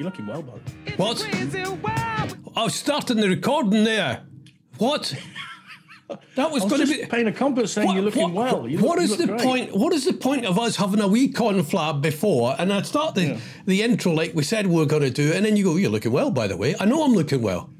You're 0.00 0.06
looking 0.06 0.28
well, 0.28 0.40
bud. 0.40 0.62
What? 0.96 1.22
I 2.56 2.64
was 2.64 2.74
starting 2.74 3.18
the 3.18 3.28
recording 3.28 3.84
there. 3.84 4.22
What? 4.78 5.14
That 6.34 6.50
was, 6.50 6.64
was 6.64 6.72
going 6.72 6.88
to 6.88 6.92
be. 7.02 7.06
paying 7.06 7.28
a 7.28 7.32
compliment 7.32 7.68
saying 7.70 7.92
you're 7.92 8.02
looking 8.02 8.34
well. 8.34 8.66
You 8.66 8.78
look- 8.78 8.98
is 8.98 9.10
you 9.10 9.16
the 9.18 9.26
great. 9.28 9.40
point? 9.42 9.76
What 9.76 9.92
is 9.92 10.04
the 10.06 10.12
point 10.12 10.44
of 10.44 10.58
us 10.58 10.74
having 10.74 10.98
a 11.00 11.06
wee 11.06 11.32
conflab 11.32 12.00
before, 12.02 12.56
and 12.58 12.72
I 12.72 12.82
start 12.82 13.14
the 13.14 13.38
the 13.66 13.82
intro 13.82 14.10
like 14.10 14.34
we 14.34 14.42
said 14.42 14.66
we 14.66 14.74
were 14.74 14.86
going 14.86 15.02
to 15.02 15.10
do, 15.10 15.32
and 15.32 15.44
then 15.44 15.56
you 15.56 15.62
go, 15.62 15.76
"You're 15.76 15.90
looking 15.92 16.10
well, 16.10 16.32
by 16.32 16.48
the 16.48 16.56
way." 16.56 16.74
I 16.80 16.84
know 16.84 17.04
I'm 17.04 17.12
looking 17.12 17.42
well. 17.42 17.70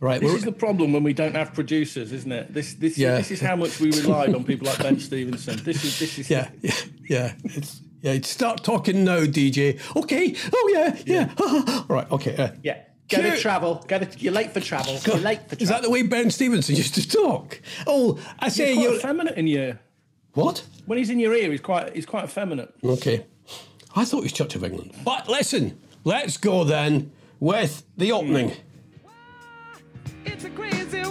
Right. 0.00 0.18
This 0.18 0.32
is 0.32 0.44
the 0.44 0.52
problem 0.52 0.94
when 0.94 1.02
we 1.02 1.12
don't 1.12 1.34
have 1.34 1.52
producers, 1.52 2.10
isn't 2.10 2.32
it? 2.32 2.54
This 2.54 2.72
this 2.72 2.96
Yeah. 2.96 3.16
this 3.18 3.30
is 3.30 3.42
how 3.42 3.56
much 3.56 3.78
we 3.78 3.90
relied 3.90 4.34
on 4.34 4.44
people 4.44 4.66
like 4.66 4.78
Ben 4.78 4.98
Stevenson. 4.98 5.62
This 5.62 5.84
is 5.84 5.98
this 5.98 6.18
is 6.18 6.30
yeah, 6.34 6.48
yeah, 6.62 6.72
yeah. 7.06 7.32
It's, 7.44 7.82
yeah. 8.12 8.20
Start 8.22 8.62
talking 8.62 9.02
now, 9.04 9.20
DJ. 9.20 9.80
Okay. 9.96 10.34
Oh 10.52 10.70
yeah, 10.72 10.96
yeah. 11.06 11.84
right. 11.88 12.10
Okay. 12.12 12.36
Uh, 12.36 12.50
Yeah. 12.62 12.80
Go 13.08 13.20
to 13.20 13.36
travel. 13.36 13.84
Go 13.86 13.98
to, 13.98 14.18
you're 14.18 14.32
late 14.32 14.52
for 14.52 14.60
travel. 14.60 14.98
You're 15.06 15.16
late 15.18 15.40
for 15.42 15.56
travel. 15.56 15.62
Is 15.62 15.68
that 15.68 15.82
the 15.82 15.90
way 15.90 16.02
Ben 16.02 16.30
Stevenson 16.30 16.74
used 16.74 16.94
to 16.94 17.06
talk? 17.06 17.60
Oh, 17.86 18.18
I 18.38 18.48
say 18.48 18.68
He's 18.74 18.76
quite 18.78 18.90
you. 18.92 18.96
effeminate 18.96 19.36
in 19.36 19.46
your 19.46 19.78
What? 20.32 20.64
when 20.86 20.96
he's 20.98 21.10
in 21.10 21.18
your 21.20 21.34
ear. 21.34 21.50
He's 21.50 21.60
quite 21.60 21.94
he's 21.94 22.06
quite 22.06 22.24
effeminate. 22.24 22.74
Okay. 22.82 23.26
I 23.94 24.04
thought 24.06 24.18
he 24.18 24.22
was 24.24 24.32
Church 24.32 24.54
of 24.56 24.64
England. 24.64 24.92
But 25.04 25.28
listen, 25.28 25.78
let's 26.04 26.36
go 26.38 26.64
then 26.64 27.12
with 27.40 27.84
the 27.96 28.10
opening. 28.12 28.52
It's 30.24 30.44
a 30.44 30.50
crazy 30.50 31.03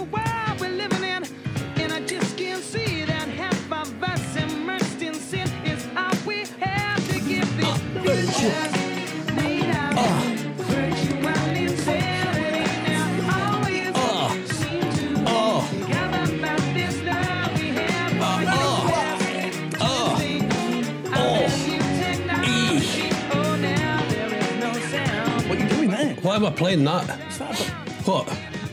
Why 26.24 26.36
am 26.36 26.46
I 26.46 26.50
playing 26.50 26.84
that? 26.84 27.06
What's 27.06 27.38
that 27.38 27.50
about? 27.50 28.06
What? 28.06 28.26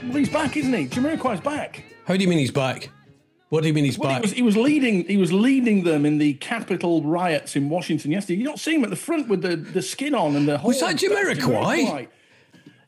Well, 0.06 0.16
he's 0.16 0.30
back, 0.30 0.58
isn't 0.58 0.74
he? 0.74 0.88
Jamiroquai's 0.88 1.42
back. 1.42 1.84
How 2.06 2.16
do 2.16 2.24
you 2.24 2.28
mean 2.28 2.40
he's 2.40 2.50
back? 2.50 2.90
What 3.52 3.64
do 3.64 3.68
you 3.68 3.74
mean 3.74 3.84
he's 3.84 4.00
Well, 4.00 4.16
he 4.16 4.22
was, 4.22 4.32
he 4.32 4.42
was 4.44 4.56
leading. 4.56 5.04
He 5.04 5.18
was 5.18 5.34
leading 5.34 5.84
them 5.84 6.06
in 6.06 6.20
the 6.20 6.36
Capitol 6.36 7.04
riots 7.04 7.58
in 7.58 7.68
Washington 7.68 8.10
yesterday. 8.10 8.40
You 8.40 8.46
not 8.46 8.60
see 8.60 8.76
him 8.76 8.86
at 8.86 8.90
the 8.90 8.96
front 8.96 9.28
with 9.28 9.42
the, 9.42 9.58
the 9.58 9.82
skin 9.82 10.16
on 10.16 10.38
and 10.38 10.48
the 10.48 10.58
whole. 10.58 10.70
Was 10.70 10.80
that 10.80 10.96
Jamiroquai? 10.96 12.08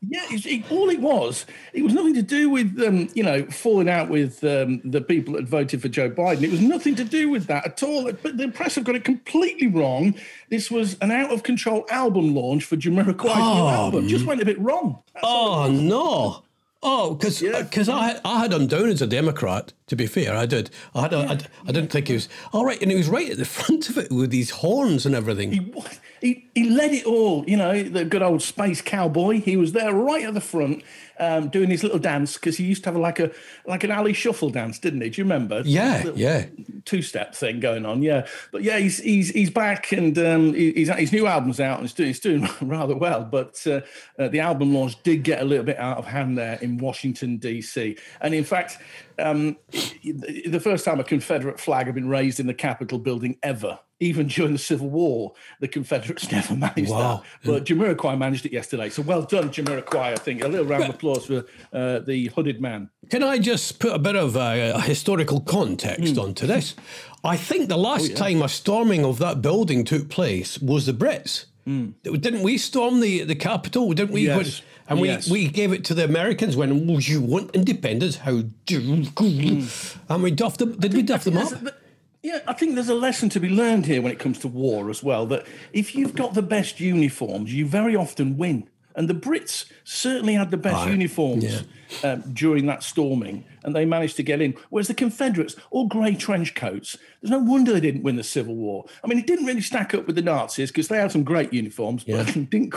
Yeah, 0.08 0.22
it, 0.30 0.72
all 0.72 0.90
it 0.90 1.02
was. 1.02 1.46
It 1.74 1.82
was 1.82 1.94
nothing 1.94 2.14
to 2.14 2.22
do 2.22 2.50
with 2.50 2.82
um, 2.82 3.10
you 3.14 3.24
know 3.24 3.44
falling 3.48 3.90
out 3.90 4.08
with 4.08 4.42
um, 4.46 4.80
the 4.86 5.02
people 5.02 5.34
that 5.34 5.44
voted 5.48 5.82
for 5.82 5.90
Joe 5.90 6.10
Biden. 6.10 6.44
It 6.44 6.52
was 6.52 6.62
nothing 6.62 6.96
to 6.96 7.04
do 7.04 7.30
with 7.30 7.48
that 7.48 7.66
at 7.66 7.84
all. 7.84 8.10
But 8.14 8.38
the 8.38 8.48
press 8.48 8.76
have 8.76 8.86
got 8.86 8.96
it 8.96 9.04
completely 9.04 9.68
wrong. 9.68 10.16
This 10.50 10.72
was 10.72 10.96
an 11.02 11.12
out 11.12 11.34
of 11.34 11.44
control 11.44 11.86
album 11.90 12.34
launch 12.34 12.64
for 12.64 12.78
Jamiroquai's 12.78 13.36
new 13.36 13.68
album. 13.68 14.08
Just 14.08 14.26
went 14.26 14.42
a 14.42 14.46
bit 14.46 14.60
wrong. 14.60 15.04
That's 15.14 15.26
oh 15.28 15.70
no. 15.70 16.44
Oh, 16.86 17.16
because 17.16 17.42
Yeah. 17.42 17.66
I 17.96 18.08
had, 18.08 18.22
I 18.26 18.40
had 18.42 18.52
him 18.52 18.68
down 18.68 18.90
as 18.90 19.02
a 19.02 19.08
Democrat. 19.08 19.72
To 19.88 19.96
be 19.98 20.08
fair, 20.08 20.34
I 20.36 20.46
did. 20.46 20.70
I 20.96 21.02
had 21.02 21.14
a, 21.14 21.18
I, 21.18 21.40
I 21.68 21.72
didn't 21.74 21.92
think 21.92 22.08
he 22.08 22.14
was 22.14 22.30
all 22.54 22.66
right, 22.66 22.82
and 22.82 22.90
he 22.90 22.96
was 22.98 23.10
right 23.10 23.30
at 23.30 23.38
the 23.38 23.46
front 23.60 23.90
of 23.90 23.98
it 23.98 24.12
with 24.12 24.30
these 24.30 24.50
horns 24.50 25.06
and 25.06 25.14
everything. 25.14 25.52
He, 25.52 25.74
he, 26.22 26.50
he 26.56 26.70
led 26.70 26.92
it 26.94 27.06
all, 27.06 27.44
you 27.46 27.58
know, 27.58 27.84
the 27.84 28.06
good 28.06 28.22
old 28.22 28.42
space 28.42 28.82
cowboy. 28.82 29.42
He 29.42 29.58
was 29.58 29.74
there 29.74 29.94
right 29.94 30.24
at 30.24 30.34
the 30.34 30.42
front 30.42 30.84
um, 31.20 31.50
doing 31.50 31.70
his 31.70 31.84
little 31.84 32.00
dance 32.00 32.36
because 32.36 32.56
he 32.58 32.64
used 32.64 32.84
to 32.86 32.92
have 32.92 32.98
like 32.98 33.20
a 33.20 33.30
like 33.68 33.84
an 33.84 33.92
alley 33.92 34.14
shuffle 34.14 34.50
dance, 34.50 34.80
didn't 34.80 35.02
he? 35.02 35.10
Do 35.10 35.20
you 35.22 35.26
remember? 35.26 35.62
Yeah, 35.66 36.06
yeah. 36.16 36.46
Two-step 36.86 37.36
thing 37.36 37.60
going 37.60 37.86
on, 37.86 38.02
yeah. 38.02 38.26
But 38.52 38.64
yeah, 38.64 38.78
he's 38.80 39.00
he's 39.00 39.30
he's 39.32 39.50
back 39.50 39.92
and 39.92 40.18
um, 40.18 40.54
he- 40.54 40.72
he's 40.74 40.90
his 40.96 41.12
new 41.12 41.28
album's 41.28 41.60
out 41.60 41.80
and 41.80 41.88
he's 41.88 41.94
doing, 41.94 42.08
he's 42.08 42.20
doing 42.22 42.48
rather 42.62 42.96
well. 42.96 43.26
But 43.26 43.62
uh, 43.68 43.82
uh, 44.18 44.30
the 44.30 44.40
album 44.40 44.74
launch 44.74 45.02
did 45.04 45.24
get 45.24 45.42
a 45.42 45.46
little 45.46 45.66
bit 45.66 45.78
out 45.78 45.98
of 45.98 46.06
hand 46.06 46.38
there 46.38 46.58
in 46.62 46.78
Washington 46.78 47.36
D.C. 47.38 47.98
And 48.22 48.34
in 48.34 48.44
fact, 48.46 48.78
um, 49.20 49.58
the 50.04 50.60
first 50.62 50.86
time 50.86 51.00
a 51.00 51.04
Confederate 51.04 51.60
flag 51.60 51.86
had 51.88 51.96
been 51.96 52.10
raised 52.10 52.40
in 52.40 52.48
the 52.48 52.54
Capitol 52.54 53.00
building 53.00 53.38
ever. 53.44 53.80
Even 54.00 54.28
during 54.28 54.52
the 54.52 54.60
Civil 54.60 54.90
War, 54.90 55.32
the 55.62 55.68
Confederates 55.68 56.30
never 56.32 56.56
managed 56.56 56.90
Wow. 56.92 57.24
that. 57.44 57.50
But 57.50 57.64
Jamiroquai 57.66 58.18
managed 58.18 58.46
it 58.46 58.52
yesterday. 58.52 58.90
So 58.90 59.02
well 59.02 59.22
done, 59.22 59.50
Jamiroquai, 59.50 59.96
I 59.96 60.16
think. 60.16 60.44
A 60.44 60.48
little 60.48 60.66
round 60.66 60.84
of 60.84 60.90
applause 60.96 61.26
for 61.26 61.46
uh, 61.72 62.00
the 62.00 62.28
hooded 62.36 62.60
man. 62.60 62.90
Can 63.10 63.24
I 63.24 63.38
just 63.38 63.80
put 63.80 63.94
a 63.94 64.00
bit 64.00 64.16
of 64.18 64.36
uh, 64.36 64.78
historical 64.80 65.40
context 65.40 66.18
onto 66.18 66.46
this? 66.46 66.76
I 67.24 67.38
think 67.38 67.70
the 67.70 67.78
last 67.78 68.18
time 68.18 68.42
a 68.42 68.50
storming 68.50 69.06
of 69.06 69.20
that 69.20 69.42
building 69.42 69.86
took 69.86 70.10
place 70.10 70.60
was 70.60 70.86
the 70.86 70.94
Brits. 70.94 71.46
Didn't 71.66 72.42
we 72.44 72.58
storm 72.58 73.00
the, 73.00 73.24
the 73.24 73.36
Capitol? 73.36 73.94
Didn't 73.94 74.12
we? 74.12 74.26
Yes. 74.26 74.62
And 74.94 75.02
we, 75.02 75.08
Yes. 75.10 75.30
we 75.30 75.48
gave 75.48 75.74
it 75.74 75.84
to 75.86 75.94
the 75.94 76.04
Americans 76.06 76.56
when 76.56 76.88
"Well, 76.88 77.00
you 77.00 77.20
want 77.22 77.52
independence. 77.56 78.18
How 78.18 78.44
do 78.66 78.80
you? 78.80 79.66
And 80.10 80.24
we 80.24 80.32
duffed 80.32 80.60
them. 80.60 80.78
Did 80.80 80.94
we 80.94 81.02
duff 81.02 81.24
them 81.24 81.38
up? 81.38 81.52
A- 81.52 81.74
Yeah, 82.22 82.40
I 82.48 82.54
think 82.54 82.76
there's 82.76 82.90
a 82.90 82.96
lesson 82.96 83.28
to 83.30 83.40
be 83.40 83.50
learned 83.50 83.86
here 83.86 84.02
when 84.02 84.12
it 84.12 84.20
comes 84.20 84.40
to 84.40 84.48
war 84.48 84.90
as 84.90 85.04
well. 85.04 85.26
That 85.26 85.46
if 85.74 85.94
you've 85.96 86.16
got 86.16 86.34
the 86.36 86.42
best 86.42 86.80
uniforms, 86.80 87.54
you 87.54 87.66
very 87.66 87.96
often 87.96 88.38
win. 88.38 88.70
And 88.96 89.10
the 89.10 89.16
Brits 89.16 89.66
certainly 89.84 90.36
had 90.36 90.52
the 90.52 90.58
best 90.58 90.76
Aye, 90.88 90.92
uniforms 90.92 91.44
yeah. 91.44 92.12
um, 92.12 92.22
during 92.32 92.68
that 92.68 92.84
storming, 92.84 93.44
and 93.64 93.76
they 93.76 93.86
managed 93.86 94.16
to 94.18 94.24
get 94.24 94.42
in. 94.42 94.56
Whereas 94.70 94.88
the 94.88 94.94
Confederates, 94.94 95.56
all 95.72 95.88
grey 95.88 96.16
trench 96.16 96.56
coats, 96.56 96.98
there's 97.22 97.32
no 97.32 97.40
wonder 97.40 97.74
they 97.74 97.80
didn't 97.80 98.04
win 98.04 98.16
the 98.16 98.24
Civil 98.24 98.56
War. 98.56 98.86
I 99.04 99.08
mean, 99.08 99.18
it 99.18 99.28
didn't 99.28 99.46
really 99.46 99.62
stack 99.62 99.94
up 99.94 100.08
with 100.08 100.16
the 100.16 100.22
Nazis 100.22 100.72
because 100.72 100.88
they 100.88 100.98
had 100.98 101.12
some 101.12 101.24
great 101.24 101.54
uniforms, 101.54 102.04
but 102.04 102.26
didn't, 102.50 102.74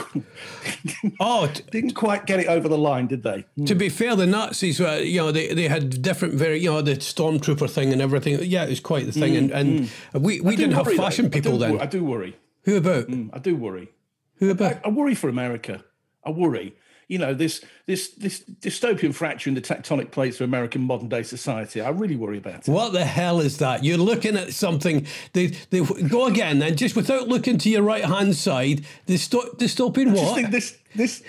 Oh, 1.19 1.51
didn't 1.71 1.93
quite 1.93 2.25
get 2.25 2.39
it 2.39 2.47
over 2.47 2.67
the 2.67 2.77
line, 2.77 3.07
did 3.07 3.23
they? 3.23 3.45
to 3.65 3.75
be 3.75 3.89
fair, 3.89 4.15
the 4.15 4.25
Nazis, 4.27 4.79
were, 4.79 4.99
you 4.99 5.19
know, 5.19 5.31
they, 5.31 5.53
they 5.53 5.67
had 5.67 6.01
different, 6.01 6.33
very, 6.35 6.59
you 6.59 6.71
know, 6.71 6.81
the 6.81 6.95
stormtrooper 6.95 7.69
thing 7.69 7.91
and 7.91 8.01
everything. 8.01 8.39
Yeah, 8.43 8.63
it 8.63 8.69
was 8.69 8.79
quite 8.79 9.05
the 9.05 9.11
thing. 9.11 9.33
Mm, 9.33 9.37
and 9.37 9.51
and 9.51 9.79
mm. 9.81 10.21
we, 10.21 10.41
we 10.41 10.55
didn't 10.55 10.73
have 10.73 10.85
though. 10.85 10.95
fashion 10.95 11.25
I 11.25 11.29
do 11.29 11.41
people 11.41 11.59
wor- 11.59 11.59
then. 11.59 11.81
I 11.81 11.85
do 11.85 12.03
worry. 12.03 12.37
Who 12.63 12.77
about? 12.77 13.07
Mm, 13.07 13.29
I 13.33 13.39
do 13.39 13.55
worry. 13.55 13.89
Who 14.35 14.49
about? 14.49 14.85
I 14.85 14.89
worry 14.89 15.15
for 15.15 15.29
America. 15.29 15.83
I 16.23 16.31
worry. 16.31 16.75
You 17.07 17.17
know, 17.17 17.33
this 17.33 17.63
this 17.85 18.09
this 18.09 18.43
dystopian 18.43 19.13
fracture 19.13 19.49
in 19.49 19.55
the 19.55 19.61
tectonic 19.61 20.11
plates 20.11 20.41
of 20.41 20.45
American 20.45 20.81
modern 20.81 21.07
day 21.07 21.23
society. 21.23 21.79
I 21.79 21.89
really 21.89 22.17
worry 22.17 22.37
about 22.37 22.67
it. 22.67 22.71
What 22.71 22.91
the 22.91 23.05
hell 23.05 23.39
is 23.39 23.57
that? 23.59 23.83
You're 23.83 23.97
looking 23.97 24.35
at 24.35 24.53
something. 24.53 25.07
They, 25.31 25.47
they 25.69 25.81
go 25.81 26.25
again, 26.25 26.59
then 26.59 26.75
just 26.75 26.95
without 26.95 27.27
looking 27.29 27.57
to 27.59 27.69
your 27.69 27.81
right 27.81 28.03
hand 28.03 28.35
side. 28.35 28.85
Dysto- 29.07 29.57
dystopian 29.57 30.09
I 30.09 30.15
just 30.15 30.23
what? 30.23 30.35
think 30.35 30.51
this 30.51 30.77
this 30.95 31.23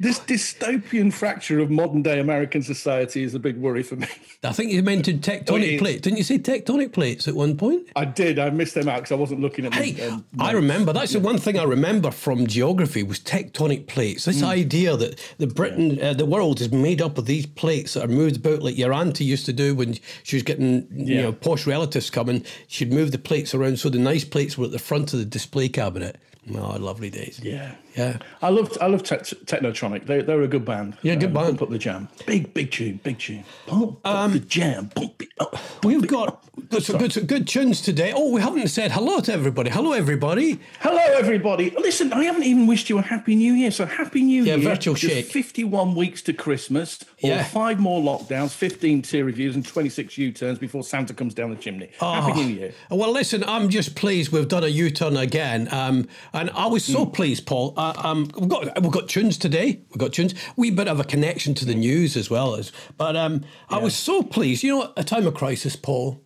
this 0.00 0.18
dystopian 0.20 1.12
fracture 1.12 1.58
of 1.58 1.70
modern 1.70 2.02
day 2.02 2.20
American 2.20 2.62
society 2.62 3.22
is 3.22 3.34
a 3.34 3.38
big 3.38 3.56
worry 3.56 3.82
for 3.82 3.96
me. 3.96 4.06
I 4.44 4.52
think 4.52 4.70
you 4.72 4.82
mentioned 4.82 5.22
tectonic 5.22 5.78
plates. 5.78 6.02
Didn't 6.02 6.18
you 6.18 6.24
say 6.24 6.38
tectonic 6.38 6.92
plates 6.92 7.26
at 7.26 7.34
one 7.34 7.56
point? 7.56 7.88
I 7.96 8.04
did. 8.04 8.38
I 8.38 8.50
missed 8.50 8.74
them 8.74 8.88
out 8.88 8.96
because 8.98 9.12
I 9.12 9.16
wasn't 9.16 9.40
looking 9.40 9.66
at 9.66 9.72
them. 9.72 9.82
Hey, 9.82 10.08
um, 10.08 10.24
I 10.38 10.52
remember. 10.52 10.92
That's 10.92 11.12
the 11.12 11.20
one 11.20 11.38
thing 11.38 11.58
I 11.58 11.64
remember 11.64 12.10
from 12.12 12.46
geography 12.46 13.02
was 13.02 13.18
tectonic 13.18 13.86
plates. 13.88 14.24
This 14.24 14.42
Mm. 14.42 14.46
idea 14.48 14.96
that 14.96 15.18
the 15.38 15.46
Britain, 15.48 16.00
uh, 16.00 16.14
the 16.14 16.26
world 16.26 16.60
is 16.60 16.70
made 16.70 17.02
up 17.02 17.18
of 17.18 17.26
these 17.26 17.46
plates 17.46 17.94
that 17.94 18.04
are 18.04 18.08
moved 18.08 18.36
about, 18.36 18.62
like 18.62 18.78
your 18.78 18.92
auntie 18.92 19.24
used 19.24 19.46
to 19.46 19.52
do 19.52 19.74
when 19.74 19.96
she 20.22 20.36
was 20.36 20.42
getting, 20.44 20.86
you 20.94 21.20
know, 21.20 21.32
posh 21.32 21.66
relatives 21.66 22.08
coming. 22.10 22.44
She'd 22.68 22.92
move 22.92 23.10
the 23.10 23.18
plates 23.18 23.54
around 23.54 23.80
so 23.80 23.88
the 23.88 23.98
nice 23.98 24.24
plates 24.24 24.56
were 24.56 24.66
at 24.66 24.72
the 24.72 24.78
front 24.78 25.12
of 25.12 25.18
the 25.18 25.24
display 25.24 25.68
cabinet. 25.68 26.16
Oh, 26.54 26.76
lovely 26.78 27.10
days. 27.10 27.40
Yeah. 27.42 27.72
Yeah. 27.96 28.18
I 28.42 28.48
loved 28.50 28.78
I 28.80 28.86
love 28.86 29.02
te- 29.02 29.16
Technotronic. 29.16 30.06
They 30.06 30.22
they're 30.22 30.42
a 30.42 30.48
good 30.48 30.64
band. 30.64 30.96
Yeah, 31.02 31.14
good 31.16 31.28
Um, 31.28 31.32
band. 31.34 31.46
Pump 31.58 31.62
up 31.62 31.70
the 31.70 31.78
jam. 31.78 32.08
Big 32.26 32.54
big 32.54 32.70
tune. 32.70 33.00
Big 33.02 33.18
tune. 33.18 33.44
Pump 33.66 33.98
Um, 34.06 34.32
the 34.32 34.38
jam. 34.40 34.90
Pump 34.94 35.22
it 35.22 35.28
up. 35.40 35.56
We've 35.84 36.06
got 36.06 36.44
got 36.70 36.82
some 36.82 36.98
good, 36.98 37.12
some 37.12 37.24
good 37.26 37.46
tunes 37.48 37.80
today. 37.80 38.12
Oh, 38.14 38.30
we 38.32 38.40
haven't 38.40 38.68
said 38.68 38.92
hello 38.92 39.20
to 39.20 39.32
everybody. 39.32 39.70
Hello, 39.70 39.92
everybody. 39.92 40.58
Hello, 40.80 40.98
everybody. 41.16 41.70
Listen, 41.70 42.12
I 42.12 42.24
haven't 42.24 42.42
even 42.44 42.66
wished 42.66 42.90
you 42.90 42.98
a 42.98 43.02
happy 43.02 43.34
new 43.36 43.52
year. 43.52 43.70
So, 43.70 43.86
happy 43.86 44.22
new 44.22 44.42
Yeah, 44.44 44.54
year. 44.56 44.64
Yeah, 44.64 44.68
virtual 44.74 44.94
Just 44.94 45.14
shake. 45.14 45.26
51 45.26 45.94
weeks 45.94 46.20
to 46.22 46.32
Christmas, 46.32 46.98
or 47.22 47.30
Yeah. 47.30 47.44
five 47.44 47.78
more 47.78 48.02
lockdowns, 48.02 48.50
15 48.50 49.02
tier 49.02 49.24
reviews, 49.24 49.54
and 49.54 49.64
26 49.64 50.18
U 50.18 50.32
turns 50.32 50.58
before 50.58 50.82
Santa 50.82 51.14
comes 51.14 51.32
down 51.32 51.50
the 51.50 51.56
chimney. 51.56 51.90
Happy 52.00 52.32
Oh. 52.32 52.42
new 52.42 52.54
year. 52.54 52.72
Well, 52.90 53.12
listen, 53.12 53.44
I'm 53.44 53.68
just 53.68 53.94
pleased 53.94 54.32
we've 54.32 54.48
done 54.48 54.64
a 54.64 54.68
U-turn 54.68 55.16
again, 55.16 55.68
um, 55.70 56.08
and 56.38 56.50
I 56.50 56.66
was 56.66 56.84
so 56.84 57.04
pleased, 57.04 57.46
Paul. 57.46 57.74
Uh, 57.76 57.92
um, 57.96 58.30
we've 58.38 58.48
got 58.48 58.80
we've 58.80 58.92
got 58.92 59.08
tunes 59.08 59.36
today. 59.36 59.80
We've 59.90 59.98
got 59.98 60.12
tunes. 60.12 60.34
We 60.56 60.70
bit 60.70 60.86
of 60.88 61.00
a 61.00 61.04
connection 61.04 61.54
to 61.54 61.64
the 61.64 61.74
news 61.74 62.16
as 62.16 62.30
well 62.30 62.54
as, 62.54 62.70
but 62.96 63.16
um, 63.16 63.44
I 63.68 63.78
was 63.78 63.94
so 63.96 64.22
pleased. 64.22 64.62
You 64.62 64.70
know, 64.78 64.82
at 64.84 64.92
a 64.96 65.04
time 65.04 65.26
of 65.26 65.34
crisis, 65.34 65.74
Paul. 65.76 66.20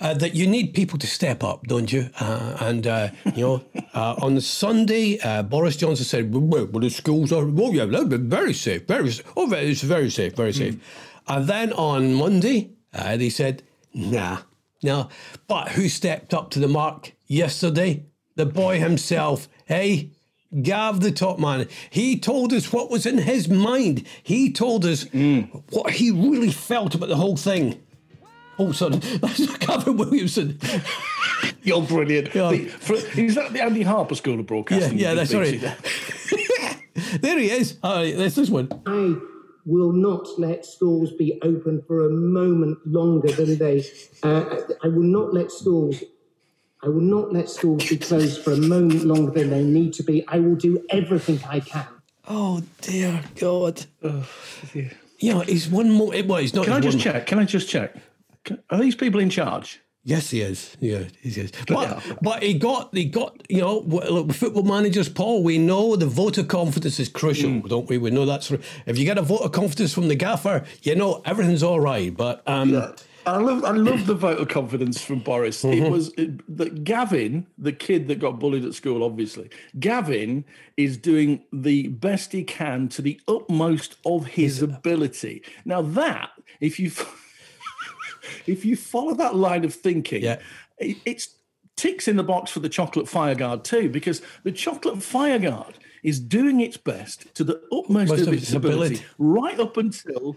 uh, 0.00 0.14
that 0.14 0.34
you 0.34 0.46
need 0.46 0.74
people 0.74 0.98
to 0.98 1.06
step 1.06 1.42
up, 1.42 1.66
don't 1.66 1.90
you? 1.90 2.10
Uh, 2.20 2.56
and 2.60 2.86
uh, 2.86 3.08
you 3.34 3.46
know, 3.46 3.64
uh, 3.94 4.16
on 4.20 4.38
Sunday, 4.40 5.18
uh, 5.20 5.42
Boris 5.42 5.76
Johnson 5.76 6.04
said, 6.04 6.34
"Well, 6.34 6.66
well, 6.66 6.80
the 6.80 6.90
schools 6.90 7.32
are 7.32 7.46
oh 7.48 7.72
yeah, 7.72 7.86
very 7.88 8.52
safe, 8.52 8.86
very 8.86 9.10
oh, 9.36 9.46
very- 9.46 9.70
it's 9.70 9.82
very 9.82 10.10
safe, 10.10 10.34
very 10.34 10.52
safe." 10.52 10.76
And 11.26 11.46
then 11.46 11.72
on 11.72 12.14
Monday, 12.14 12.72
uh, 12.92 13.16
they 13.16 13.30
said, 13.30 13.62
"Nah, 13.94 14.38
no." 14.82 15.08
But 15.48 15.70
who 15.70 15.88
stepped 15.88 16.34
up 16.34 16.50
to 16.50 16.58
the 16.58 16.68
mark 16.68 17.12
yesterday? 17.26 18.04
The 18.36 18.46
boy 18.46 18.78
himself, 18.78 19.48
hey. 19.66 20.10
Gav, 20.62 21.00
the 21.00 21.10
top 21.10 21.40
man, 21.40 21.66
he 21.90 22.18
told 22.18 22.52
us 22.52 22.72
what 22.72 22.88
was 22.88 23.04
in 23.04 23.18
his 23.18 23.48
mind. 23.48 24.06
He 24.22 24.52
told 24.52 24.86
us 24.86 25.04
what 25.70 25.90
he 25.90 26.12
really 26.12 26.52
felt 26.52 26.94
about 26.94 27.08
the 27.08 27.16
whole 27.16 27.36
thing. 27.36 27.82
Oh, 28.58 28.70
sorry, 28.72 28.96
that's 29.20 29.44
Gavin 29.58 29.96
Williamson. 29.96 30.58
You're 31.62 31.82
brilliant. 31.82 32.32
Yeah. 32.34 32.50
The- 32.52 32.66
for- 32.68 32.94
is 32.94 33.34
that 33.34 33.52
the 33.52 33.60
Andy 33.62 33.82
Harper 33.82 34.14
School 34.14 34.34
of 34.34 34.38
Yeah, 34.40 34.44
Broadcasting? 34.46 34.98
yeah, 34.98 35.14
that's 35.14 35.32
BBC? 35.32 35.62
right. 35.64 37.20
there 37.20 37.38
he 37.38 37.50
is. 37.50 37.76
All 37.82 37.96
right, 37.96 38.16
there's 38.16 38.36
this 38.36 38.48
one. 38.48 38.68
I 38.86 39.16
will 39.66 39.92
not 39.92 40.26
let 40.38 40.64
schools 40.64 41.12
be 41.12 41.38
open 41.42 41.82
for 41.88 42.06
a 42.06 42.10
moment 42.10 42.78
longer 42.86 43.32
than 43.32 43.58
they. 43.58 43.84
Uh, 44.22 44.44
I 44.82 44.88
will 44.88 45.02
not 45.02 45.34
let 45.34 45.50
schools. 45.50 46.02
I 46.82 46.88
will 46.88 47.00
not 47.00 47.32
let 47.32 47.48
schools 47.48 47.88
be 47.88 47.96
closed 47.96 48.42
for 48.42 48.52
a 48.52 48.56
moment 48.56 49.04
longer 49.04 49.30
than 49.32 49.50
they 49.50 49.62
need 49.64 49.92
to 49.94 50.02
be. 50.02 50.24
I 50.28 50.38
will 50.38 50.54
do 50.56 50.84
everything 50.90 51.40
I 51.48 51.60
can. 51.60 51.86
Oh 52.28 52.62
dear 52.82 53.22
God. 53.36 53.84
You 55.18 55.32
know, 55.34 55.40
he's 55.40 55.68
one 55.68 55.90
more. 55.90 56.12
Well, 56.24 56.38
he's 56.40 56.54
not. 56.54 56.64
Can 56.64 56.74
I 56.74 56.80
just 56.80 56.96
one- 56.96 57.02
check? 57.04 57.26
Can 57.26 57.38
I 57.38 57.44
just 57.44 57.68
check? 57.68 57.96
Can- 58.44 58.62
Are 58.70 58.78
these 58.78 58.94
people 58.94 59.20
in 59.20 59.30
charge? 59.30 59.80
Yes, 60.04 60.30
he 60.30 60.40
is. 60.40 60.76
Yeah, 60.78 61.02
he 61.20 61.30
is. 61.30 61.36
Yeah. 61.36 61.46
But, 61.66 62.00
but 62.22 62.40
he 62.44 62.54
got, 62.54 62.94
he 62.94 63.06
got, 63.06 63.42
you 63.48 63.60
know, 63.60 63.78
look, 63.80 64.32
football 64.32 64.62
managers, 64.62 65.08
Paul, 65.08 65.42
we 65.42 65.58
know 65.58 65.96
the 65.96 66.06
vote 66.06 66.38
of 66.38 66.46
confidence 66.46 67.00
is 67.00 67.08
crucial, 67.08 67.50
Mm. 67.50 67.68
don't 67.68 67.88
we? 67.88 67.98
We 67.98 68.10
know 68.12 68.24
that's, 68.24 68.52
if 68.52 68.98
you 68.98 69.04
get 69.04 69.18
a 69.18 69.22
vote 69.22 69.40
of 69.40 69.50
confidence 69.50 69.92
from 69.92 70.06
the 70.06 70.14
gaffer, 70.14 70.64
you 70.82 70.94
know, 70.94 71.22
everything's 71.24 71.64
all 71.64 71.80
right. 71.80 72.16
But, 72.16 72.40
um, 72.46 72.70
I 73.26 73.38
love, 73.38 73.64
I 73.64 73.72
love 73.72 74.06
the 74.06 74.14
vote 74.14 74.38
of 74.38 74.48
confidence 74.48 75.02
from 75.02 75.18
Boris. 75.18 75.62
Mm-hmm. 75.64 75.84
It 75.84 75.90
was 75.90 76.12
it, 76.16 76.56
that 76.56 76.84
Gavin, 76.84 77.46
the 77.58 77.72
kid 77.72 78.06
that 78.08 78.20
got 78.20 78.38
bullied 78.38 78.64
at 78.64 78.74
school, 78.74 79.02
obviously. 79.02 79.50
Gavin 79.80 80.44
is 80.76 80.96
doing 80.96 81.44
the 81.52 81.88
best 81.88 82.32
he 82.32 82.44
can 82.44 82.88
to 82.90 83.02
the 83.02 83.20
utmost 83.26 83.96
of 84.06 84.26
his 84.26 84.62
ability. 84.62 85.42
Now 85.64 85.82
that, 85.82 86.30
if 86.60 86.78
you, 86.78 86.92
if 88.46 88.64
you 88.64 88.76
follow 88.76 89.14
that 89.14 89.34
line 89.34 89.64
of 89.64 89.74
thinking, 89.74 90.22
Yeah. 90.22 90.38
it, 90.78 90.96
it's 91.04 91.30
ticks 91.76 92.08
in 92.08 92.16
the 92.16 92.22
box 92.22 92.50
for 92.50 92.60
the 92.60 92.68
chocolate 92.68 93.06
fireguard 93.06 93.64
too, 93.64 93.88
because 93.90 94.22
the 94.44 94.52
chocolate 94.52 95.02
fireguard 95.02 95.74
is 96.02 96.20
doing 96.20 96.60
its 96.60 96.76
best 96.76 97.34
to 97.34 97.42
the 97.42 97.60
utmost 97.72 98.10
Most 98.10 98.26
of 98.28 98.32
its 98.32 98.52
ability, 98.52 98.94
ability. 98.94 99.04
right 99.18 99.58
up 99.58 99.76
until 99.76 100.36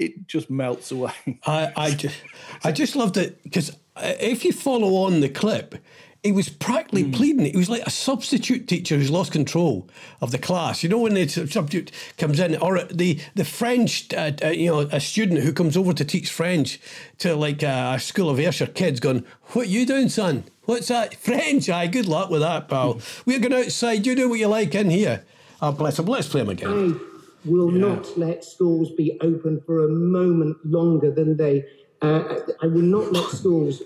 it 0.00 0.26
just 0.26 0.50
melts 0.50 0.90
away. 0.90 1.12
I, 1.46 1.72
I, 1.76 1.90
just, 1.92 2.16
I 2.64 2.72
just 2.72 2.96
loved 2.96 3.16
it 3.16 3.42
because 3.44 3.76
if 3.96 4.44
you 4.44 4.52
follow 4.52 4.94
on 5.04 5.20
the 5.20 5.28
clip, 5.28 5.76
he 6.22 6.32
was 6.32 6.48
practically 6.50 7.04
Hmm. 7.04 7.12
pleading. 7.12 7.44
He 7.46 7.56
was 7.56 7.70
like 7.70 7.86
a 7.86 7.90
substitute 7.90 8.68
teacher 8.68 8.96
who's 8.96 9.10
lost 9.10 9.32
control 9.32 9.88
of 10.20 10.32
the 10.32 10.38
class. 10.38 10.82
You 10.82 10.90
know 10.90 10.98
when 10.98 11.14
the 11.14 11.26
substitute 11.26 11.92
comes 12.18 12.38
in, 12.38 12.56
or 12.56 12.82
the 12.84 13.18
the 13.34 13.44
French, 13.44 14.12
uh, 14.12 14.32
uh, 14.44 14.48
you 14.48 14.66
know, 14.70 14.80
a 14.92 15.00
student 15.00 15.40
who 15.40 15.52
comes 15.54 15.78
over 15.78 15.94
to 15.94 16.04
teach 16.04 16.30
French 16.30 16.78
to 17.20 17.34
like 17.34 17.62
uh, 17.62 17.92
a 17.96 18.00
school 18.00 18.28
of 18.28 18.38
Ayrshire 18.38 18.66
kids, 18.66 19.00
going, 19.00 19.24
"What 19.54 19.68
you 19.68 19.86
doing, 19.86 20.10
son? 20.10 20.44
What's 20.64 20.88
that? 20.88 21.14
French? 21.14 21.70
Aye, 21.70 21.86
good 21.86 22.06
luck 22.06 22.28
with 22.28 22.42
that, 22.42 22.68
pal. 22.68 23.00
We're 23.24 23.38
going 23.40 23.54
outside. 23.54 24.06
You 24.06 24.14
do 24.14 24.28
what 24.28 24.38
you 24.40 24.48
like 24.48 24.74
in 24.74 24.90
here." 24.90 25.24
Oh, 25.62 25.72
bless 25.72 25.98
him. 25.98 26.04
Let's 26.04 26.28
play 26.28 26.42
him 26.42 26.50
again. 26.50 27.00
I 27.00 27.09
will 27.44 27.70
not 27.70 28.18
let 28.18 28.44
schools 28.44 28.90
be 28.92 29.18
open 29.20 29.60
for 29.64 29.84
a 29.84 29.88
moment 29.88 30.56
longer 30.64 31.10
than 31.10 31.36
they. 31.36 31.64
Uh, 32.02 32.36
I 32.62 32.66
will 32.66 32.82
not 32.82 33.12
let 33.12 33.30
schools. 33.30 33.82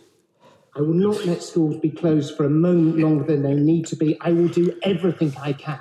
I 0.77 0.81
will 0.81 0.95
not 0.95 1.25
let 1.25 1.43
schools 1.43 1.77
be 1.81 1.91
closed 1.91 2.37
for 2.37 2.45
a 2.45 2.51
moment 2.51 2.99
longer 2.99 3.25
than 3.25 3.43
they 3.43 3.55
need 3.55 3.87
to 3.87 3.97
be. 3.97 4.19
I 4.21 4.33
will 4.33 4.49
do 4.49 4.77
everything 4.83 5.33
I 5.41 5.53
can. 5.53 5.81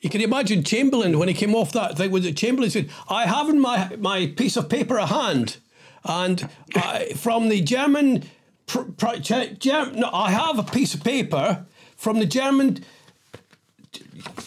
You 0.00 0.10
can 0.10 0.20
imagine 0.20 0.64
Chamberlain 0.64 1.18
when 1.18 1.28
he 1.28 1.34
came 1.34 1.54
off 1.54 1.72
that 1.72 1.96
thing. 1.96 2.10
Was 2.10 2.26
it 2.26 2.36
Chamberlain 2.36 2.70
said, 2.70 2.90
"I 3.08 3.26
have 3.26 3.48
in 3.48 3.60
my 3.60 3.96
my 3.96 4.26
piece 4.26 4.56
of 4.56 4.68
paper 4.68 4.96
a 4.96 5.06
hand, 5.06 5.58
and 6.04 6.48
I, 6.74 7.12
from 7.16 7.48
the 7.48 7.62
German, 7.62 8.24
pr- 8.66 8.82
pr- 8.82 9.20
Ch- 9.22 9.58
Germ- 9.58 9.94
no, 9.94 10.10
I 10.12 10.30
have 10.30 10.58
a 10.58 10.62
piece 10.64 10.94
of 10.94 11.02
paper 11.04 11.64
from 11.96 12.18
the 12.18 12.26
German. 12.26 12.84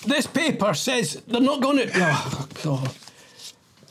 This 0.06 0.28
paper 0.28 0.74
says 0.74 1.22
they're 1.28 1.42
not 1.42 1.62
going 1.62 1.78
to. 1.78 1.92
Oh 1.96 2.48
God! 2.64 2.96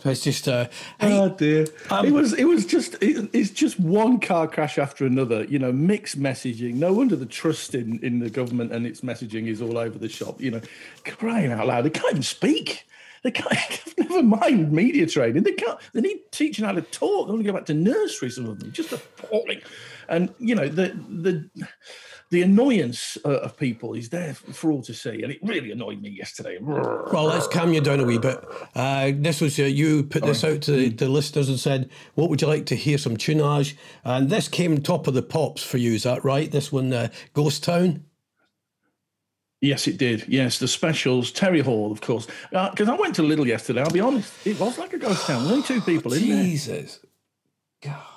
It's 0.04 0.22
just 0.22 0.46
uh, 0.48 0.68
hey, 1.00 1.18
Oh 1.18 1.28
dear! 1.30 1.66
Um, 1.90 2.06
it 2.06 2.12
was 2.12 2.32
it 2.34 2.44
was 2.44 2.66
just 2.66 2.94
it, 3.02 3.28
it's 3.32 3.50
just 3.50 3.80
one 3.80 4.20
car 4.20 4.46
crash 4.46 4.78
after 4.78 5.04
another. 5.04 5.44
You 5.44 5.58
know, 5.58 5.72
mixed 5.72 6.20
messaging. 6.20 6.74
No 6.74 6.92
wonder 6.92 7.16
the 7.16 7.26
trust 7.26 7.74
in 7.74 7.98
in 8.04 8.20
the 8.20 8.30
government 8.30 8.72
and 8.72 8.86
its 8.86 9.00
messaging 9.00 9.46
is 9.48 9.60
all 9.60 9.78
over 9.78 9.98
the 9.98 10.08
shop. 10.08 10.40
You 10.40 10.52
know, 10.52 10.60
crying 11.04 11.52
out 11.52 11.66
loud, 11.66 11.84
they 11.84 11.90
can't 11.90 12.12
even 12.12 12.22
speak. 12.22 12.86
They 13.22 13.30
can't. 13.32 13.94
Never 13.98 14.22
mind 14.22 14.70
media 14.72 15.06
training. 15.06 15.42
They 15.42 15.52
can't. 15.52 15.78
They 15.92 16.00
need 16.00 16.30
teaching 16.30 16.64
how 16.64 16.72
to 16.72 16.82
talk. 16.82 17.26
They 17.26 17.32
want 17.32 17.44
to 17.44 17.50
go 17.50 17.56
back 17.56 17.66
to 17.66 17.74
nursery. 17.74 18.30
Some 18.30 18.46
of 18.46 18.60
them 18.60 18.70
just 18.72 18.92
appalling. 18.92 19.62
And 20.08 20.32
you 20.38 20.54
know 20.54 20.68
the 20.68 20.96
the. 21.08 21.50
The 22.30 22.42
annoyance 22.42 23.16
uh, 23.24 23.38
of 23.38 23.56
people 23.56 23.94
is 23.94 24.08
there 24.08 24.34
for 24.34 24.72
all 24.72 24.82
to 24.82 24.92
see, 24.92 25.22
and 25.22 25.30
it 25.30 25.38
really 25.42 25.70
annoyed 25.70 26.02
me 26.02 26.08
yesterday. 26.08 26.58
Well, 26.60 27.24
let's 27.24 27.46
calm 27.46 27.72
you 27.72 27.80
down 27.80 28.00
a 28.00 28.04
wee 28.04 28.18
bit. 28.18 28.44
Uh, 28.74 29.12
this 29.14 29.40
was 29.40 29.58
uh, 29.60 29.62
you 29.62 30.02
put 30.02 30.24
this 30.24 30.42
out 30.42 30.60
to 30.62 30.72
the, 30.72 30.88
the 30.88 31.08
listeners 31.08 31.48
and 31.48 31.58
said, 31.58 31.88
"What 32.14 32.28
would 32.28 32.42
you 32.42 32.48
like 32.48 32.66
to 32.66 32.74
hear 32.74 32.98
some 32.98 33.16
tunage?" 33.16 33.76
And 34.02 34.28
this 34.28 34.48
came 34.48 34.82
top 34.82 35.06
of 35.06 35.14
the 35.14 35.22
pops 35.22 35.62
for 35.62 35.78
you. 35.78 35.92
Is 35.92 36.02
that 36.02 36.24
right? 36.24 36.50
This 36.50 36.72
one, 36.72 36.92
uh, 36.92 37.08
Ghost 37.32 37.62
Town. 37.62 38.04
Yes, 39.60 39.86
it 39.86 39.96
did. 39.96 40.26
Yes, 40.28 40.58
the 40.58 40.68
specials, 40.68 41.30
Terry 41.30 41.60
Hall, 41.60 41.92
of 41.92 42.00
course. 42.00 42.26
Because 42.50 42.88
I 42.88 42.94
went 42.94 43.14
to 43.16 43.22
Lidl 43.22 43.46
yesterday. 43.46 43.82
I'll 43.82 43.90
be 43.90 44.00
honest, 44.00 44.32
it 44.44 44.58
was 44.58 44.78
like 44.78 44.92
a 44.92 44.98
ghost 44.98 45.26
town. 45.26 45.46
Only 45.46 45.62
two 45.62 45.80
people 45.80 46.12
in 46.12 46.28
there. 46.28 46.42
Jesus, 46.42 47.00
God. 47.82 48.15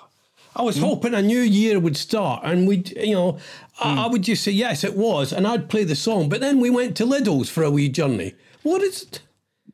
I 0.59 0.61
was 0.61 0.75
hmm. 0.75 0.83
hoping 0.83 1.13
a 1.13 1.21
new 1.21 1.39
year 1.39 1.79
would 1.79 1.95
start, 1.95 2.41
and 2.44 2.67
we'd, 2.67 2.91
you 2.97 3.13
know, 3.13 3.38
I, 3.79 3.94
hmm. 3.94 4.00
I 4.00 4.07
would 4.07 4.23
just 4.23 4.44
say 4.44 4.51
yes, 4.51 4.83
it 4.83 4.97
was, 4.97 5.31
and 5.31 5.47
I'd 5.47 5.69
play 5.69 5.85
the 5.85 5.95
song. 5.95 6.27
But 6.27 6.41
then 6.41 6.59
we 6.59 6.69
went 6.69 6.97
to 6.97 7.06
Lidl's 7.06 7.50
for 7.50 7.63
a 7.63 7.71
wee 7.71 7.88
journey. 7.88 8.35
What 8.63 8.81
is 8.81 9.03
it? 9.03 9.21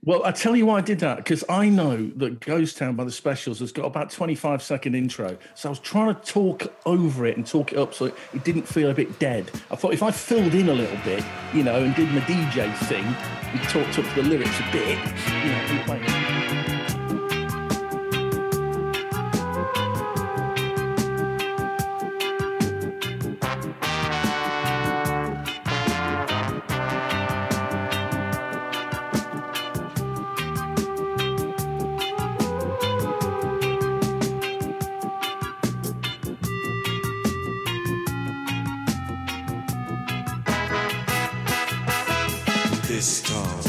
Well, 0.03 0.23
I 0.23 0.31
tell 0.31 0.55
you 0.55 0.67
why 0.67 0.77
I 0.77 0.81
did 0.81 0.99
that 0.99 1.17
because 1.17 1.43
I 1.49 1.67
know 1.69 2.11
that 2.17 2.39
Ghost 2.39 2.77
Town 2.77 2.95
by 2.95 3.03
the 3.05 3.11
Specials 3.11 3.57
has 3.61 3.71
got 3.71 3.85
about 3.85 4.11
25 4.11 4.61
second 4.61 4.93
intro. 4.93 5.35
So 5.55 5.69
I 5.69 5.71
was 5.71 5.79
trying 5.79 6.13
to 6.13 6.21
talk 6.21 6.71
over 6.85 7.25
it 7.25 7.35
and 7.37 7.47
talk 7.47 7.71
it 7.71 7.79
up 7.79 7.95
so 7.95 8.05
it 8.05 8.43
didn't 8.43 8.67
feel 8.67 8.91
a 8.91 8.93
bit 8.93 9.17
dead. 9.17 9.49
I 9.71 9.75
thought 9.75 9.93
if 9.93 10.03
I 10.03 10.11
filled 10.11 10.53
in 10.53 10.69
a 10.69 10.73
little 10.73 10.99
bit, 11.03 11.23
you 11.55 11.63
know, 11.63 11.83
and 11.83 11.95
did 11.95 12.11
my 12.11 12.19
DJ 12.21 12.71
thing 12.85 13.03
and 13.03 13.63
talked 13.69 13.97
up 13.97 14.05
the 14.13 14.21
lyrics 14.21 14.59
a 14.59 14.71
bit, 14.71 14.99
you 15.43 15.49
know, 15.49 16.64
This 42.95 43.17
storm 43.17 43.64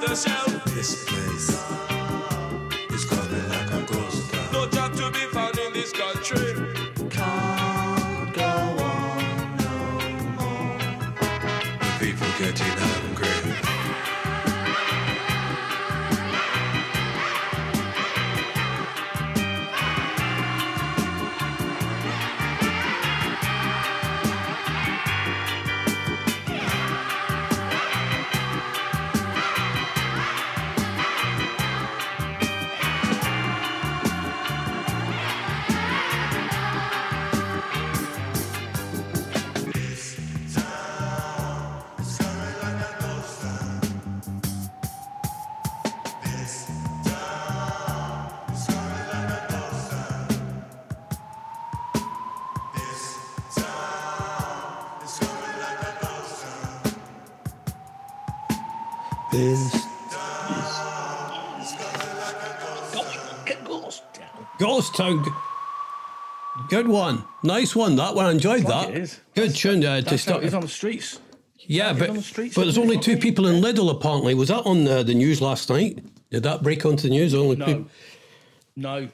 the 0.00 0.14
shelf. 0.14 0.64
This 0.74 1.04
place 1.04 1.25
Town. 64.96 65.24
Good 66.68 66.88
one. 66.88 67.24
Nice 67.42 67.76
one. 67.76 67.96
That 67.96 68.14
one. 68.14 68.24
I 68.26 68.30
enjoyed 68.30 68.64
Like 68.64 68.92
that. 68.94 69.20
Good 69.34 69.54
tune 69.54 69.84
uh, 69.84 70.00
to 70.00 70.16
start. 70.18 70.42
is 70.42 70.54
on 70.54 70.62
the 70.62 70.68
streets. 70.68 71.20
Yeah, 71.68 71.92
but, 71.92 72.14
the 72.14 72.22
streets, 72.22 72.54
but 72.54 72.62
there's 72.62 72.78
only 72.78 72.96
two 72.98 73.16
people 73.16 73.46
in 73.48 73.60
Lidl 73.62 73.90
apparently. 73.90 74.34
Was 74.34 74.48
that 74.48 74.62
on 74.64 74.84
the, 74.84 75.02
the 75.02 75.14
news 75.14 75.40
last 75.42 75.68
night? 75.68 75.98
Did 76.30 76.44
that 76.44 76.62
break 76.62 76.86
onto 76.86 77.02
the 77.04 77.10
news? 77.10 77.34
Only 77.34 77.56
No, 77.56 77.66
people. 77.66 77.86
no. 78.76 79.08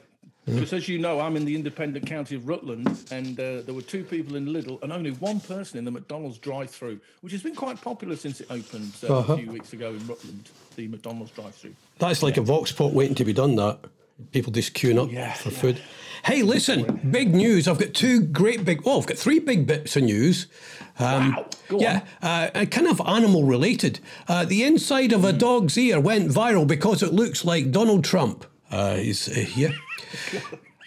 Because 0.45 0.73
as 0.73 0.89
you 0.89 0.99
know, 0.99 1.19
I'm 1.21 1.35
in 1.37 1.45
the 1.45 1.55
independent 1.55 2.05
county 2.05 2.35
of 2.35 2.47
Rutland, 2.49 2.87
and 3.11 3.39
uh, 3.39 3.61
there 3.61 3.73
were 3.73 3.81
two 3.81 4.03
people 4.03 4.35
in 4.35 4.45
Lidl 4.47 4.81
and 4.83 4.91
only 4.91 5.11
one 5.11 5.39
person 5.39 5.77
in 5.79 5.85
the 5.85 5.91
McDonald's 5.91 6.37
drive-through, 6.37 6.99
which 7.21 7.31
has 7.31 7.41
been 7.41 7.55
quite 7.55 7.79
popular 7.81 8.17
since 8.17 8.41
it 8.41 8.47
opened 8.49 8.91
uh, 9.09 9.19
Uh-huh. 9.19 9.33
a 9.33 9.37
few 9.37 9.49
weeks 9.49 9.71
ago 9.71 9.91
in 9.91 10.05
Rutland. 10.05 10.49
The 10.75 10.89
McDonald's 10.89 11.31
drive-through. 11.31 11.75
That's 11.97 12.21
like 12.21 12.35
a 12.37 12.41
vox 12.41 12.71
pop 12.73 12.91
waiting 12.91 13.15
to 13.15 13.23
be 13.25 13.31
done. 13.33 13.55
That 13.55 13.79
people 14.31 14.51
just 14.51 14.73
queuing 14.73 15.01
up 15.01 15.11
Yeah, 15.11 15.33
for 15.33 15.49
yeah. 15.49 15.57
food. 15.59 15.81
Hey, 16.25 16.41
listen, 16.41 17.01
big 17.11 17.35
news! 17.35 17.67
I've 17.67 17.79
got 17.79 17.93
two 17.93 18.21
great 18.21 18.63
big. 18.63 18.81
Oh, 18.85 18.99
I've 19.01 19.05
got 19.07 19.17
three 19.17 19.39
big 19.39 19.67
bits 19.67 19.95
of 19.97 20.03
news. 20.03 20.47
Um, 20.99 21.33
Wow, 21.35 21.45
go 21.67 21.79
yeah, 21.79 22.01
uh, 22.21 22.65
kind 22.65 22.87
of 22.87 23.01
animal 23.05 23.43
related. 23.43 23.99
Uh, 24.27 24.45
the 24.45 24.63
inside 24.63 25.11
of 25.11 25.25
a 25.25 25.33
dog's 25.33 25.77
ear 25.77 25.99
went 25.99 26.31
viral 26.31 26.65
because 26.65 27.03
it 27.03 27.11
looks 27.13 27.43
like 27.43 27.71
Donald 27.71 28.03
Trump. 28.05 28.45
Uh, 28.71 28.95
he's 28.95 29.27
uh, 29.27 29.41
here. 29.41 29.73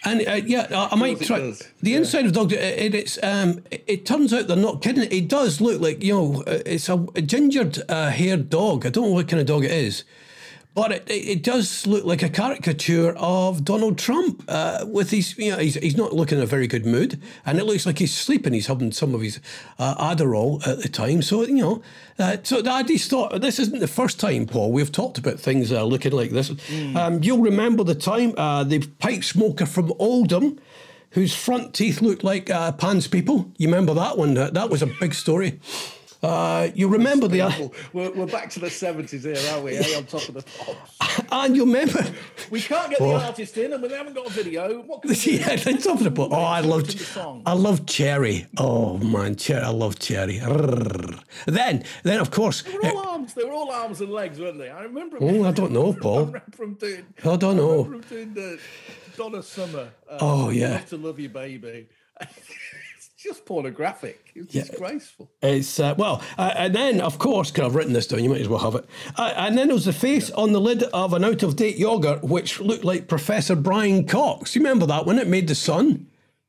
And 0.05 0.25
uh, 0.27 0.33
yeah, 0.45 0.67
I, 0.71 0.89
I 0.91 0.95
might 0.95 1.19
try. 1.21 1.39
does. 1.39 1.67
The 1.81 1.95
inside 1.95 2.25
of 2.27 2.31
dog, 2.31 2.53
it, 2.53 2.59
it- 2.61 2.95
it's 2.95 3.21
um, 3.23 3.63
it, 3.71 3.83
it 3.87 4.05
turns 4.05 4.31
out 4.33 4.47
they're 4.47 4.55
not 4.55 4.81
kidding. 4.81 5.11
It 5.11 5.27
does 5.27 5.59
look 5.59 5.81
like 5.81 6.01
you 6.03 6.13
know, 6.13 6.43
uh, 6.47 6.59
it's 6.65 6.87
a, 6.87 7.05
a 7.15 7.21
gingered 7.21 7.79
uh, 7.89 8.11
haired 8.11 8.49
dog. 8.49 8.85
I 8.85 8.89
don't 8.89 9.05
know 9.07 9.13
what 9.13 9.27
kind 9.27 9.41
of 9.41 9.47
dog 9.47 9.65
it 9.65 9.71
is, 9.71 10.03
but 10.77 10.91
it, 10.91 11.09
it, 11.09 11.41
does 11.41 11.87
look 11.87 12.05
like 12.05 12.21
a 12.21 12.29
caricature 12.29 13.15
of 13.17 13.65
Donald 13.65 13.97
Trump 13.97 14.43
uh, 14.47 14.85
with 14.87 15.09
his, 15.09 15.35
you 15.35 15.49
know, 15.49 15.57
he's, 15.57 15.73
he's 15.73 15.97
not 15.97 16.13
looking 16.13 16.37
in 16.37 16.43
a 16.43 16.47
very 16.47 16.67
good 16.67 16.85
mood, 16.85 17.19
and 17.47 17.57
it 17.57 17.63
looks 17.63 17.87
like 17.87 17.97
he's 17.97 18.15
sleeping. 18.15 18.53
He's 18.53 18.67
having 18.67 18.91
some 18.91 19.15
of 19.15 19.21
his 19.21 19.39
uh, 19.79 19.95
Adderall 19.95 20.65
at 20.67 20.83
the 20.83 20.87
time, 20.87 21.23
so 21.23 21.41
you 21.41 21.55
know. 21.55 21.81
Uh, 22.19 22.37
so 22.43 22.61
I 22.63 22.83
just 22.83 23.09
thought 23.09 23.41
this 23.41 23.57
isn't 23.57 23.79
the 23.79 23.87
first 23.87 24.19
time, 24.19 24.45
Paul. 24.45 24.71
We've 24.71 24.91
talked 24.91 25.17
about 25.17 25.39
things 25.39 25.71
uh, 25.71 25.83
looking 25.83 26.11
like 26.11 26.29
this. 26.29 26.51
Um, 26.95 27.23
you'll 27.23 27.41
remember 27.41 27.83
the 27.83 27.95
time 27.95 28.35
uh, 28.37 28.63
the 28.63 28.85
pipe 28.99 29.23
smoker 29.23 29.65
from 29.65 29.91
Oldham, 29.97 30.59
whose 31.09 31.33
front 31.33 31.73
teeth 31.73 32.03
looked 32.03 32.23
like 32.23 32.51
uh, 32.51 32.71
Pan's 32.73 33.07
people. 33.07 33.51
You 33.57 33.67
remember 33.67 33.95
that 33.95 34.15
one? 34.15 34.35
That 34.35 34.69
was 34.69 34.83
a 34.83 34.87
big 34.87 35.15
story. 35.15 35.59
Uh, 36.23 36.69
you 36.73 36.87
remember 36.87 37.27
the 37.27 37.39
Well, 37.39 37.73
we're, 37.93 38.11
we're 38.11 38.25
back 38.25 38.49
to 38.51 38.59
the 38.59 38.67
70s 38.67 39.21
here, 39.23 39.37
aren't 39.51 39.63
we? 39.65 39.77
eh, 39.77 39.97
on 39.97 40.05
top 40.05 40.27
of 40.29 40.33
the 40.35 40.43
pops. 40.43 41.23
and 41.31 41.55
you 41.55 41.63
remember 41.65 42.03
We 42.49 42.59
can't 42.61 42.89
get 42.89 42.99
the 42.99 43.13
artist 43.13 43.55
in, 43.57 43.73
and 43.73 43.83
we 43.83 43.89
haven't 43.89 44.15
got 44.15 44.27
a 44.27 44.31
video. 44.31 44.81
What 44.81 45.01
can 45.03 45.09
we 45.09 45.15
do? 45.27 45.31
yeah, 45.33 45.55
that's 45.55 45.83
top 45.85 45.97
of 45.99 46.03
the 46.03 46.11
po- 46.11 46.29
Oh, 46.31 46.35
I 46.35 46.57
Listen 46.61 46.69
loved, 46.71 46.89
to 46.91 46.97
the 46.97 47.03
song. 47.03 47.43
I 47.45 47.53
love 47.53 47.85
Cherry. 47.85 48.47
Oh 48.57 48.97
man, 48.97 49.35
Cherry, 49.35 49.61
I 49.63 49.69
love 49.69 49.99
Cherry. 49.99 50.39
Then, 51.45 51.83
then 52.03 52.19
of 52.19 52.31
course, 52.31 52.63
They 52.63 52.73
were 52.77 52.89
all 52.89 53.07
arms. 53.09 53.33
They 53.35 53.43
were 53.43 53.51
all 53.51 53.71
arms 53.71 54.01
and 54.01 54.09
legs, 54.11 54.39
weren't 54.39 54.57
they? 54.57 54.69
I 54.69 54.83
remember. 54.83 55.17
'em- 55.17 55.23
Oh, 55.23 55.43
I 55.47 55.51
don't 55.51 55.71
know, 55.71 55.93
Paul. 55.93 56.25
remember 56.25 56.43
from 56.55 56.73
doing. 56.75 57.05
I 57.23 57.35
don't 57.35 57.57
know. 57.57 57.83
remember 57.83 57.95
'em 57.95 58.01
doing 58.09 58.33
the 58.33 58.59
Donna 59.15 59.43
Summer. 59.43 59.89
Uh, 60.09 60.17
Oh, 60.21 60.49
yeah. 60.49 60.79
To 60.79 60.97
love 60.97 61.19
you, 61.19 61.29
baby. 61.29 61.87
It's 63.27 63.37
just 63.37 63.45
pornographic. 63.45 64.31
It's 64.35 64.53
disgraceful. 64.53 65.29
It's 65.41 65.79
uh, 65.79 65.95
well, 65.97 66.21
uh, 66.37 66.53
and 66.55 66.73
then 66.73 67.01
of 67.01 67.19
course, 67.19 67.51
because 67.51 67.65
I've 67.67 67.75
written 67.75 67.93
this 67.93 68.07
down, 68.07 68.23
you 68.23 68.29
might 68.29 68.41
as 68.41 68.47
well 68.47 68.59
have 68.59 68.75
it. 68.75 68.85
Uh, 69.15 69.33
and 69.35 69.57
then 69.57 69.67
there 69.67 69.75
was 69.75 69.85
the 69.85 69.93
face 69.93 70.31
on 70.31 70.53
the 70.53 70.61
lid 70.61 70.83
of 70.83 71.13
an 71.13 71.23
out 71.23 71.43
of 71.43 71.55
date 71.55 71.77
yogurt, 71.77 72.23
which 72.23 72.59
looked 72.59 72.85
like 72.85 73.07
Professor 73.07 73.55
Brian 73.55 74.05
Cox. 74.05 74.55
You 74.55 74.61
remember 74.61 74.85
that 74.85 75.05
when 75.05 75.19
it 75.19 75.27
made 75.27 75.47
the 75.47 75.55
sun? 75.55 76.07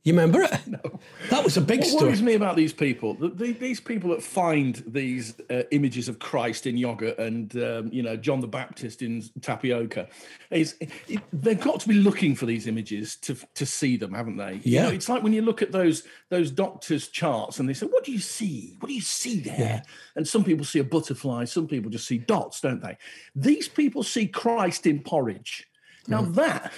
You 0.08 0.14
remember 0.14 0.42
it? 0.42 0.50
No. 0.68 1.00
That 1.30 1.42
was 1.44 1.56
a 1.56 1.60
big 1.62 1.80
What 1.80 1.88
story. 1.88 2.04
worries 2.06 2.22
me 2.22 2.34
about 2.34 2.54
these 2.56 2.72
people, 2.74 3.14
the, 3.14 3.28
the, 3.28 3.52
these 3.52 3.80
people 3.80 4.10
that 4.10 4.22
find 4.22 4.82
these 4.86 5.34
uh, 5.50 5.62
images 5.70 6.08
of 6.08 6.18
Christ 6.18 6.66
in 6.66 6.76
yogurt 6.76 7.18
and 7.18 7.54
um, 7.56 7.88
you 7.92 8.02
know 8.02 8.16
John 8.16 8.40
the 8.40 8.46
Baptist 8.46 9.00
in 9.02 9.22
tapioca, 9.40 10.08
is 10.50 10.76
it, 10.80 11.20
they've 11.32 11.60
got 11.60 11.80
to 11.80 11.88
be 11.88 11.94
looking 11.94 12.34
for 12.34 12.44
these 12.46 12.66
images 12.66 13.16
to 13.16 13.34
to 13.54 13.64
see 13.66 13.96
them, 13.96 14.12
haven't 14.14 14.36
they? 14.36 14.54
You 14.54 14.60
Yeah. 14.64 14.82
know, 14.84 14.90
it's 14.90 15.08
like 15.08 15.22
when 15.22 15.32
you 15.32 15.42
look 15.42 15.62
at 15.62 15.72
those 15.72 16.04
those 16.28 16.50
doctors' 16.50 17.08
charts 17.08 17.58
and 17.60 17.68
they 17.68 17.74
say, 17.74 17.86
"What 17.86 18.04
do 18.04 18.12
you 18.12 18.20
see? 18.20 18.76
What 18.80 18.88
do 18.88 18.94
you 18.94 19.00
see 19.02 19.40
there?" 19.40 19.82
And 20.16 20.26
some 20.28 20.44
people 20.44 20.64
see 20.64 20.78
a 20.80 20.84
butterfly, 20.84 21.44
some 21.46 21.66
people 21.66 21.90
just 21.90 22.06
see 22.06 22.18
dots, 22.18 22.60
don't 22.60 22.82
they? 22.82 22.96
These 23.34 23.68
people 23.68 24.02
see 24.02 24.26
Christ 24.26 24.86
in 24.86 25.00
porridge. 25.00 25.66
Now 26.06 26.22
that 26.22 26.72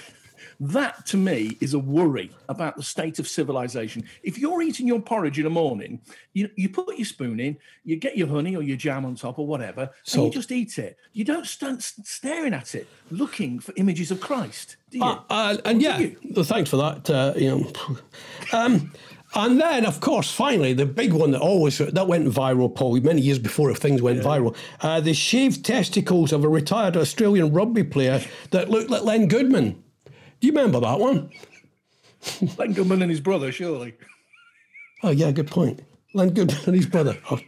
that 0.61 1.07
to 1.07 1.17
me 1.17 1.57
is 1.59 1.73
a 1.73 1.79
worry 1.79 2.29
about 2.47 2.77
the 2.77 2.83
state 2.83 3.17
of 3.17 3.27
civilization. 3.27 4.03
If 4.21 4.37
you're 4.37 4.61
eating 4.61 4.87
your 4.87 4.99
porridge 4.99 5.39
in 5.39 5.43
the 5.43 5.49
morning, 5.49 6.01
you, 6.33 6.51
you 6.55 6.69
put 6.69 6.95
your 6.95 7.05
spoon 7.05 7.39
in, 7.39 7.57
you 7.83 7.95
get 7.95 8.15
your 8.15 8.27
honey 8.27 8.55
or 8.55 8.61
your 8.61 8.77
jam 8.77 9.03
on 9.03 9.15
top 9.15 9.39
or 9.39 9.47
whatever, 9.47 9.89
and 10.13 10.23
you 10.23 10.29
just 10.29 10.51
eat 10.51 10.77
it. 10.77 10.97
You 11.13 11.25
don't 11.25 11.47
stand 11.47 11.81
staring 11.81 12.53
at 12.53 12.75
it, 12.75 12.87
looking 13.09 13.59
for 13.59 13.73
images 13.75 14.11
of 14.11 14.21
Christ, 14.21 14.77
do 14.91 14.99
you? 14.99 15.03
Uh, 15.03 15.23
uh, 15.31 15.57
and 15.65 15.81
yeah, 15.81 16.09
well, 16.35 16.45
thanks 16.45 16.69
for 16.69 16.77
that. 16.77 17.09
Uh, 17.09 17.33
you 17.35 17.49
know, 17.49 17.71
um, 18.53 18.91
and 19.33 19.59
then 19.59 19.83
of 19.83 19.99
course, 19.99 20.31
finally, 20.31 20.73
the 20.73 20.85
big 20.85 21.11
one 21.11 21.31
that 21.31 21.41
always 21.41 21.79
that 21.79 22.07
went 22.07 22.27
viral, 22.27 22.73
Paul, 22.73 22.99
many 22.99 23.21
years 23.21 23.39
before 23.39 23.71
if 23.71 23.77
things 23.77 24.03
went 24.03 24.21
viral. 24.21 24.55
Uh, 24.81 24.99
the 24.99 25.15
shaved 25.15 25.65
testicles 25.65 26.31
of 26.31 26.43
a 26.43 26.49
retired 26.49 26.95
Australian 26.95 27.51
rugby 27.51 27.83
player 27.83 28.21
that 28.51 28.69
looked 28.69 28.91
like 28.91 29.01
Len 29.01 29.27
Goodman. 29.27 29.83
Do 30.41 30.47
you 30.47 30.53
remember 30.53 30.79
that 30.79 30.99
one? 30.99 31.29
Len 32.57 32.73
Goodman 32.73 33.01
and 33.03 33.11
his 33.11 33.21
brother, 33.21 33.51
surely. 33.51 33.93
Oh 35.03 35.11
yeah, 35.11 35.31
good 35.31 35.47
point. 35.47 35.81
Len 36.13 36.31
Goodman 36.33 36.57
and 36.65 36.75
his 36.75 36.87
brother. 36.87 37.17
I'll, 37.29 37.39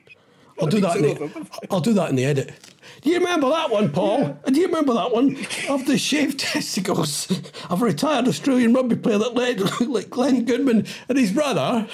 I'll 0.61 0.67
do 0.67 0.79
that. 0.79 0.97
In 0.97 1.01
the. 1.03 1.49
I'll 1.71 1.81
do 1.81 1.93
that 1.93 2.09
in 2.09 2.15
the 2.15 2.25
edit. 2.25 2.53
Do 3.01 3.09
you 3.09 3.17
remember 3.17 3.49
that 3.49 3.69
one, 3.69 3.91
Paul? 3.91 4.37
Do 4.45 4.59
you 4.59 4.67
remember 4.67 4.93
that 4.93 5.11
one 5.11 5.35
of 5.69 5.85
the 5.87 5.97
shaved 5.97 6.39
testicles 6.39 7.29
of 7.69 7.81
a 7.81 7.85
retired 7.85 8.27
Australian 8.27 8.73
rugby 8.73 8.95
player 8.95 9.17
that 9.17 9.33
led 9.33 9.59
like 9.87 10.15
Len 10.15 10.45
Goodman 10.45 10.85
and 11.09 11.17
his 11.17 11.31
brother? 11.31 11.87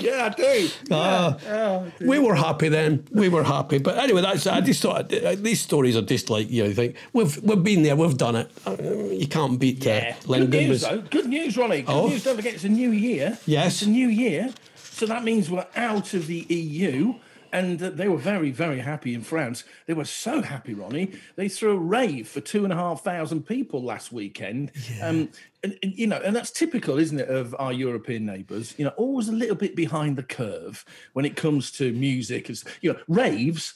Yeah, 0.00 0.26
I 0.26 0.28
do. 0.34 0.68
Ah, 0.90 1.84
we 2.00 2.18
were 2.18 2.34
happy 2.34 2.68
then. 2.68 3.06
We 3.12 3.28
were 3.28 3.44
happy. 3.44 3.78
But 3.78 3.98
anyway, 3.98 4.22
that's. 4.22 4.46
I 4.46 4.60
just 4.60 4.82
thought 4.82 5.12
uh, 5.12 5.34
these 5.36 5.60
stories 5.60 5.96
are 5.96 6.02
just 6.02 6.30
like 6.30 6.50
you 6.50 6.62
know. 6.62 6.68
You 6.68 6.74
think 6.74 6.96
we've 7.12 7.42
we've 7.42 7.62
been 7.62 7.82
there, 7.82 7.96
we've 7.96 8.16
done 8.16 8.36
it. 8.36 8.50
Uh, 8.66 8.76
you 9.10 9.26
can't 9.28 9.58
beat 9.58 9.86
uh, 9.86 10.12
Len 10.26 10.50
Good 10.50 10.68
news, 10.68 10.82
though. 10.82 11.00
Good 11.00 11.26
news, 11.26 11.56
Ronnie. 11.56 11.82
Good 11.82 11.92
Oh. 11.92 12.08
news. 12.08 12.24
Don't 12.24 12.36
forget, 12.36 12.54
it's 12.54 12.64
a 12.64 12.68
new 12.68 12.90
year. 12.90 13.38
Yes. 13.46 13.74
It's 13.74 13.82
a 13.82 13.90
new 13.90 14.08
year. 14.08 14.52
So 14.76 15.06
that 15.06 15.24
means 15.24 15.50
we're 15.50 15.66
out 15.76 16.14
of 16.14 16.26
the 16.26 16.46
EU. 16.48 17.14
And 17.52 17.80
uh, 17.80 17.90
they 17.90 18.08
were 18.08 18.16
very, 18.18 18.50
very 18.50 18.80
happy 18.80 19.14
in 19.14 19.22
France. 19.22 19.62
They 19.86 19.94
were 19.94 20.04
so 20.06 20.42
happy, 20.42 20.74
Ronnie. 20.74 21.12
They 21.36 21.48
threw 21.48 21.70
a 21.70 21.76
rave 21.78 22.26
for 22.26 22.40
two 22.40 22.64
and 22.64 22.72
a 22.72 22.76
half 22.76 23.04
thousand 23.04 23.46
people 23.46 23.80
last 23.80 24.10
weekend. 24.12 24.72
Um, 25.00 25.28
and, 25.64 25.78
and, 25.82 25.98
you 25.98 26.06
know, 26.06 26.20
and 26.24 26.36
that's 26.36 26.50
typical, 26.50 26.98
isn't 26.98 27.18
it, 27.18 27.28
of 27.28 27.56
our 27.58 27.72
European 27.72 28.24
neighbours? 28.24 28.74
You 28.78 28.84
know, 28.84 28.92
always 28.96 29.28
a 29.28 29.32
little 29.32 29.56
bit 29.56 29.74
behind 29.74 30.16
the 30.16 30.22
curve 30.22 30.84
when 31.14 31.24
it 31.24 31.34
comes 31.34 31.72
to 31.72 31.92
music. 31.92 32.50
As 32.50 32.64
you 32.82 32.92
know, 32.92 32.98
raves 33.08 33.74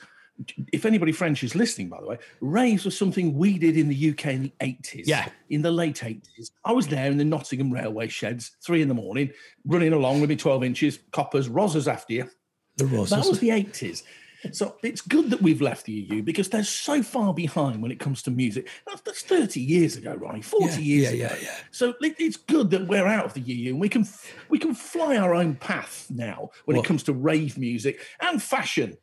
if 0.73 0.87
anybody 0.87 1.12
French 1.12 1.42
is 1.42 1.54
listening, 1.54 1.88
by 1.88 2.00
the 2.00 2.07
way, 2.07 2.18
raves 2.40 2.85
was 2.85 2.97
something 2.97 3.37
we 3.37 3.59
did 3.59 3.76
in 3.76 3.88
the 3.88 4.11
UK 4.11 4.26
in 4.26 4.42
the 4.42 4.52
80s. 4.61 5.02
Yeah. 5.04 5.28
In 5.50 5.62
the 5.62 5.71
late 5.71 5.97
80s. 5.97 6.50
I 6.64 6.73
was 6.73 6.87
there 6.87 7.11
in 7.11 7.16
the 7.16 7.25
Nottingham 7.25 7.73
railway 7.73 8.09
sheds, 8.09 8.52
three 8.62 8.83
in 8.83 8.88
the 8.88 8.95
morning, 8.95 9.30
running 9.64 9.92
along 9.92 10.21
with 10.21 10.30
me 10.30 10.37
12 10.37 10.64
inches, 10.64 10.99
coppers, 11.11 11.49
Rozzers 11.49 11.90
after 11.90 12.12
you. 12.12 12.30
The 12.76 12.85
That 12.85 13.26
was 13.26 13.40
the 13.40 13.49
80s. 13.49 14.04
So 14.52 14.76
it's 14.83 15.00
good 15.00 15.30
that 15.30 15.42
we've 15.42 15.61
left 15.61 15.87
the 15.87 15.92
EU 15.92 16.23
because 16.23 16.49
they're 16.49 16.64
so 16.64 17.02
far 17.02 17.35
behind 17.35 17.83
when 17.83 17.90
it 17.90 17.99
comes 17.99 18.23
to 18.23 18.30
music. 18.30 18.68
That's, 18.87 19.00
that's 19.00 19.23
30 19.23 19.61
years 19.61 19.97
ago, 19.97 20.14
Ronnie, 20.14 20.42
40 20.42 20.66
Yeah, 20.66 20.78
years 20.78 21.12
yeah, 21.14 21.26
ago. 21.26 21.37
yeah, 21.40 21.49
yeah. 21.49 21.57
So 21.71 21.95
it's 22.00 22.37
good 22.37 22.71
that 22.71 22.87
we're 22.87 23.07
out 23.07 23.25
of 23.25 23.35
the 23.35 23.40
EU 23.40 23.73
and 23.73 23.80
we 23.80 23.88
can 23.88 24.07
we 24.49 24.59
can 24.59 24.75
fly 24.75 25.16
our 25.16 25.35
own 25.35 25.54
path 25.57 26.07
now 26.11 26.50
when 26.64 26.76
it 26.76 26.85
comes 26.85 27.02
to 27.04 27.12
rave 27.12 27.59
music 27.59 28.00
and 28.21 28.42
fashion. 28.42 28.97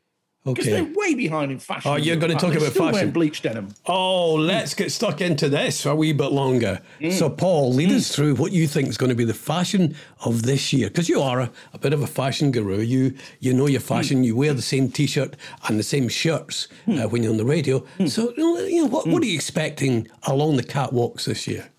Because 0.45 0.67
Okay. 0.67 0.75
they're 0.75 0.93
way 0.93 1.15
behind 1.15 1.51
in 1.51 1.57
fashion. 1.57 1.91
Oh, 1.91 1.95
you're 1.95 2.17
gonna 2.17 2.35
talk 2.35 2.53
about 2.53 2.69
still 2.69 2.91
fashion. 2.91 3.09
bleached 3.09 3.43
denim. 3.43 3.73
Oh, 3.87 4.37
hmm. 4.37 4.43
let's 4.43 4.75
get 4.75 4.91
stuck 4.91 5.19
into 5.19 5.49
this 5.49 5.81
for 5.81 5.89
a 5.89 5.95
wee 5.95 6.13
bit 6.13 6.31
longer. 6.31 6.81
Hmm. 7.01 7.09
So, 7.09 7.29
Paul, 7.29 7.73
lead 7.73 7.89
hmm. 7.89 7.97
us 7.97 8.15
through 8.15 8.35
what 8.35 8.51
you 8.51 8.67
think 8.67 8.87
is 8.87 8.97
going 8.97 9.09
to 9.09 9.15
be 9.15 9.25
the 9.25 9.33
fashion 9.33 9.95
of 10.23 10.43
this 10.43 10.71
year, 10.71 10.87
because 10.89 11.09
you 11.09 11.19
are 11.19 11.39
a, 11.39 11.51
a 11.73 11.79
bit 11.79 11.93
of 11.93 12.01
a 12.03 12.07
fashion 12.07 12.51
guru. 12.51 12.79
You 12.79 13.15
you 13.39 13.53
know 13.53 13.65
your 13.65 13.81
fashion. 13.81 14.23
You 14.23 14.35
wear 14.35 14.53
the 14.53 14.61
same 14.61 14.89
T-shirt 14.89 15.35
and 15.67 15.79
the 15.79 15.83
same 15.83 16.07
shirts 16.09 16.67
uh, 16.87 17.07
when 17.07 17.23
you're 17.23 17.31
on 17.31 17.37
the 17.37 17.45
radio. 17.45 17.83
So, 18.05 18.31
you 18.37 18.43
know, 18.43 18.59
you 18.59 18.81
know, 18.83 18.89
what 18.89 19.07
what 19.07 19.23
are 19.23 19.25
you 19.25 19.35
expecting 19.35 20.07
along 20.23 20.57
the 20.57 20.63
catwalks 20.63 21.25
this 21.25 21.47
year? 21.47 21.69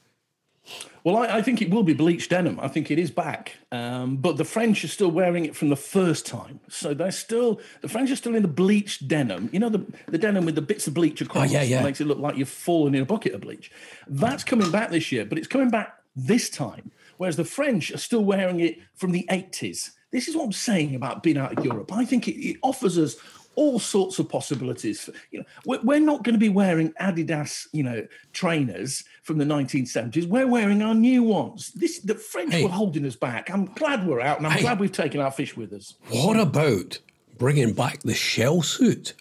Well, 1.06 1.18
I, 1.18 1.36
I 1.36 1.42
think 1.42 1.62
it 1.62 1.70
will 1.70 1.84
be 1.84 1.94
bleached 1.94 2.30
denim. 2.30 2.58
I 2.58 2.66
think 2.66 2.90
it 2.90 2.98
is 2.98 3.12
back. 3.12 3.58
Um, 3.70 4.16
but 4.16 4.38
the 4.38 4.44
French 4.44 4.82
are 4.82 4.88
still 4.88 5.12
wearing 5.12 5.44
it 5.44 5.54
from 5.54 5.68
the 5.68 5.76
first 5.76 6.26
time. 6.26 6.58
So 6.68 6.94
they're 6.94 7.12
still, 7.12 7.60
the 7.80 7.88
French 7.88 8.10
are 8.10 8.16
still 8.16 8.34
in 8.34 8.42
the 8.42 8.48
bleached 8.48 9.06
denim. 9.06 9.48
You 9.52 9.60
know, 9.60 9.68
the, 9.68 9.86
the 10.08 10.18
denim 10.18 10.44
with 10.44 10.56
the 10.56 10.62
bits 10.62 10.88
of 10.88 10.94
bleach 10.94 11.20
across. 11.20 11.48
Oh, 11.48 11.52
yeah, 11.52 11.62
yeah. 11.62 11.84
Makes 11.84 12.00
it 12.00 12.08
look 12.08 12.18
like 12.18 12.36
you've 12.36 12.48
fallen 12.48 12.96
in 12.96 13.02
a 13.02 13.06
bucket 13.06 13.34
of 13.34 13.42
bleach. 13.42 13.70
That's 14.08 14.42
coming 14.42 14.68
back 14.72 14.90
this 14.90 15.12
year, 15.12 15.24
but 15.24 15.38
it's 15.38 15.46
coming 15.46 15.70
back 15.70 15.96
this 16.16 16.50
time. 16.50 16.90
Whereas 17.18 17.36
the 17.36 17.44
French 17.44 17.92
are 17.92 17.98
still 17.98 18.24
wearing 18.24 18.58
it 18.58 18.80
from 18.96 19.12
the 19.12 19.24
80s. 19.30 19.92
This 20.10 20.26
is 20.26 20.34
what 20.34 20.46
I'm 20.46 20.52
saying 20.52 20.96
about 20.96 21.22
being 21.22 21.38
out 21.38 21.56
of 21.56 21.64
Europe. 21.64 21.92
I 21.92 22.04
think 22.04 22.26
it, 22.26 22.34
it 22.34 22.56
offers 22.64 22.98
us 22.98 23.14
all 23.56 23.78
sorts 23.80 24.18
of 24.18 24.28
possibilities. 24.28 25.10
You 25.30 25.40
know, 25.40 25.78
we're, 25.82 25.98
not 25.98 26.22
going 26.22 26.34
to 26.34 26.38
be 26.38 26.48
wearing 26.48 26.92
Adidas, 27.00 27.66
you 27.72 27.82
know, 27.82 28.06
trainers 28.32 29.02
from 29.22 29.38
the 29.38 29.44
1970s. 29.44 30.26
We're 30.28 30.46
wearing 30.46 30.82
our 30.82 30.94
new 30.94 31.22
ones. 31.22 31.72
This 31.74 31.98
the 31.98 32.14
French 32.14 32.52
Hey. 32.52 32.62
were 32.62 32.68
holding 32.68 33.04
us 33.04 33.16
back. 33.16 33.50
I'm 33.50 33.64
glad 33.66 34.06
we're 34.06 34.20
out, 34.20 34.38
and 34.38 34.46
I'm 34.46 34.52
Hey. 34.52 34.60
glad 34.60 34.78
we've 34.78 34.92
taken 34.92 35.20
our 35.20 35.30
fish 35.32 35.56
with 35.56 35.72
us. 35.72 35.94
What 36.10 36.38
about 36.38 36.98
bringing 37.38 37.72
back 37.72 38.02
the 38.02 38.14
shell 38.14 38.62
suit? 38.62 39.14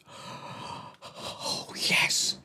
Oh 1.04 1.74
yes, 1.76 2.38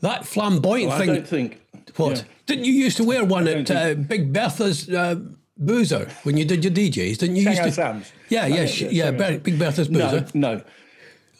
that 0.00 0.26
flamboyant 0.26 0.92
I 0.92 0.98
thing. 0.98 1.10
I 1.10 1.14
don't 1.16 1.26
think. 1.26 1.60
What? 1.96 2.18
yeah. 2.18 2.22
Didn't 2.46 2.64
you 2.64 2.72
used 2.72 2.96
to 2.98 3.04
wear 3.04 3.24
one 3.24 3.46
at 3.48 3.70
uh, 3.70 3.94
Big 3.94 4.32
Bertha's 4.32 4.88
uh, 4.88 5.16
Boozer 5.56 6.08
when 6.22 6.36
you 6.36 6.44
did 6.44 6.64
your 6.64 6.72
DJs? 6.72 7.18
Didn't 7.18 7.36
you 7.36 7.48
used 7.48 7.62
to? 7.62 7.72
Sam's. 7.72 8.12
Yeah, 8.28 8.46
yeah, 8.46 8.56
yeah, 8.56 8.66
sh- 8.66 8.80
yeah, 8.82 9.10
yeah. 9.10 9.36
Big 9.38 9.58
Bertha's 9.58 9.88
Boozer. 9.88 10.26
No, 10.34 10.54
no. 10.56 10.62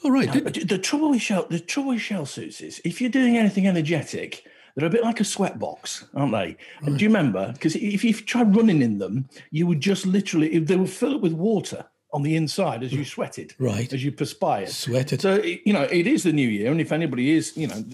All 0.03 0.11
right. 0.11 0.33
the 0.33 0.79
trouble 0.79 1.11
with 1.11 1.23
shell, 1.23 1.47
the 1.49 1.61
trouble 1.61 1.91
with 1.91 2.01
shell 2.01 2.27
suits 2.27 2.61
is 2.61 2.81
if 2.85 3.01
you're 3.01 3.11
doing 3.11 3.37
anything 3.37 3.67
energetic, 3.67 4.47
they're 4.75 4.87
a 4.87 4.91
bit 4.91 5.03
like 5.03 5.21
a 5.21 5.25
sweat 5.25 5.59
box, 5.59 6.07
aren't 6.15 6.33
they? 6.33 6.57
And 6.83 6.99
do 6.99 7.05
you 7.05 7.09
remember? 7.09 7.53
Because 7.53 7.77
if 7.77 8.05
you 8.05 8.15
try 8.15 8.43
running 8.43 8.83
in 8.83 8.99
them, 8.99 9.29
you 9.51 9.67
would 9.67 9.81
just 9.81 10.07
literally 10.07 10.59
they 10.59 10.77
would 10.77 10.91
fill 10.91 11.15
it 11.15 11.21
with 11.21 11.33
water 11.33 11.85
on 12.13 12.23
the 12.23 12.35
inside 12.37 12.83
as 12.83 12.93
you 12.93 13.05
sweated, 13.05 13.55
Right. 13.59 13.93
As 13.93 14.05
you 14.05 14.11
perspired, 14.11 14.69
Sweated. 14.71 15.21
So 15.21 15.43
you 15.43 15.73
know 15.73 15.83
it 15.83 16.07
is 16.07 16.23
the 16.23 16.33
new 16.33 16.49
year, 16.49 16.71
and 16.71 16.81
if 16.81 16.93
anybody 16.93 17.33
is, 17.33 17.57
you 17.57 17.67
know, 17.67 17.85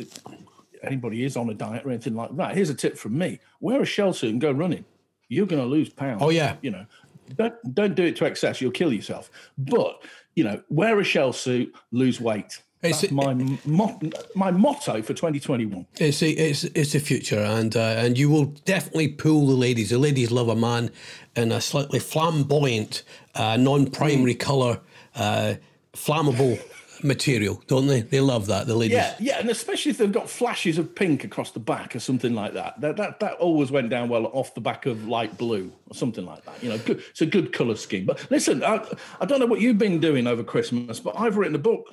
anybody 0.83 1.25
is 1.25 1.37
on 1.37 1.51
a 1.51 1.55
diet 1.55 1.85
or 1.85 1.91
anything 1.91 2.15
like 2.15 2.35
that, 2.37 2.55
here's 2.55 2.71
a 2.71 2.75
tip 2.75 2.97
from 2.97 3.19
me: 3.19 3.41
wear 3.61 3.83
a 3.83 3.87
shell 3.87 4.13
suit 4.13 4.31
and 4.31 4.41
go 4.41 4.53
running. 4.53 4.85
You're 5.29 5.47
going 5.47 5.61
to 5.61 5.69
lose 5.69 5.89
pounds. 5.89 6.23
Oh, 6.23 6.31
yeah. 6.31 6.57
you 6.63 6.71
know, 6.71 6.87
don't 7.35 7.75
don't 7.75 7.95
do 7.95 8.05
it 8.05 8.17
to 8.17 8.25
excess; 8.25 8.61
you'll 8.61 8.71
kill 8.71 8.93
yourself. 8.93 9.31
But 9.59 10.03
you 10.37 10.45
know, 10.45 10.61
wear 10.69 11.01
a 11.01 11.05
shell 11.05 11.33
suit, 11.33 11.75
lose 11.91 12.21
weight. 12.21 12.63
It's- 12.83 13.01
That's 13.01 13.11
my 13.13 13.33
mo- 13.65 13.99
my 14.37 14.51
motto 14.53 15.01
for 15.03 15.15
2021. 15.15 15.87
It's 15.99 16.23
it's 16.23 16.63
it's 16.65 16.93
the 16.93 17.01
future, 17.01 17.41
and 17.41 17.75
uh, 17.75 17.81
and 18.05 18.17
you 18.19 18.29
will 18.31 18.45
definitely 18.65 19.09
pull 19.09 19.47
the 19.47 19.55
ladies. 19.55 19.91
The 19.91 19.99
ladies 19.99 20.31
love 20.31 20.49
a 20.49 20.55
man 20.55 20.91
in 21.35 21.51
a 21.53 21.61
slightly 21.61 21.99
flamboyant, 21.99 23.03
uh, 23.35 23.57
non-primary 23.57 24.35
Mm. 24.35 24.39
color, 24.41 24.81
uh, 25.17 25.55
flammable 25.95 26.61
material, 27.03 27.63
don't 27.67 27.87
they? 27.87 28.01
They 28.03 28.21
love 28.21 28.47
that. 28.47 28.67
The 28.67 28.75
ladies. 28.75 28.97
Yeah, 28.97 29.15
yeah, 29.19 29.39
and 29.39 29.49
especially 29.51 29.91
if 29.91 29.99
they've 29.99 30.13
got 30.13 30.29
flashes 30.29 30.79
of 30.79 30.95
pink 30.95 31.25
across 31.25 31.51
the 31.51 31.61
back 31.61 31.95
or 31.97 32.01
something 32.01 32.35
like 32.35 32.55
that. 32.55 32.81
That 32.81 32.97
that, 32.97 33.21
that 33.21 33.35
always 33.35 33.71
went 33.71 33.91
down 33.91 34.09
well 34.09 34.27
off 34.27 34.55
the 34.55 34.61
back 34.61 34.87
of 34.87 35.07
light 35.07 35.37
blue 35.39 35.73
or 35.89 35.95
something 35.95 36.25
like 36.27 36.45
that. 36.45 36.63
You 36.63 36.71
know, 36.71 36.79
good, 36.79 37.03
it's 37.11 37.21
a 37.23 37.27
good 37.27 37.53
color 37.53 37.77
scheme. 37.77 38.07
But 38.07 38.31
listen, 38.31 38.63
I, 38.65 38.87
I 39.21 39.25
don't 39.27 39.41
know 39.41 39.47
what 39.47 39.61
you've 39.61 39.79
been 39.79 40.01
doing 40.01 40.27
over 40.27 40.43
Christmas, 40.45 41.01
but 41.01 41.19
I've 41.19 41.37
written 41.37 41.55
a 41.55 41.59
book. 41.59 41.93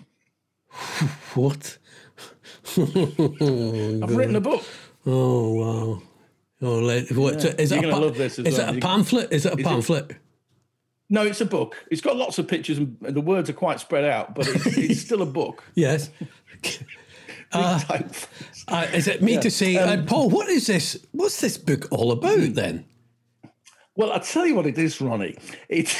What? 1.35 1.77
I've 2.77 4.15
written 4.15 4.35
a 4.35 4.41
book. 4.41 4.63
Oh 5.05 5.53
wow. 5.53 6.01
Oh, 6.61 6.79
let, 6.79 7.11
what, 7.11 7.43
is 7.43 7.71
You're 7.71 7.83
it 7.83 7.87
a, 7.87 7.91
gonna 7.91 8.05
love 8.05 8.17
this 8.17 8.39
as 8.39 8.45
is 8.45 8.57
well. 8.57 8.69
it 8.73 8.77
a 8.77 8.79
pamphlet? 8.79 9.31
Is 9.33 9.45
it 9.45 9.53
a 9.53 9.57
it- 9.59 9.65
pamphlet? 9.65 10.15
No, 11.09 11.23
it's 11.23 11.41
a 11.41 11.45
book. 11.45 11.75
It's 11.91 12.01
got 12.01 12.15
lots 12.15 12.39
of 12.39 12.47
pictures 12.47 12.77
and 12.77 12.97
the 13.01 13.21
words 13.21 13.49
are 13.49 13.53
quite 13.53 13.79
spread 13.79 14.05
out, 14.05 14.35
but 14.35 14.47
it's, 14.47 14.65
it's 14.77 15.01
still 15.01 15.21
a 15.21 15.25
book. 15.27 15.63
Yes. 15.75 16.09
Type. 17.51 18.11
Uh, 18.67 18.87
is 18.93 19.07
it 19.07 19.21
me 19.21 19.37
to 19.39 19.51
say, 19.51 19.77
Um, 19.77 19.99
uh, 19.99 20.03
Paul? 20.05 20.29
What 20.29 20.49
is 20.49 20.65
this? 20.65 21.05
What's 21.11 21.39
this 21.39 21.57
book 21.57 21.87
all 21.91 22.11
about 22.11 22.55
then? 22.55 22.85
Well, 23.95 24.11
I'll 24.11 24.19
tell 24.19 24.47
you 24.47 24.55
what 24.55 24.65
it 24.65 24.77
is, 24.77 24.99
Ronnie. 24.99 25.37
It's 25.69 25.95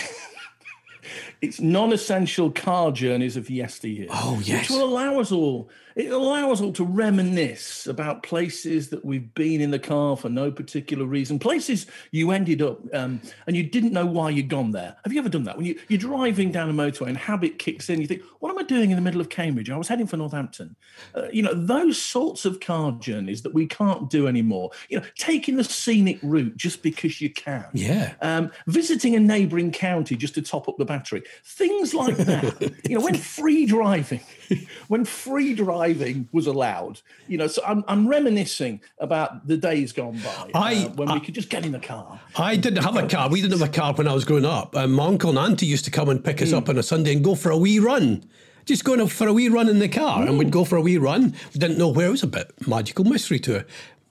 it's 1.41 1.59
non-essential 1.61 2.51
car 2.51 2.91
journeys 2.91 3.37
of 3.37 3.49
yesteryear. 3.51 4.07
Oh, 4.09 4.41
yes. 4.43 4.61
Which 4.61 4.69
will 4.71 4.85
allow 4.85 5.19
us 5.19 5.31
all. 5.31 5.69
It'll 5.95 6.23
allow 6.23 6.51
us 6.51 6.61
all 6.61 6.73
to 6.73 6.83
reminisce 6.83 7.87
about 7.87 8.23
places 8.23 8.89
that 8.89 9.05
we've 9.05 9.33
been 9.33 9.61
in 9.61 9.71
the 9.71 9.79
car 9.79 10.17
for 10.17 10.29
no 10.29 10.51
particular 10.51 11.05
reason. 11.05 11.39
Places 11.39 11.85
you 12.11 12.31
ended 12.31 12.61
up 12.61 12.79
um, 12.93 13.21
and 13.47 13.55
you 13.55 13.63
didn't 13.63 13.93
know 13.93 14.05
why 14.05 14.29
you'd 14.29 14.49
gone 14.49 14.71
there. 14.71 14.95
Have 15.03 15.13
you 15.13 15.19
ever 15.19 15.29
done 15.29 15.43
that? 15.43 15.57
When 15.57 15.65
you, 15.65 15.79
you're 15.89 15.99
driving 15.99 16.51
down 16.51 16.69
a 16.69 16.73
motorway 16.73 17.07
and 17.07 17.17
habit 17.17 17.59
kicks 17.59 17.89
in, 17.89 18.01
you 18.01 18.07
think, 18.07 18.23
"What 18.39 18.49
am 18.49 18.57
I 18.57 18.63
doing 18.63 18.89
in 18.89 18.95
the 18.95 19.01
middle 19.01 19.21
of 19.21 19.29
Cambridge? 19.29 19.69
I 19.69 19.77
was 19.77 19.87
heading 19.87 20.07
for 20.07 20.17
Northampton." 20.17 20.75
Uh, 21.15 21.27
you 21.31 21.41
know, 21.43 21.53
those 21.53 22.01
sorts 22.01 22.45
of 22.45 22.59
car 22.59 22.91
journeys 22.93 23.41
that 23.43 23.53
we 23.53 23.65
can't 23.67 24.09
do 24.09 24.27
anymore. 24.27 24.71
You 24.89 24.99
know, 24.99 25.05
taking 25.17 25.57
the 25.57 25.63
scenic 25.63 26.19
route 26.23 26.57
just 26.57 26.81
because 26.83 27.21
you 27.21 27.29
can 27.29 27.65
Yeah. 27.73 28.13
um, 28.21 28.51
visiting 28.67 29.15
a 29.15 29.19
neighbouring 29.19 29.71
county 29.71 30.15
just 30.15 30.35
to 30.35 30.41
top 30.41 30.67
up 30.67 30.77
the 30.77 30.85
battery, 30.85 31.23
things 31.43 31.93
like 31.93 32.17
that. 32.17 32.61
you 32.89 32.97
know, 32.97 33.03
when 33.03 33.15
free 33.15 33.65
driving, 33.65 34.21
when 34.87 35.05
free 35.05 35.53
driving 35.53 36.27
was 36.31 36.47
allowed, 36.47 37.01
you 37.27 37.37
know, 37.37 37.47
so 37.47 37.61
I'm, 37.65 37.83
I'm 37.87 38.07
reminiscing 38.07 38.81
about 38.99 39.47
the 39.47 39.57
days 39.57 39.91
gone 39.93 40.19
by 40.23 40.51
I- 40.53 40.85
uh, 40.85 40.89
when 40.89 41.09
I- 41.09 41.13
we 41.15 41.19
could 41.21 41.35
just 41.35 41.49
get 41.49 41.65
in 41.65 41.71
the 41.71 41.79
car. 41.79 42.19
I 42.35 42.55
didn't 42.55 42.83
have 42.83 42.95
a 42.97 43.07
car. 43.07 43.29
We 43.29 43.41
didn't 43.41 43.57
have 43.59 43.67
a 43.67 43.71
car 43.71 43.93
when 43.93 44.07
I 44.07 44.13
was 44.13 44.25
growing 44.25 44.45
up. 44.45 44.75
Um, 44.75 44.91
my 44.93 45.05
uncle 45.07 45.29
and 45.29 45.39
auntie 45.39 45.65
used 45.65 45.85
to 45.85 45.91
come 45.91 46.09
and 46.09 46.23
pick 46.23 46.41
us 46.41 46.49
Hmm. 46.51 46.57
up 46.57 46.69
on 46.69 46.77
a 46.77 46.83
Sunday 46.83 47.13
and 47.13 47.23
go 47.23 47.35
for 47.35 47.49
a 47.51 47.57
wee 47.57 47.79
run. 47.79 48.23
Just 48.65 48.85
going 48.85 49.05
for 49.07 49.27
a 49.27 49.33
wee 49.33 49.49
run 49.49 49.67
in 49.67 49.79
the 49.79 49.89
car, 49.89 50.25
and 50.25 50.39
we'd 50.39 50.49
go 50.49 50.63
for 50.63 50.77
a 50.77 50.81
wee 50.81 50.97
run. 50.97 51.33
We 51.53 51.59
didn't 51.59 51.77
know 51.77 51.89
where. 51.89 52.07
It 52.07 52.11
was 52.11 52.23
a 52.23 52.27
bit 52.27 52.49
magical 52.65 53.03
mystery 53.03 53.37
to 53.39 53.55
it. 53.57 53.67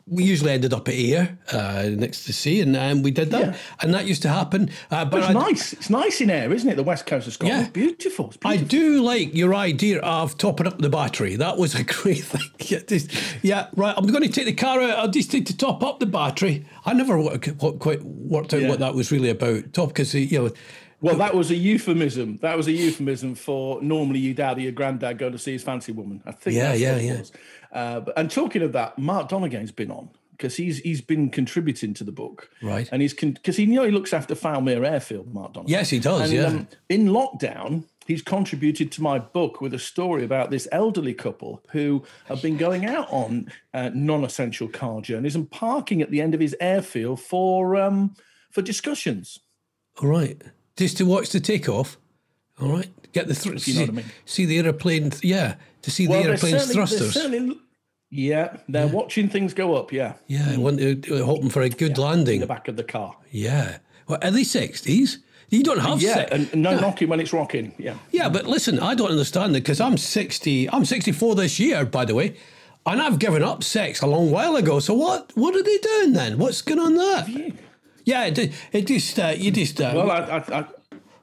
We 0.06 0.24
usually 0.24 0.50
ended 0.52 0.72
up 0.74 0.88
at 0.88 0.94
Ayr, 0.94 1.38
uh, 1.52 1.88
next 1.94 2.22
to 2.22 2.26
the 2.28 2.32
sea, 2.32 2.60
and 2.60 2.76
um, 2.76 3.02
we 3.02 3.12
did 3.12 3.30
that. 3.30 3.40
Yeah. 3.40 3.56
And 3.80 3.94
that 3.94 4.04
used 4.06 4.22
to 4.22 4.28
happen. 4.28 4.68
Uh, 4.90 5.04
but 5.04 5.20
It's 5.20 5.28
I, 5.28 5.32
nice. 5.32 5.72
It's 5.72 5.90
nice 5.90 6.20
in 6.20 6.28
Ayr, 6.28 6.52
isn't 6.52 6.68
it? 6.68 6.74
The 6.74 6.82
west 6.82 7.06
coast 7.06 7.28
of 7.28 7.34
Scotland. 7.34 7.56
Yeah. 7.58 7.62
It's 7.64 7.72
beautiful. 7.72 8.26
It's 8.28 8.38
I 8.44 8.56
do 8.56 9.00
like 9.02 9.32
your 9.34 9.54
idea 9.54 10.00
of 10.00 10.36
topping 10.36 10.66
up 10.66 10.78
the 10.78 10.88
battery. 10.90 11.36
That 11.36 11.56
was 11.56 11.74
a 11.76 11.84
great 12.02 12.24
thing. 12.24 12.42
Yeah, 12.58 12.80
just- 12.86 13.10
yeah, 13.42 13.68
right. 13.76 13.94
I'm 13.96 14.06
going 14.06 14.24
to 14.24 14.28
take 14.28 14.46
the 14.46 14.52
car 14.54 14.80
out. 14.80 14.98
I'll 14.98 15.08
just 15.08 15.32
need 15.32 15.46
to 15.46 15.56
top 15.56 15.82
up 15.84 16.00
the 16.00 16.06
battery. 16.06 16.66
I 16.84 16.94
never 16.94 17.16
wo- 17.18 17.38
wo- 17.60 17.72
quite 17.72 18.02
worked 18.02 18.52
out 18.54 18.62
Yeah. 18.62 18.68
what 18.70 18.80
that 18.80 18.94
was 18.94 19.12
really 19.12 19.30
about. 19.30 19.72
Top 19.72 19.88
because 19.90 20.12
you 20.14 20.38
know. 20.38 20.50
Well, 21.02 21.16
that 21.16 21.34
was 21.34 21.50
a 21.50 21.56
euphemism. 21.56 22.38
That 22.42 22.56
was 22.56 22.68
a 22.68 22.72
euphemism 22.72 23.34
for 23.34 23.82
normally 23.82 24.20
your 24.20 24.34
dad 24.34 24.56
or 24.56 24.60
your 24.60 24.72
granddad 24.72 25.18
going 25.18 25.32
to 25.32 25.38
see 25.38 25.52
his 25.52 25.62
fancy 25.62 25.92
woman. 25.92 26.22
I 26.24 26.32
think 26.32 26.56
Yeah, 26.56 26.74
yeah, 26.74 26.96
yeah. 26.96 27.22
Uh, 27.72 28.00
but, 28.00 28.16
and 28.16 28.30
talking 28.30 28.62
of 28.62 28.72
that, 28.72 28.98
Mark 28.98 29.28
Donegan's 29.28 29.72
been 29.72 29.90
on 29.90 30.10
because 30.30 30.56
he's 30.56 30.78
he's 30.78 31.00
been 31.00 31.30
contributing 31.30 31.94
to 31.94 32.04
the 32.04 32.12
book, 32.12 32.50
Right. 32.62 32.88
And 32.92 33.02
he's 33.02 33.14
because 33.14 33.56
he 33.56 33.64
you 33.64 33.74
know 33.74 33.84
he 33.84 33.90
looks 33.90 34.12
after 34.12 34.34
Fowlmere 34.34 34.86
Airfield, 34.86 35.32
Mark 35.34 35.54
Donegan. 35.54 35.70
Yes, 35.70 35.90
he 35.90 35.98
does, 35.98 36.32
And, 36.32 36.44
um, 36.44 36.68
yeah. 36.70 36.96
in 36.96 37.08
lockdown, 37.08 37.84
he's 38.06 38.22
contributed 38.22 38.92
to 38.92 39.02
my 39.02 39.18
book 39.18 39.60
with 39.60 39.74
a 39.74 39.78
story 39.78 40.24
about 40.24 40.50
this 40.50 40.68
elderly 40.72 41.14
couple 41.14 41.62
who 41.70 42.04
have 42.26 42.42
been 42.42 42.56
going 42.56 42.86
out 42.86 43.06
on 43.10 43.52
uh, 43.74 43.90
non-essential 43.94 44.68
car 44.68 45.00
journeys 45.00 45.34
and 45.34 45.50
parking 45.50 46.00
at 46.00 46.10
the 46.10 46.20
end 46.20 46.34
of 46.34 46.40
his 46.40 46.54
airfield 46.60 47.20
for 47.20 47.76
um, 47.76 48.14
for 48.50 48.62
discussions. 48.62 49.40
All 50.00 50.08
right. 50.08 50.42
Just 50.82 50.96
to 50.96 51.04
watch 51.06 51.28
the 51.30 51.38
takeoff. 51.38 51.96
All 52.60 52.68
right, 52.72 52.88
get 53.12 53.28
the 53.28 53.34
thr- 53.36 53.50
you 53.50 53.54
know 53.54 53.58
see, 53.60 53.78
what 53.82 53.88
I 53.88 53.92
mean. 53.92 54.04
see 54.24 54.46
the 54.46 54.58
airplane. 54.58 55.10
th- 55.10 55.22
yeah, 55.22 55.54
to 55.82 55.90
see 55.92 56.08
Well, 56.08 56.24
the 56.24 56.30
airplane's 56.30 56.72
thrusters. 56.72 57.16
yeah, 58.10 58.56
they're 58.68 58.88
watching 58.88 59.28
things 59.28 59.54
go 59.54 59.76
up. 59.76 59.92
Yeah, 59.92 60.14
Yeah, 60.26 60.50
I 60.50 60.56
want 60.56 60.80
to, 60.80 61.20
uh, 61.20 61.24
hoping 61.24 61.50
for 61.50 61.62
a 61.62 61.68
good 61.68 61.92
in 61.96 62.02
landing. 62.02 62.40
the 62.40 62.48
back 62.48 62.66
of 62.66 62.74
the 62.76 62.82
car. 62.82 63.16
Yeah. 63.30 63.78
Well, 64.08 64.18
are 64.22 64.32
they 64.32 64.42
sixties? 64.42 65.18
You 65.50 65.62
don't 65.62 65.78
have 65.78 66.02
Yeah, 66.02 66.14
se- 66.14 66.28
and 66.32 66.52
no 66.56 66.76
knocking 66.80 67.08
when 67.08 67.20
it's 67.20 67.32
rocking. 67.32 67.74
Yeah. 67.78 67.94
Yeah, 68.10 68.28
but 68.28 68.46
listen, 68.48 68.80
I 68.80 68.96
don't 68.96 69.10
understand 69.12 69.52
it 69.54 69.60
because 69.62 69.80
I'm 69.80 69.96
60. 69.96 70.68
I'm 70.70 70.84
64 70.84 71.36
this 71.36 71.60
year, 71.60 71.84
by 71.84 72.04
the 72.06 72.14
way, 72.16 72.34
and 72.86 73.00
I've 73.00 73.20
given 73.20 73.44
up 73.44 73.62
sex 73.62 74.00
a 74.00 74.06
long 74.08 74.32
while 74.32 74.56
ago. 74.56 74.80
So 74.80 74.94
what? 74.94 75.30
What 75.36 75.54
are 75.54 75.62
they 75.62 75.78
doing 75.78 76.12
then? 76.14 76.38
What's 76.38 76.60
going 76.62 76.80
on 76.80 76.96
there? 76.96 77.52
Yeah, 78.04 78.24
it, 78.26 78.52
it 78.72 78.86
just 78.86 79.18
uh, 79.18 79.34
you 79.36 79.50
just 79.50 79.80
uh, 79.80 79.92
Well, 79.94 80.10
I, 80.10 80.18
I, 80.18 80.58
I 80.60 80.64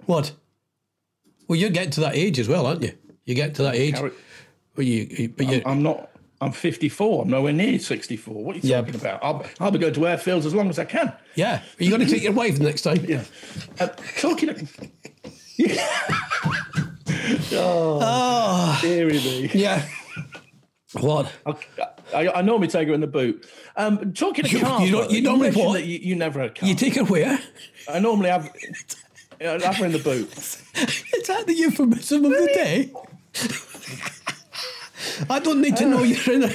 what? 0.06 0.32
Well, 1.48 1.58
you're 1.60 1.70
getting 1.72 1.92
to 1.92 2.02
that 2.02 2.16
age 2.16 2.40
as 2.40 2.48
well, 2.48 2.66
aren't 2.68 2.84
you? 2.84 2.94
You 3.26 3.36
get 3.36 3.56
to 3.56 3.64
that 3.64 3.76
age. 3.76 4.00
Well, 4.00 4.12
you, 4.78 5.08
you- 5.10 5.30
but 5.30 5.48
you, 5.48 5.62
I'm 5.66 5.84
not. 5.84 6.10
I'm 6.42 6.54
54. 6.54 7.24
I'm 7.24 7.30
nowhere 7.30 7.52
near 7.52 7.78
64. 7.80 8.34
What 8.44 8.56
are 8.56 8.60
you 8.60 8.70
Yeah. 8.70 8.80
talking 8.80 8.96
about? 8.96 9.22
I'll, 9.22 9.46
I'll 9.60 9.72
be 9.72 9.78
going 9.80 9.94
to 9.94 10.00
airfields 10.00 10.46
as 10.46 10.54
long 10.54 10.70
as 10.70 10.80
I 10.80 10.86
can. 10.86 11.12
yeah. 11.36 11.62
Are 11.80 11.84
you 11.84 11.90
going 11.90 12.00
to 12.00 12.08
take 12.10 12.24
your 12.24 12.32
wife 12.32 12.60
next 12.60 12.84
time? 12.84 13.04
Yeah. 13.06 13.26
Uh, 13.78 13.88
talking. 14.18 14.48
Of, 14.50 14.58
oh, 17.54 18.80
dearie 18.82 19.14
me. 19.14 19.52
Yeah. 19.54 19.86
What? 20.94 21.32
I, 22.16 22.28
I 22.30 22.42
normally 22.42 22.68
take 22.68 22.88
her 22.88 22.94
in 22.94 23.02
the 23.02 23.08
boot. 23.08 23.48
Um, 23.76 24.14
talking 24.14 24.46
of 24.46 24.52
You- 24.52 24.60
cars, 24.60 24.82
you 24.84 24.92
don't- 24.92 25.08
though, 25.08 25.14
you 25.14 25.22
normally 25.22 25.52
what? 25.52 25.84
You, 25.86 26.00
you 26.00 26.16
never 26.16 26.40
had 26.40 26.50
a 26.50 26.54
car. 26.54 26.68
You 26.68 26.76
take 26.76 26.96
her 26.96 27.04
where? 27.04 27.40
I 27.88 28.00
normally 28.00 28.30
have. 28.30 28.52
I 29.40 29.44
have 29.64 29.76
her 29.78 29.86
in 29.86 29.92
the 29.92 30.00
boot. 30.00 30.32
Is 30.36 31.28
that 31.28 31.46
the 31.46 31.54
euphemism 31.54 32.26
of 32.26 32.32
the 32.32 32.48
day? 32.54 32.92
I 35.30 35.40
don't 35.40 35.62
need 35.62 35.78
to 35.78 35.86
know 35.86 36.02
you're 36.04 36.34
in 36.36 36.44
a. 36.46 36.52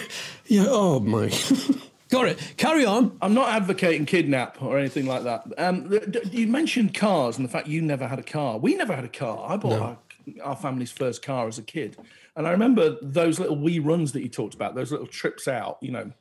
Yeah, 0.47 0.65
oh 0.69 1.01
my. 1.01 1.29
Got 2.11 2.27
it. 2.29 2.39
Carry 2.57 2.85
on. 2.85 3.17
I'm 3.23 3.35
not 3.35 3.49
advocating 3.49 4.05
kidnap 4.07 4.61
or 4.63 4.79
anything 4.79 5.07
like 5.07 5.23
that. 5.25 5.45
Um, 5.59 5.91
you 6.31 6.47
mentioned 6.47 6.95
cars 6.95 7.37
and 7.39 7.45
the 7.47 7.51
fact 7.51 7.67
you 7.67 7.81
never 7.83 8.07
had 8.07 8.19
a 8.19 8.23
car. 8.23 8.59
We 8.59 8.75
never 8.75 8.95
had 8.95 9.05
a 9.05 9.09
car. 9.09 9.47
I 9.51 9.57
bought 9.57 9.81
our, 9.81 9.99
our 10.43 10.57
family's 10.57 10.93
first 10.93 11.23
car 11.23 11.49
as 11.49 11.59
a 11.59 11.63
kid, 11.63 11.97
and 12.37 12.47
I 12.47 12.51
remember 12.51 12.97
those 13.03 13.39
little 13.39 13.57
wee 13.57 13.79
runs 13.79 14.13
that 14.13 14.23
you 14.23 14.29
talked 14.29 14.55
about, 14.55 14.75
those 14.75 14.91
little 14.93 15.07
trips 15.07 15.47
out. 15.49 15.79
You 15.81 15.93
know, 15.93 16.13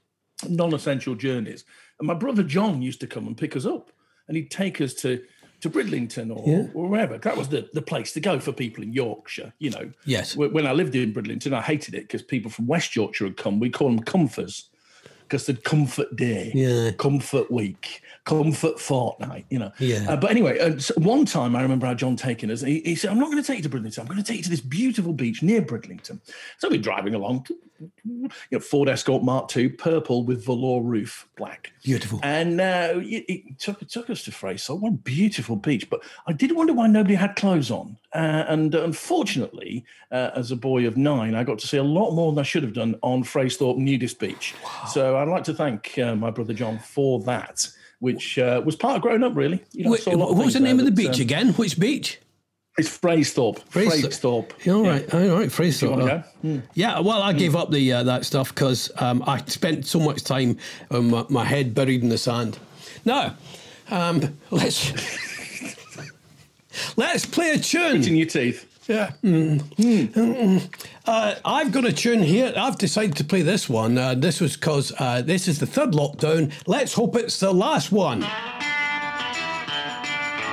non-essential 0.48 1.16
journeys. 1.16 1.66
And 2.00 2.08
my 2.08 2.14
brother 2.14 2.44
John 2.44 2.82
used 2.82 3.00
to 3.02 3.08
come 3.08 3.28
and 3.28 3.38
pick 3.38 3.56
us 3.56 3.66
up, 3.66 3.92
and 4.28 4.38
he'd 4.38 4.52
take 4.52 4.82
us 4.82 4.94
to 4.96 5.22
to 5.62 5.70
Bridlington 5.70 6.30
or, 6.30 6.70
or 6.74 6.90
wherever. 6.90 7.18
That 7.18 7.38
was 7.38 7.48
the, 7.48 7.70
the 7.72 7.82
place 7.82 8.12
to 8.14 8.20
go 8.20 8.38
for 8.38 8.52
people 8.52 8.84
in 8.84 8.92
Yorkshire. 8.92 9.54
You 9.60 9.70
know. 9.70 9.92
Yes. 10.06 10.36
When 10.36 10.68
I 10.68 10.74
lived 10.74 10.94
in 10.96 11.14
Bridlington, 11.14 11.54
I 11.54 11.62
hated 11.62 11.94
it 11.96 12.02
because 12.02 12.22
people 12.22 12.52
from 12.52 12.68
West 12.68 12.96
Yorkshire 12.96 13.24
would 13.24 13.38
come. 13.38 13.60
We 13.62 13.70
call 13.70 13.88
them 13.90 14.00
comfers 14.04 14.70
because 15.22 15.46
they'd 15.46 15.64
comfort 15.64 16.16
day, 16.18 16.52
Yeah. 16.54 16.92
comfort 16.92 17.50
week, 17.50 18.02
comfort 18.26 18.80
fortnight, 18.80 19.46
you 19.50 19.60
know. 19.60 19.72
Yeah. 19.80 20.06
Uh, 20.08 20.16
but 20.16 20.32
anyway, 20.32 20.60
uh, 20.60 20.80
so 20.80 20.94
one 20.98 21.26
time 21.26 21.56
I 21.56 21.62
remember 21.62 21.86
how 21.86 21.94
John 21.94 22.16
taking 22.16 22.50
us. 22.52 22.62
He, 22.62 22.82
he 22.82 22.96
said, 22.96 23.12
"I'm 23.12 23.20
not 23.20 23.32
going 23.32 23.42
to 23.42 23.48
take 23.48 23.58
you 23.58 23.64
to 23.64 23.70
Bridlington. 23.70 24.02
I'm 24.02 24.08
going 24.08 24.22
to 24.22 24.24
take 24.24 24.38
you 24.38 24.44
to 24.44 24.50
this 24.50 24.62
beautiful 24.62 25.14
beach 25.14 25.44
near 25.44 25.62
Bridlington." 25.62 26.22
So 26.58 26.70
we're 26.70 26.82
driving 26.82 27.16
along, 27.16 27.48
you 28.06 28.30
know, 28.52 28.60
Ford 28.60 28.88
Escort 28.88 29.24
Mark 29.24 29.56
II, 29.56 29.70
purple 29.70 30.24
with 30.24 30.46
velour 30.46 30.82
roof, 30.82 31.28
black. 31.38 31.74
Beautiful. 31.84 32.20
And 32.24 32.62
uh, 32.62 32.94
it, 32.96 33.26
it 33.28 33.60
took 33.60 33.82
it 33.82 33.90
took 33.90 34.10
us 34.10 34.24
to 34.24 34.32
Fraser. 34.32 34.76
What 34.76 34.90
a 34.90 34.98
beautiful 34.98 35.56
beach! 35.56 35.90
But 35.90 36.04
I 36.28 36.34
did 36.34 36.54
wonder 36.54 36.74
why 36.74 36.88
nobody 36.88 37.16
had 37.16 37.36
clothes 37.36 37.72
on. 37.72 37.98
Uh, 38.14 38.46
and 38.48 38.76
unfortunately, 38.76 39.84
uh, 40.12 40.30
as 40.36 40.52
a 40.52 40.56
boy 40.56 40.86
of 40.86 40.96
nine, 40.96 41.34
I 41.34 41.44
got 41.44 41.58
to 41.60 41.68
see 41.68 41.78
a 41.78 41.84
lot 41.84 42.12
more 42.12 42.32
than 42.32 42.40
I 42.40 42.44
should 42.44 42.62
have 42.62 42.74
done 42.74 42.96
on 43.02 43.24
Fraysthorpe 43.24 43.78
Nudist 43.78 44.20
Beach. 44.20 44.54
So 44.88 45.18
I'd 45.18 45.28
like 45.28 45.44
to 45.46 45.54
thank 45.54 45.98
uh, 45.98 46.16
my 46.16 46.30
brother 46.30 46.54
John 46.54 46.78
for 46.78 47.20
that, 47.22 47.68
which 48.00 48.38
uh, 48.38 48.62
was 48.66 48.76
part 48.76 48.98
of 48.98 49.02
growing 49.02 49.24
up. 49.24 49.36
Really, 49.36 49.64
you 49.72 49.86
know, 49.86 49.92
Wait, 49.92 50.02
saw 50.02 50.12
a 50.12 50.18
lot 50.18 50.30
of 50.30 50.38
what 50.38 50.46
was 50.46 50.54
the 50.54 50.60
name 50.60 50.80
of 50.80 50.86
the 50.86 50.92
beach 50.92 51.16
um, 51.16 51.22
again? 51.22 51.50
Which 51.54 51.80
beach? 51.80 52.20
It's 52.78 52.90
Fraysthorpe. 52.90 53.60
Fraysthorpe. 53.70 54.50
Fraysthorpe. 54.50 54.74
All 54.74 54.84
right, 54.84 55.14
all 55.14 55.38
right, 55.38 55.52
wanna 55.92 56.26
uh. 56.44 56.62
Yeah, 56.74 57.00
well, 57.02 57.22
I 57.22 57.32
gave 57.32 57.56
up 57.56 57.70
the 57.70 57.94
uh, 57.94 58.04
that 58.04 58.26
stuff 58.26 58.50
because 58.54 58.92
um, 58.98 59.24
I 59.28 59.44
spent 59.46 59.86
so 59.86 60.00
much 60.00 60.24
time 60.24 60.58
with 60.90 61.04
my, 61.04 61.26
my 61.30 61.46
head 61.46 61.76
buried 61.76 62.02
in 62.02 62.10
the 62.10 62.18
sand. 62.18 62.58
Now, 63.06 63.36
um, 63.92 64.40
let's 64.52 64.92
let's 66.98 67.28
play 67.28 67.52
a 67.52 67.56
In 67.56 67.62
tune. 67.62 68.16
your 68.16 68.28
teeth. 68.28 68.73
Yeah. 68.88 69.12
Mm. 69.24 70.68
Uh, 71.06 71.36
I've 71.46 71.72
got 71.72 71.86
a 71.86 71.94
tune 71.94 72.22
here. 72.22 72.54
I've 72.58 72.78
decided 72.78 73.16
to 73.18 73.24
play 73.24 73.42
this 73.42 73.70
one. 73.70 73.98
Uh, 73.98 74.14
this 74.14 74.42
was 74.42 74.58
because 74.58 74.92
uh, 75.00 75.22
this 75.22 75.48
is 75.48 75.60
the 75.60 75.66
third 75.66 75.92
lockdown. 75.92 76.52
Let's 76.68 76.94
hope 76.94 77.16
it's 77.16 77.40
the 77.40 77.54
last 77.54 77.92
one. 77.94 78.24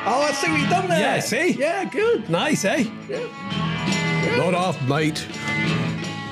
Oh, 0.02 0.22
I 0.22 0.32
see 0.32 0.50
what 0.50 0.60
you've 0.60 0.70
done 0.70 0.88
there. 0.88 1.00
Yeah, 1.00 1.20
see? 1.20 1.50
Yeah, 1.52 1.84
good. 1.84 2.30
Nice, 2.30 2.64
eh? 2.64 2.84
Yeah. 3.08 4.36
Not 4.38 4.54
off, 4.54 4.80
mate. 4.88 5.26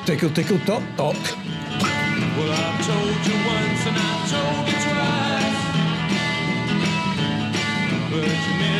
Tickle, 0.07 0.31
tickle, 0.31 0.59
tock, 0.61 0.83
tock. 0.97 1.17
Well, 1.17 2.53
I've 2.53 2.87
told 2.87 3.27
you 3.27 3.35
once 3.45 3.87
and 3.87 3.97
I've 3.99 4.31
told 4.31 4.69
you 4.69 4.79
twice, 4.87 5.61
but 8.11 8.25
you 8.25 8.55
never 8.59 8.78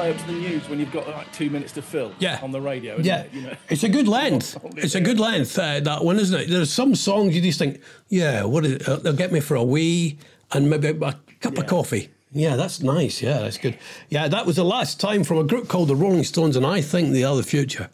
play 0.00 0.10
up 0.12 0.16
to 0.18 0.26
the 0.28 0.32
news 0.32 0.66
when 0.68 0.78
you've 0.80 0.92
got 0.92 1.06
like 1.08 1.30
two 1.32 1.50
minutes 1.50 1.72
to 1.72 1.82
fill. 1.82 2.12
Yeah. 2.18 2.38
On 2.42 2.50
the 2.52 2.60
radio. 2.60 2.94
isn't 2.94 3.04
Yeah, 3.04 3.20
it? 3.22 3.32
You 3.34 3.42
know. 3.42 3.54
it's 3.68 3.82
a 3.82 3.88
good 3.88 4.08
length. 4.18 4.56
It's 4.76 4.94
a 4.94 5.00
good 5.00 5.20
length. 5.20 5.58
Uh, 5.58 5.80
that 5.80 6.04
one, 6.04 6.18
isn't 6.18 6.40
it? 6.40 6.48
There's 6.48 6.72
some 6.72 6.94
songs 6.94 7.34
you 7.36 7.42
just 7.42 7.58
think, 7.58 7.80
yeah, 8.08 8.44
what 8.44 8.64
is 8.64 8.72
it? 8.72 8.88
Uh, 8.88 8.96
they'll 8.96 9.12
get 9.12 9.30
me 9.32 9.40
for 9.40 9.56
a 9.56 9.62
wee 9.62 10.18
and 10.52 10.70
maybe 10.70 10.88
a 10.88 11.14
cup 11.40 11.58
of 11.58 11.66
coffee. 11.66 12.08
Yeah, 12.32 12.56
that's 12.56 12.80
nice. 12.80 13.20
Yeah, 13.20 13.40
that's 13.40 13.58
good. 13.58 13.76
Yeah, 14.08 14.28
that 14.28 14.46
was 14.46 14.56
the 14.56 14.64
last 14.64 15.00
time 15.00 15.22
from 15.24 15.36
a 15.38 15.44
group 15.44 15.68
called 15.68 15.88
the 15.88 15.96
Rolling 15.96 16.24
Stones, 16.24 16.56
and 16.56 16.64
I 16.64 16.80
think 16.80 17.12
they 17.12 17.24
are 17.24 17.36
the 17.36 17.42
future. 17.42 17.90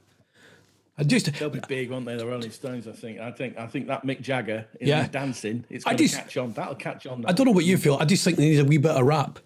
I 0.99 1.03
just, 1.05 1.31
They'll 1.39 1.51
be 1.51 1.61
big, 1.69 1.91
won't 1.91 2.07
they? 2.07 2.17
The 2.17 2.27
Rolling 2.27 2.51
Stones. 2.51 2.87
I 2.87 2.93
think. 2.93 3.19
I 3.19 3.31
think. 3.33 3.59
I 3.59 3.67
think 3.67 3.87
that 3.89 4.05
Mick 4.07 4.21
Jagger 4.23 4.67
in 4.81 4.89
Yeah. 4.89 5.09
dancing. 5.09 5.65
It's 5.71 5.85
I 5.87 5.91
going 5.91 5.97
to 5.99 6.05
just- 6.05 6.17
catch 6.17 6.37
on. 6.37 6.53
That'll 6.53 6.75
catch 6.75 7.07
on. 7.07 7.25
I 7.27 7.33
don't 7.33 7.47
know 7.47 7.53
what 7.53 7.65
you 7.65 7.77
feel. 7.79 7.97
I 8.01 8.05
just 8.05 8.25
think 8.25 8.37
they 8.37 8.49
need 8.51 8.61
a 8.61 8.65
wee 8.65 8.79
bit 8.79 8.93
of 8.93 9.05
rap. 9.05 9.39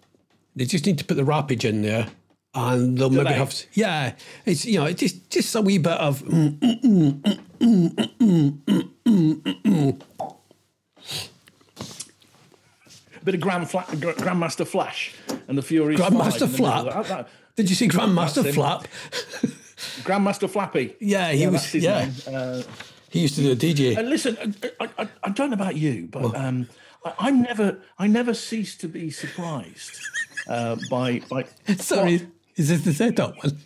They 0.55 0.65
just 0.65 0.85
need 0.85 0.97
to 0.99 1.05
put 1.05 1.15
the 1.15 1.23
rappage 1.23 1.63
in 1.65 1.81
there, 1.81 2.07
and 2.53 2.97
they'll 2.97 3.09
Do 3.09 3.17
maybe 3.17 3.29
they? 3.29 3.35
have 3.35 3.53
to, 3.53 3.65
yeah 3.73 4.15
it's 4.45 4.65
you 4.65 4.79
know 4.79 4.85
it's 4.85 4.99
just 4.99 5.29
just 5.29 5.55
a 5.55 5.61
wee 5.61 5.77
bit 5.77 5.93
of 5.93 6.21
a 13.21 13.25
bit 13.25 13.35
of 13.35 13.41
Grand 13.41 13.69
Fla- 13.69 13.85
Grandmaster 13.91 14.67
Flash 14.67 15.13
and 15.47 15.57
the 15.57 15.61
Fury. 15.61 15.95
Grandmaster 15.95 16.49
Flap. 16.49 16.85
That, 16.85 17.05
that, 17.05 17.29
Did 17.55 17.69
you 17.69 17.75
see 17.75 17.87
Grandmaster 17.87 18.53
Flap? 18.53 18.87
Grandmaster 20.03 20.49
Flappy. 20.49 20.95
Yeah, 20.99 21.31
he 21.31 21.43
yeah, 21.43 21.49
was. 21.49 21.75
Yeah, 21.75 22.09
uh, 22.27 22.63
he 23.09 23.19
used 23.19 23.35
to 23.35 23.41
do 23.41 23.51
a 23.51 23.55
DJ. 23.55 23.97
Uh, 23.97 24.01
listen, 24.01 24.37
uh, 24.37 24.67
I, 24.79 25.03
I, 25.03 25.09
I 25.23 25.29
don't 25.29 25.49
know 25.49 25.55
about 25.55 25.75
you, 25.75 26.07
but 26.09 26.35
um, 26.35 26.67
I, 27.05 27.13
I, 27.19 27.31
never, 27.31 27.79
I 27.99 28.07
never 28.07 28.33
cease 28.33 28.75
to 28.77 28.87
be 28.87 29.11
surprised 29.11 29.99
uh, 30.47 30.77
by 30.89 31.21
by. 31.29 31.45
Sorry. 31.77 32.17
What, 32.17 32.27
is 32.61 32.69
this 32.69 32.81
the 32.81 32.93
setup 32.93 33.35
one? 33.43 33.57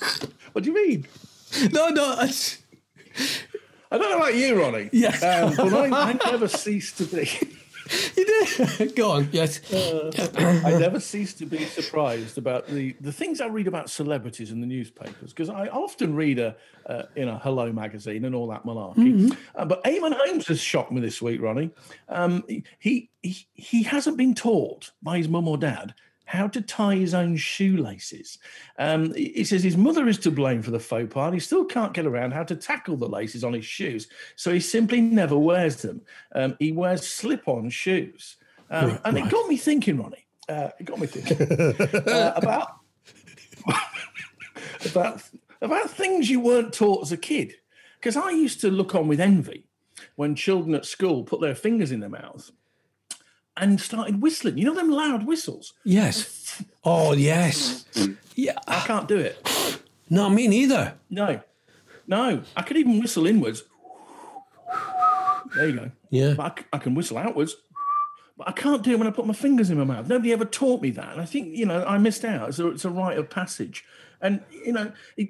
what 0.52 0.64
do 0.64 0.70
you 0.70 0.74
mean? 0.74 1.06
No, 1.72 1.88
no, 1.88 2.16
it's, 2.20 2.58
I 3.90 3.96
don't 3.96 4.10
know 4.10 4.18
about 4.18 4.34
you, 4.34 4.60
Ronnie. 4.60 4.90
Yes. 4.92 5.22
um, 5.22 5.54
but 5.56 5.72
I, 5.72 6.10
I 6.10 6.30
never 6.30 6.48
cease 6.48 6.92
to 6.92 7.04
be. 7.04 7.30
you 8.16 8.26
did. 8.26 8.94
Go 8.96 9.12
on, 9.12 9.28
yes. 9.32 9.60
I 9.72 10.76
never 10.78 11.00
cease 11.00 11.32
to 11.34 11.46
be 11.46 11.64
surprised 11.64 12.36
about 12.36 12.66
the, 12.66 12.94
the 13.00 13.12
things 13.12 13.40
I 13.40 13.46
read 13.46 13.68
about 13.68 13.88
celebrities 13.88 14.50
in 14.50 14.60
the 14.60 14.66
newspapers 14.66 15.32
because 15.32 15.48
I 15.48 15.68
often 15.68 16.14
read 16.14 16.38
a 16.38 16.56
uh, 16.86 17.04
in 17.16 17.28
a 17.28 17.38
Hello 17.38 17.72
magazine 17.72 18.26
and 18.26 18.34
all 18.34 18.48
that 18.48 18.64
malarkey. 18.64 19.34
Uh, 19.54 19.64
but 19.64 19.82
Eamonn 19.84 20.14
Holmes 20.14 20.46
has 20.48 20.60
shocked 20.60 20.92
me 20.92 21.00
this 21.00 21.22
week, 21.22 21.40
Ronnie. 21.40 21.70
Um, 22.10 22.44
he, 22.78 23.08
he 23.22 23.46
he 23.54 23.82
hasn't 23.84 24.18
been 24.18 24.34
taught 24.34 24.90
by 25.02 25.16
his 25.16 25.28
mum 25.28 25.48
or 25.48 25.56
dad 25.56 25.94
how 26.24 26.48
to 26.48 26.60
tie 26.60 26.96
his 26.96 27.14
own 27.14 27.36
shoelaces. 27.36 28.38
Um, 28.78 29.12
he 29.14 29.44
says 29.44 29.62
his 29.62 29.76
mother 29.76 30.08
is 30.08 30.18
to 30.18 30.30
blame 30.30 30.62
for 30.62 30.70
the 30.70 30.80
faux 30.80 31.12
pas. 31.12 31.26
and 31.26 31.34
He 31.34 31.40
still 31.40 31.64
can't 31.64 31.92
get 31.92 32.06
around 32.06 32.32
how 32.32 32.44
to 32.44 32.56
tackle 32.56 32.96
the 32.96 33.08
laces 33.08 33.44
on 33.44 33.52
his 33.52 33.64
shoes, 33.64 34.08
so 34.36 34.52
he 34.52 34.60
simply 34.60 35.00
never 35.00 35.38
wears 35.38 35.82
them. 35.82 36.00
Um, 36.34 36.56
he 36.58 36.72
wears 36.72 37.06
slip-on 37.06 37.70
shoes, 37.70 38.36
um, 38.70 38.98
and 39.04 39.18
it 39.18 39.30
got 39.30 39.48
me 39.48 39.56
thinking, 39.56 39.98
Ronnie. 39.98 40.26
Uh, 40.48 40.68
it 40.78 40.84
got 40.84 40.98
me 40.98 41.06
thinking 41.06 41.40
uh, 42.12 42.32
about 42.36 42.68
about 44.86 45.22
about 45.62 45.90
things 45.90 46.28
you 46.28 46.40
weren't 46.40 46.72
taught 46.72 47.02
as 47.02 47.12
a 47.12 47.16
kid. 47.16 47.54
Because 47.98 48.16
I 48.18 48.30
used 48.30 48.60
to 48.60 48.70
look 48.70 48.94
on 48.94 49.08
with 49.08 49.18
envy 49.18 49.66
when 50.16 50.34
children 50.34 50.74
at 50.74 50.84
school 50.84 51.24
put 51.24 51.40
their 51.40 51.54
fingers 51.54 51.90
in 51.90 52.00
their 52.00 52.10
mouths 52.10 52.52
and 53.56 53.80
started 53.80 54.20
whistling. 54.20 54.58
You 54.58 54.66
know 54.66 54.74
them 54.74 54.90
loud 54.90 55.26
whistles. 55.26 55.74
Yes. 55.84 56.62
Oh, 56.82 57.12
yes. 57.12 57.84
Yeah. 58.34 58.58
I 58.66 58.80
can't 58.80 59.08
do 59.08 59.18
it. 59.18 59.80
No, 60.10 60.28
me 60.28 60.48
neither. 60.48 60.94
No, 61.08 61.40
no. 62.06 62.42
I 62.56 62.62
could 62.62 62.76
even 62.76 63.00
whistle 63.00 63.26
inwards. 63.26 63.64
There 65.54 65.68
you 65.68 65.76
go. 65.76 65.90
Yeah. 66.10 66.34
But 66.34 66.58
I 66.72 66.76
I, 66.76 66.78
can 66.78 66.94
whistle 66.94 67.18
outwards. 67.18 67.56
But 68.36 68.48
I 68.48 68.52
can't 68.52 68.82
do 68.82 68.92
it 68.92 68.98
when 68.98 69.06
I 69.06 69.12
put 69.12 69.26
my 69.26 69.34
fingers 69.34 69.70
in 69.70 69.78
my 69.78 69.84
mouth. 69.84 70.08
Nobody 70.08 70.32
ever 70.32 70.44
taught 70.44 70.82
me 70.82 70.90
that, 70.90 71.12
and 71.12 71.20
I 71.20 71.24
think 71.24 71.56
you 71.56 71.66
know 71.66 71.84
I 71.84 71.98
missed 71.98 72.24
out. 72.24 72.48
It's 72.48 72.58
a, 72.58 72.68
it's 72.68 72.84
a 72.84 72.90
rite 72.90 73.18
of 73.18 73.30
passage. 73.30 73.84
And 74.20 74.42
you 74.50 74.72
know, 74.72 74.92
it, 75.16 75.28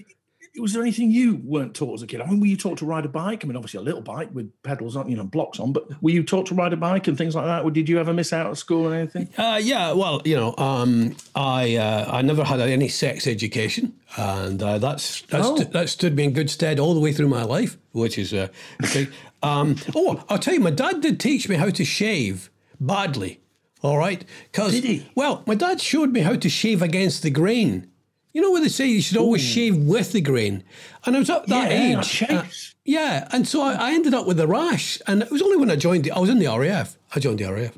was 0.61 0.73
there 0.73 0.83
anything 0.83 1.11
you 1.11 1.41
weren't 1.43 1.75
taught 1.75 1.95
as 1.95 2.03
a 2.03 2.07
kid? 2.07 2.21
I 2.21 2.27
mean, 2.27 2.39
were 2.41 2.47
you 2.47 2.57
taught 2.57 2.79
to 2.79 2.87
ride 2.87 3.05
a 3.05 3.09
bike? 3.09 3.45
I 3.45 3.49
mean, 3.49 3.57
obviously 3.57 3.79
a 3.79 3.83
little 3.83 4.01
bike 4.01 4.29
with 4.33 4.53
pedals 4.63 4.95
on, 4.97 5.11
you 5.11 5.17
know, 5.17 5.25
blocks 5.25 5.59
on. 5.59 5.73
But 5.73 6.01
were 6.03 6.11
you 6.11 6.23
taught 6.23 6.47
to 6.47 6.55
ride 6.55 6.73
a 6.73 6.77
bike 6.77 7.09
and 7.09 7.19
things 7.19 7.35
like 7.35 7.47
that? 7.47 7.65
Or 7.65 7.71
did 7.71 7.89
you 7.89 7.99
ever 7.99 8.13
miss 8.13 8.33
out 8.33 8.47
at 8.47 8.57
school 8.57 8.87
or 8.87 8.95
anything? 8.95 9.29
Uh, 9.37 9.61
yeah, 9.63 9.93
well, 9.93 10.23
you 10.25 10.37
know, 10.37 10.55
um, 10.57 11.17
I 11.35 11.77
uh, 11.77 12.09
I 12.11 12.23
never 12.23 12.45
had 12.45 12.61
any 12.61 12.89
sex 12.89 13.27
education, 13.27 13.95
and 14.17 14.63
uh, 14.63 14.79
that's 14.79 15.23
that's 15.23 15.47
Oh. 15.49 15.57
that 15.59 15.89
stood 15.89 16.15
me 16.15 16.25
in 16.25 16.33
good 16.33 16.51
stead 16.51 16.79
all 16.79 16.95
the 16.95 17.01
way 17.01 17.13
through 17.13 17.29
my 17.29 17.43
life, 17.43 17.77
which 17.93 18.17
is 18.19 18.33
uh, 18.33 18.49
okay. 18.85 19.09
um, 19.43 19.77
oh, 19.97 20.23
I'll 20.29 20.39
tell 20.39 20.55
you, 20.55 20.61
my 20.61 20.71
dad 20.71 21.01
did 21.01 21.19
teach 21.19 21.49
me 21.49 21.57
how 21.57 21.71
to 21.71 21.85
shave 21.85 22.51
badly. 22.81 23.41
All 23.83 23.99
right, 23.99 24.25
because 24.51 24.73
Did 24.73 24.85
he? 24.85 25.07
well, 25.15 25.43
my 25.47 25.55
dad 25.55 25.79
showed 25.79 26.11
me 26.11 26.21
how 26.21 26.37
to 26.37 26.49
shave 26.49 26.81
against 26.81 27.23
the 27.23 27.29
grain. 27.29 27.91
You 28.35 28.43
know 28.43 28.51
what 28.51 28.63
they 28.65 28.69
say 28.69 28.87
you 28.89 29.01
should 29.01 29.17
always 29.17 29.41
shave 29.43 29.77
with 29.77 30.11
the 30.13 30.21
grain, 30.21 30.65
and 31.07 31.15
I 31.17 31.21
was 31.21 31.31
at 31.31 31.47
that 31.47 31.71
Yeah, 31.71 32.01
age. 32.01 32.23
uh, 32.29 32.43
yeah, 32.85 33.29
and 33.31 33.47
so 33.47 33.63
I, 33.63 33.75
I 33.75 33.93
ended 33.93 34.13
up 34.13 34.27
with 34.27 34.41
a 34.41 34.47
rash, 34.49 35.01
and 35.07 35.23
it 35.23 35.31
was 35.31 35.41
only 35.41 35.57
when 35.57 35.71
I 35.71 35.77
joined. 35.77 36.03
The, 36.05 36.11
I 36.11 36.19
was 36.19 36.29
in 36.29 36.41
the 36.41 36.47
RAF. 36.59 36.99
I 37.15 37.21
joined 37.21 37.39
the 37.39 37.53
RAF, 37.53 37.73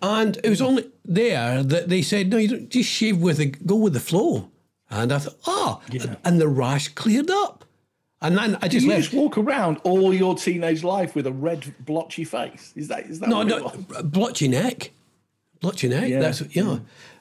and 0.00 0.38
it 0.44 0.48
was 0.48 0.62
only 0.62 0.88
there 1.04 1.64
that 1.64 1.88
they 1.88 2.00
said, 2.00 2.30
"No, 2.30 2.36
you 2.36 2.48
don't 2.48 2.68
just 2.70 2.88
shave 2.88 3.18
with 3.18 3.38
the 3.38 3.46
go 3.46 3.74
with 3.74 3.92
the 3.92 4.00
flow." 4.00 4.50
And 4.88 5.12
I 5.12 5.18
thought, 5.18 5.36
"Ah," 5.46 5.80
and 6.24 6.40
the 6.40 6.48
rash 6.48 6.86
cleared 6.88 7.30
up, 7.30 7.64
and 8.20 8.38
then 8.38 8.58
I 8.62 8.68
just 8.68 8.84
You 8.84 8.90
left. 8.92 9.02
just 9.02 9.14
walk 9.14 9.36
around 9.36 9.78
all 9.82 10.14
your 10.14 10.36
teenage 10.36 10.84
life 10.84 11.16
with 11.16 11.26
a 11.26 11.32
red 11.32 11.74
blotchy 11.80 12.22
face. 12.24 12.72
Is 12.76 12.86
that 12.86 13.06
is 13.06 13.18
that 13.18 13.28
no, 13.28 13.42
no, 13.42 13.68
blotchy 14.04 14.46
neck, 14.46 14.92
blotchy 15.60 15.88
neck. 15.88 16.08
Yeah. 16.08 16.20
That's 16.20 16.40
yeah. 16.54 16.78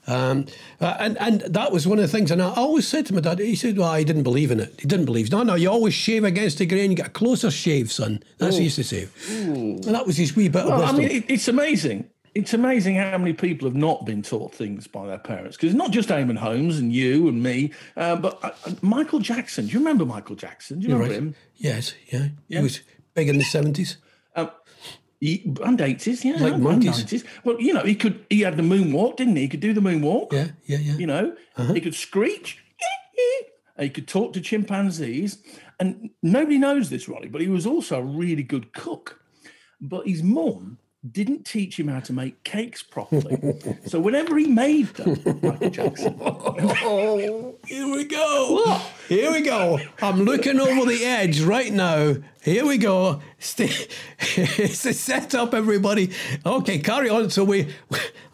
Um, 0.08 0.46
uh, 0.80 0.96
and 1.00 1.18
and 1.20 1.42
that 1.42 1.72
was 1.72 1.88
one 1.88 2.00
of 2.00 2.04
the 2.04 2.08
things. 2.08 2.32
And 2.32 2.42
I 2.42 2.52
always 2.54 2.88
said 2.88 3.06
to 3.08 3.14
my 3.14 3.22
dad, 3.22 3.40
he 3.40 3.56
said, 3.56 3.78
"Well, 3.78 3.94
he 3.96 4.04
didn't 4.04 4.24
believe 4.24 4.50
in 4.52 4.60
it. 4.60 4.74
He 4.80 4.88
didn't 4.88 5.06
believe. 5.06 5.32
No, 5.32 5.44
no, 5.44 5.56
you 5.56 5.70
always 5.70 5.94
shave 5.94 6.24
against 6.24 6.58
the 6.58 6.66
grain. 6.66 6.90
You 6.92 6.98
get 6.98 7.08
a 7.08 7.12
closer 7.12 7.52
shave, 7.52 7.92
son. 7.92 8.24
That's 8.40 8.54
what 8.54 8.60
he 8.60 8.64
used 8.66 8.78
to 8.78 8.84
say. 8.84 9.08
And 9.30 9.84
that 9.84 10.06
was 10.08 10.18
his 10.18 10.36
wee 10.36 10.50
bit 10.50 10.64
of 10.64 10.70
Well, 10.70 10.82
I 10.82 10.92
wisdom. 10.92 11.06
mean, 11.06 11.24
it's 11.28 11.48
amazing. 11.48 12.10
It's 12.34 12.54
amazing 12.54 12.96
how 12.96 13.18
many 13.18 13.34
people 13.34 13.68
have 13.68 13.76
not 13.76 14.06
been 14.06 14.22
taught 14.22 14.56
things 14.56 14.88
by 14.88 15.06
their 15.06 15.18
parents. 15.18 15.58
Because 15.58 15.72
it's 15.72 15.78
not 15.78 15.92
just 15.92 16.08
Eamonn 16.10 16.38
Holmes 16.38 16.80
and 16.80 16.94
you 16.94 17.28
and 17.28 17.44
me, 17.44 17.72
uh, 17.98 18.16
but 18.16 18.40
uh, 18.42 18.52
uh, 18.66 18.72
Michael 18.82 19.20
Jackson. 19.20 19.66
Do 19.66 19.74
you 19.74 19.80
remember 19.80 20.06
Michael 20.06 20.38
Jackson? 20.38 20.80
Do 20.80 20.84
you 20.88 20.90
You're 20.94 21.00
remember 21.00 21.26
right. 21.26 21.28
him? 21.28 21.36
Yes, 21.58 21.94
yeah. 22.10 22.30
He 22.48 22.60
was 22.60 22.80
big 23.16 23.28
in 23.28 23.38
the 23.38 23.44
seventies. 23.44 23.98
He, 25.22 25.54
and 25.64 25.80
eighties, 25.80 26.26
yeah, 26.26 26.38
Like 26.38 26.54
and 26.56 26.64
monkeys. 26.64 27.04
90s. 27.06 27.24
Well, 27.44 27.62
you 27.62 27.74
know, 27.74 27.84
he 27.84 27.94
could. 27.94 28.26
He 28.30 28.42
had 28.42 28.58
the 28.58 28.64
moonwalk, 28.64 29.18
didn't 29.18 29.36
he? 29.36 29.44
He 29.44 29.48
could 29.48 29.60
do 29.60 29.72
the 29.72 29.80
moonwalk. 29.80 30.34
Yeah, 30.34 30.48
yeah, 30.66 30.80
yeah. 30.80 30.94
You 30.96 31.06
know, 31.06 31.36
uh-huh. 31.56 31.74
he 31.74 31.80
could 31.80 31.94
screech. 31.94 32.58
he 33.80 33.90
could 33.90 34.08
talk 34.08 34.34
to 34.34 34.42
chimpanzees, 34.42 35.38
and 35.80 36.10
nobody 36.24 36.58
knows 36.58 36.90
this, 36.90 37.08
Ronnie, 37.08 37.28
but 37.28 37.40
he 37.40 37.48
was 37.48 37.68
also 37.68 38.00
a 38.00 38.04
really 38.04 38.42
good 38.42 38.74
cook. 38.74 39.22
But 39.80 40.08
his 40.08 40.24
mum 40.24 40.80
didn't 41.10 41.46
teach 41.46 41.80
him 41.80 41.88
how 41.88 42.00
to 42.00 42.14
make 42.14 42.44
cakes 42.44 42.84
properly. 42.84 43.60
so 43.86 44.00
whenever 44.00 44.38
he 44.38 44.48
made 44.48 44.88
them, 44.88 45.20
Michael 45.42 45.70
Jackson, 45.70 46.16
Oh, 46.22 47.56
here 47.66 47.88
we 47.88 48.06
go. 48.06 48.82
Here 49.08 49.32
we 49.32 49.42
go. 49.42 49.80
I'm 50.02 50.22
looking 50.22 50.60
over 50.60 50.86
the 50.86 51.04
edge 51.04 51.42
right 51.42 51.72
now. 51.72 52.16
Here 52.44 52.66
we 52.66 52.78
go. 52.78 53.22
It's 53.38 54.86
a 54.86 54.94
setup, 54.94 55.54
everybody. 55.54 56.12
Okay, 56.46 56.80
carry 56.80 57.10
on. 57.10 57.30
So 57.30 57.44
we, 57.44 57.72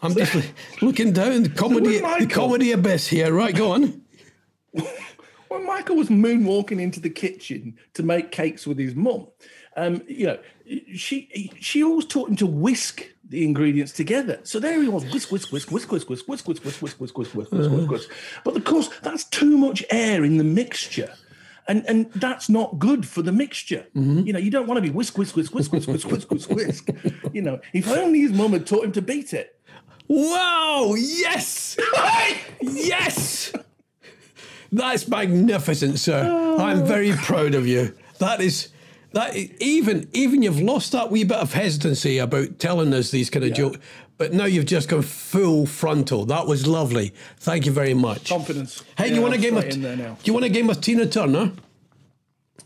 I'm 0.02 0.14
just 0.14 0.50
looking 0.80 1.12
down 1.12 1.42
the 1.42 1.50
comedy, 1.50 1.96
the 1.98 2.02
Michael- 2.02 2.26
comedy 2.28 2.72
abyss 2.72 3.06
here. 3.06 3.32
Right, 3.32 3.54
go 3.54 3.72
on. 3.72 4.00
when 5.48 5.66
Michael 5.66 5.96
was 5.96 6.08
moonwalking 6.08 6.80
into 6.80 7.00
the 7.00 7.10
kitchen 7.10 7.76
to 7.94 8.02
make 8.02 8.32
cakes 8.32 8.66
with 8.66 8.78
his 8.78 8.94
mum, 8.94 9.28
um, 9.76 10.02
you 10.08 10.26
know, 10.26 10.38
she 10.94 11.52
she 11.60 11.84
always 11.84 12.06
taught 12.06 12.30
him 12.30 12.36
to 12.36 12.46
whisk 12.46 13.06
the 13.28 13.44
ingredients 13.44 13.92
together. 13.92 14.40
So 14.42 14.58
there 14.58 14.80
he 14.80 14.88
was, 14.88 15.04
whisk, 15.12 15.30
whisk, 15.30 15.52
whisk, 15.52 15.70
whisk, 15.70 15.90
whisk, 15.92 16.08
whisk, 16.08 16.26
whisk, 16.28 16.46
whisk, 16.48 16.72
whisk, 16.72 16.80
whisk, 16.82 17.00
whisk, 17.00 17.14
whisk, 17.18 17.34
whisk, 17.34 17.52
whisk, 17.52 17.52
whisk, 17.52 17.90
whisk. 17.90 18.10
But 18.42 18.56
of 18.56 18.64
course, 18.64 18.88
that's 19.02 19.24
too 19.24 19.58
much 19.58 19.84
air 19.90 20.24
in 20.24 20.38
the 20.38 20.44
mixture. 20.44 21.12
And, 21.68 21.84
and 21.86 22.10
that's 22.14 22.48
not 22.48 22.78
good 22.78 23.06
for 23.06 23.20
the 23.20 23.30
mixture. 23.30 23.86
Mm-hmm. 23.94 24.26
You 24.26 24.32
know, 24.32 24.38
you 24.38 24.50
don't 24.50 24.66
want 24.66 24.78
to 24.78 24.82
be 24.82 24.90
whisk, 24.90 25.18
whisk, 25.18 25.36
whisk, 25.36 25.54
whisk, 25.54 25.70
whisk, 25.70 25.86
whisk, 25.86 26.10
whisk, 26.10 26.30
whisk, 26.30 26.50
whisk. 26.50 26.88
You 27.32 27.42
know, 27.42 27.60
if 27.74 27.86
only 27.88 28.20
his 28.20 28.32
mum 28.32 28.52
had 28.52 28.66
taught 28.66 28.84
him 28.84 28.92
to 28.92 29.02
beat 29.02 29.34
it. 29.34 29.54
Wow! 30.08 30.94
Yes! 30.96 31.76
yes! 32.62 33.52
That's 34.72 35.06
magnificent, 35.06 35.98
sir. 35.98 36.56
I'm 36.58 36.86
very 36.86 37.12
proud 37.12 37.54
of 37.54 37.66
you. 37.66 37.94
That 38.18 38.40
is 38.40 38.68
That 39.12 39.34
even 39.36 40.08
even 40.12 40.42
you've 40.42 40.60
lost 40.60 40.92
that 40.92 41.10
wee 41.10 41.24
bit 41.24 41.38
of 41.38 41.52
hesitancy 41.54 42.18
about 42.18 42.58
telling 42.58 42.92
us 42.92 43.10
these 43.10 43.30
kind 43.30 43.44
of 43.44 43.54
jokes, 43.54 43.78
but 44.18 44.32
now 44.32 44.44
you've 44.44 44.66
just 44.66 44.88
gone 44.88 45.02
full 45.02 45.64
frontal. 45.64 46.24
That 46.26 46.46
was 46.46 46.66
lovely. 46.66 47.14
Thank 47.38 47.64
you 47.66 47.72
very 47.72 47.94
much. 47.94 48.28
Confidence. 48.28 48.84
Hey, 48.96 49.04
do 49.04 49.10
Yeah, 49.10 49.16
you 49.16 49.22
want 49.22 49.34
a 49.34 49.38
game 49.38 49.56
of 49.56 49.64
in 49.64 49.82
there 49.82 49.96
now. 49.96 50.14
Do 50.22 50.24
you 50.24 50.32
want 50.32 50.44
a 50.44 50.48
game 50.50 50.68
of 50.68 50.80
Tina 50.80 51.06
Turner? 51.06 51.52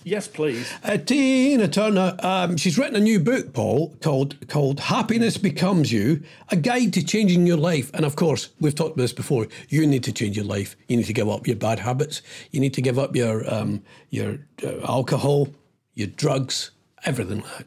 Yes, 0.04 0.26
please. 0.26 0.68
Uh, 0.82 0.96
Tina 0.96 1.68
Turner, 1.68 2.16
um, 2.20 2.56
she's 2.56 2.76
written 2.76 2.96
a 2.96 3.00
new 3.00 3.20
book, 3.20 3.52
Paul, 3.52 3.94
called 4.00 4.48
called 4.48 4.80
"Happiness 4.80 5.36
Becomes 5.36 5.92
You: 5.92 6.22
A 6.50 6.56
Guide 6.56 6.92
to 6.94 7.04
Changing 7.04 7.46
Your 7.46 7.56
Life." 7.56 7.90
And 7.94 8.04
of 8.04 8.16
course, 8.16 8.48
we've 8.58 8.74
talked 8.74 8.94
about 8.94 9.02
this 9.02 9.12
before. 9.12 9.46
You 9.68 9.86
need 9.86 10.02
to 10.04 10.12
change 10.12 10.36
your 10.36 10.46
life. 10.46 10.74
You 10.88 10.96
need 10.96 11.06
to 11.06 11.12
give 11.12 11.28
up 11.28 11.46
your 11.46 11.56
bad 11.56 11.78
habits. 11.78 12.20
You 12.50 12.58
need 12.58 12.74
to 12.74 12.82
give 12.82 12.98
up 12.98 13.14
your 13.14 13.48
um, 13.52 13.82
your 14.10 14.38
uh, 14.64 14.80
alcohol, 14.88 15.48
your 15.94 16.08
drugs, 16.08 16.72
everything 17.04 17.42
like 17.42 17.58
that. 17.58 17.66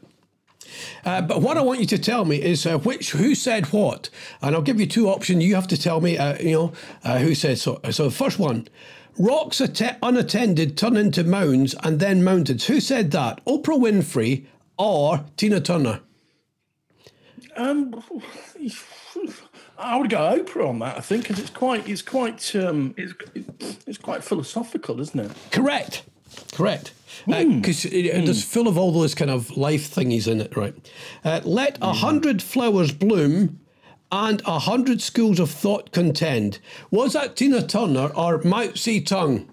Uh, 1.04 1.22
but 1.22 1.42
what 1.42 1.56
I 1.56 1.62
want 1.62 1.80
you 1.80 1.86
to 1.86 1.98
tell 1.98 2.24
me 2.24 2.42
is 2.42 2.66
uh, 2.66 2.78
which 2.78 3.12
who 3.12 3.34
said 3.34 3.66
what, 3.66 4.10
and 4.42 4.54
I'll 4.54 4.62
give 4.62 4.80
you 4.80 4.86
two 4.86 5.08
options. 5.08 5.44
You 5.44 5.54
have 5.54 5.68
to 5.68 5.76
tell 5.76 6.00
me, 6.00 6.18
uh, 6.18 6.38
you 6.38 6.52
know, 6.52 6.72
uh, 7.04 7.18
who 7.18 7.34
said 7.34 7.58
so. 7.58 7.80
So 7.90 8.04
the 8.04 8.10
first 8.10 8.38
one, 8.38 8.68
rocks 9.18 9.60
att- 9.60 9.98
unattended 10.02 10.76
turn 10.76 10.96
into 10.96 11.24
mounds 11.24 11.74
and 11.82 12.00
then 12.00 12.24
mountains. 12.24 12.66
Who 12.66 12.80
said 12.80 13.10
that? 13.12 13.44
Oprah 13.44 13.78
Winfrey 13.78 14.46
or 14.78 15.24
Tina 15.36 15.60
Turner? 15.60 16.00
Um, 17.56 18.02
I 19.78 19.96
would 19.96 20.10
go 20.10 20.18
Oprah 20.18 20.68
on 20.68 20.78
that. 20.80 20.98
I 20.98 21.00
think 21.00 21.22
because 21.22 21.38
it's 21.38 21.50
quite, 21.50 21.88
it's 21.88 22.02
quite, 22.02 22.54
um, 22.56 22.94
it's, 22.96 23.14
it's 23.86 23.98
quite 23.98 24.22
philosophical, 24.22 25.00
isn't 25.00 25.18
it? 25.18 25.32
Correct. 25.50 26.02
Correct. 26.52 26.92
Because 27.26 27.84
it, 27.84 27.92
it's 27.92 28.44
full 28.44 28.68
of 28.68 28.78
all 28.78 28.92
those 28.92 29.14
kind 29.14 29.30
of 29.30 29.56
life 29.56 29.92
thingies 29.92 30.28
in 30.28 30.40
it, 30.40 30.56
right? 30.56 30.74
Uh, 31.24 31.40
let 31.44 31.78
a 31.80 31.92
hundred 31.92 32.42
flowers 32.42 32.92
bloom 32.92 33.60
and 34.12 34.42
a 34.46 34.58
hundred 34.60 35.00
schools 35.00 35.40
of 35.40 35.50
thought 35.50 35.92
contend. 35.92 36.58
Was 36.90 37.14
that 37.14 37.36
Tina 37.36 37.66
Turner 37.66 38.08
or 38.14 38.42
Mao 38.44 38.66
Zedong? 38.68 39.48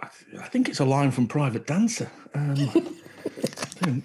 I 0.00 0.46
think 0.48 0.68
it's 0.68 0.80
a 0.80 0.84
line 0.84 1.10
from 1.10 1.26
Private 1.26 1.66
Dancer. 1.66 2.10
Um, 2.34 2.96
I. 3.82 4.02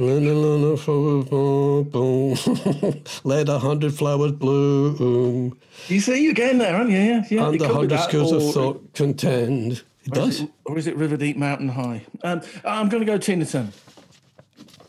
Let 3.24 3.48
a 3.48 3.58
hundred 3.58 3.94
flowers 3.94 4.32
bloom 4.32 5.58
You 5.88 6.00
see, 6.00 6.24
you're 6.24 6.34
getting 6.34 6.58
there, 6.58 6.74
aren't 6.74 6.90
you? 6.90 6.98
Yeah, 6.98 7.24
yeah. 7.30 7.46
and 7.46 7.54
it 7.54 7.62
a 7.62 7.68
could 7.68 7.88
be 7.88 7.94
hundred 7.94 7.98
schools 8.00 8.32
of 8.32 8.54
thought 8.54 8.94
contend. 8.94 9.72
It 10.04 10.12
or 10.12 10.14
does. 10.14 10.40
it- 10.40 10.50
Or 10.64 10.78
is 10.78 10.86
it 10.86 10.96
River 10.96 11.16
Deep 11.16 11.36
Mountain 11.36 11.68
High? 11.68 12.04
Um, 12.22 12.40
I'm 12.64 12.88
going 12.88 13.00
to 13.00 13.06
go 13.06 13.18
Tina 13.18 13.44
Turner. 13.44 13.70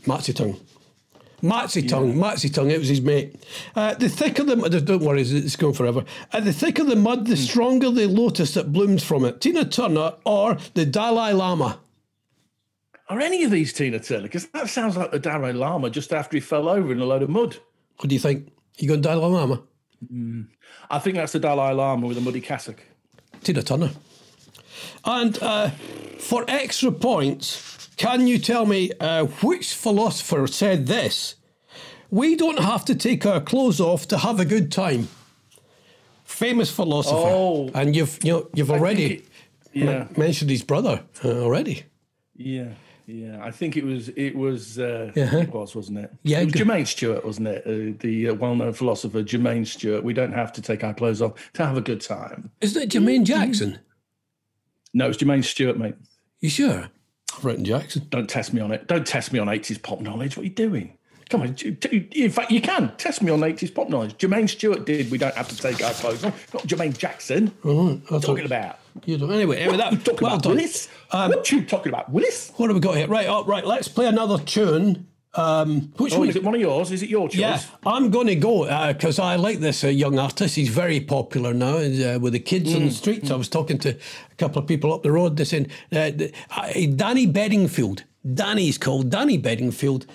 Maxi 0.06 0.36
tongue. 0.36 0.60
Maxi 1.44 1.88
tongue, 1.90 2.14
Maxi 2.16 2.54
tongue, 2.54 2.70
it 2.70 2.78
was 2.78 2.88
his 2.88 3.02
mate. 3.02 3.36
Uh, 3.76 3.96
the 3.96 4.08
thicker 4.10 4.44
the 4.44 4.56
mud, 4.56 4.86
don't 4.86 5.02
worry, 5.04 5.22
it's- 5.22 5.44
it's 5.44 5.56
going 5.56 5.74
forever. 5.74 6.06
Uh, 6.32 6.40
the 6.40 6.54
thicker 6.54 6.84
the 6.84 6.96
mud, 6.96 7.26
the 7.26 7.36
stronger 7.36 7.90
the 7.90 8.08
lotus 8.08 8.54
that 8.54 8.72
blooms 8.72 9.04
from 9.04 9.26
it. 9.26 9.42
Tina 9.42 9.66
Turner 9.66 10.14
or 10.24 10.58
the 10.76 10.86
Dalai 10.86 11.34
Lama? 11.34 11.80
Are 13.12 13.20
any 13.20 13.44
of 13.44 13.52
these 13.52 13.74
Tina 13.74 14.00
Turner? 14.00 14.24
Because 14.24 14.48
that 14.48 14.70
sounds 14.70 14.96
like 14.96 15.12
the 15.12 15.20
Dalai 15.20 15.52
Lama 15.52 15.90
just 15.90 16.14
after 16.14 16.38
he 16.38 16.42
fell 16.42 16.70
over 16.70 16.94
in 16.94 17.00
a 17.02 17.06
load 17.06 17.22
of 17.24 17.30
mud. 17.30 17.58
What 17.98 18.08
do 18.08 18.16
you 18.16 18.20
think? 18.22 18.48
You 18.78 18.88
going 18.88 19.02
Dalai 19.02 19.26
Lama? 19.28 19.62
I 20.90 21.00
think 21.00 21.18
that's 21.18 21.34
the 21.34 21.40
Dalai 21.40 21.74
Lama 21.74 22.08
with 22.08 22.18
a 22.18 22.22
muddy 22.22 22.40
cassock. 22.40 22.82
Tina 23.44 23.64
Turner. 23.64 23.92
And 25.04 25.38
uh, 25.44 25.72
for 26.20 26.46
extra 26.48 26.90
points, 26.92 27.90
can 27.98 28.28
you 28.28 28.40
tell 28.40 28.66
me 28.66 28.92
uh, 29.00 29.26
which 29.26 29.74
philosopher 29.74 30.48
said 30.48 30.88
this? 30.88 31.36
We 32.10 32.38
don't 32.38 32.60
have 32.60 32.86
to 32.86 32.96
take 32.96 33.26
our 33.26 33.42
clothes 33.42 33.82
off 33.82 34.08
to 34.08 34.18
have 34.20 34.40
a 34.40 34.46
good 34.46 34.72
time. 34.72 35.10
Famous 36.24 36.72
philosopher. 36.72 37.18
Oh. 37.18 37.70
and 37.76 37.94
you've 37.94 38.20
you 38.24 38.32
know, 38.32 38.48
you've 38.54 38.72
already 38.72 39.06
it- 39.16 39.26
yeah, 39.74 40.08
mentioned 40.18 40.50
his 40.50 40.64
brother 40.64 41.04
uh, 41.26 41.30
already. 41.30 41.84
yeah, 42.36 42.74
yeah. 43.12 43.40
I 43.44 43.52
think 43.52 43.78
it 43.78 43.84
was 43.84 44.10
it 44.10 44.36
was 44.36 44.80
uh, 44.80 45.12
Yeah. 45.16 45.36
it 45.38 45.50
was 45.54 45.76
wasn't 45.76 46.00
it? 46.00 46.12
Yeah, 46.24 46.40
it 46.40 46.46
was 46.46 46.54
good. 46.54 46.68
Jermaine 46.68 46.88
Stewart, 46.88 47.26
wasn't 47.26 47.48
it? 47.50 47.64
Uh, 47.66 47.98
the 48.00 48.30
uh, 48.30 48.34
well-known 48.36 48.74
philosopher 48.74 49.24
Jermaine 49.24 49.68
Stewart. 49.68 50.04
We 50.04 50.14
don't 50.14 50.34
have 50.34 50.52
to 50.54 50.62
take 50.62 50.84
our 50.84 50.94
clothes 50.94 51.22
off 51.22 51.34
to 51.54 51.66
have 51.66 51.78
a 51.78 51.82
good 51.82 52.02
time. 52.02 52.52
Isn't 52.62 52.82
it 52.82 52.90
Jermaine 52.90 53.24
Jackson? 53.26 53.80
No, 54.94 55.10
it's 55.10 55.18
Jermaine 55.18 55.44
Stewart, 55.44 55.78
mate. 55.78 55.96
You 56.40 56.50
sure? 56.50 56.90
I've 57.38 57.46
written 57.46 57.64
Jackson. 57.66 58.08
Don't 58.10 58.30
test 58.30 58.54
me 58.54 58.60
on 58.62 58.72
it. 58.72 58.88
Don't 58.88 59.08
test 59.08 59.32
me 59.32 59.40
on 59.40 59.48
80s 59.48 59.82
pop 59.82 60.02
knowledge. 60.02 60.36
What 60.36 60.42
are 60.42 60.48
you 60.48 60.54
doing? 60.54 60.98
Come 61.32 61.42
on. 61.42 61.56
In 62.12 62.30
fact, 62.30 62.52
you 62.52 62.62
can 62.62 62.94
test 62.98 63.22
me 63.24 63.32
on 63.32 63.40
80s 63.40 63.74
pop 63.74 63.90
knowledge. 63.90 64.16
Jermaine 64.18 64.48
Stewart 64.50 64.86
did. 64.86 65.10
We 65.10 65.18
don't 65.18 65.34
have 65.34 65.48
to 65.50 65.56
take 65.58 65.82
our 65.84 65.94
clothes 65.94 66.24
off. 66.26 66.54
Not 66.54 66.64
Jermaine 66.68 66.96
Jackson. 66.98 67.52
Oh, 67.64 67.94
I 67.94 67.98
thought 68.00 68.22
talking 68.24 68.46
about? 68.46 68.78
you 69.06 69.18
don't. 69.18 69.32
Anyway, 69.32 69.58
anyway, 69.58 69.78
that 69.78 69.92
Talking 70.06 70.18
well 70.22 70.34
about 70.34 70.44
done. 70.44 70.56
Willis? 70.58 70.90
Um, 71.12 71.32
what 71.32 71.50
you 71.52 71.64
talking 71.64 71.90
about? 71.92 72.12
Willis? 72.12 72.52
What 72.58 72.68
have 72.70 72.76
we 72.76 72.82
got 72.82 72.98
here? 72.98 73.08
Right, 73.08 73.28
oh, 73.28 73.46
right. 73.46 73.66
Let's 73.66 73.88
play 73.88 74.06
another 74.08 74.38
tune. 74.38 75.08
Um, 75.34 75.94
which 75.96 76.14
Oh, 76.14 76.20
one? 76.20 76.28
is 76.30 76.36
it 76.36 76.44
one 76.44 76.54
of 76.56 76.60
yours? 76.60 76.92
Is 76.92 77.02
it 77.02 77.10
your 77.10 77.30
choice? 77.30 77.40
Yeah, 77.40 77.62
I'm 77.86 78.10
going 78.10 78.28
to 78.28 78.36
go 78.36 78.66
because 78.92 79.18
I 79.18 79.38
like 79.38 79.60
this 79.60 79.86
uh, 79.86 79.88
young 79.88 80.20
artist. 80.20 80.58
He's 80.58 80.68
very 80.68 81.00
popular 81.00 81.54
now 81.54 81.78
uh, 81.78 82.20
with 82.20 82.34
the 82.34 82.40
kids 82.40 82.74
Mm, 82.74 82.76
on 82.76 82.86
the 82.88 82.92
streets. 82.92 83.32
I 83.32 83.38
was 83.38 83.48
talking 83.48 83.78
to 83.80 83.92
a 83.92 84.36
couple 84.38 84.62
of 84.62 84.68
people 84.68 84.92
up 84.94 85.04
the 85.04 85.12
road. 85.14 85.38
They're 85.38 85.46
saying 85.46 85.68
uh, 85.94 86.12
uh, 86.58 86.74
Danny 86.98 87.26
Bedingfield. 87.28 88.04
Danny's 88.34 88.78
called 88.78 89.10
Danny 89.10 89.38
Bedingfield. 89.38 90.06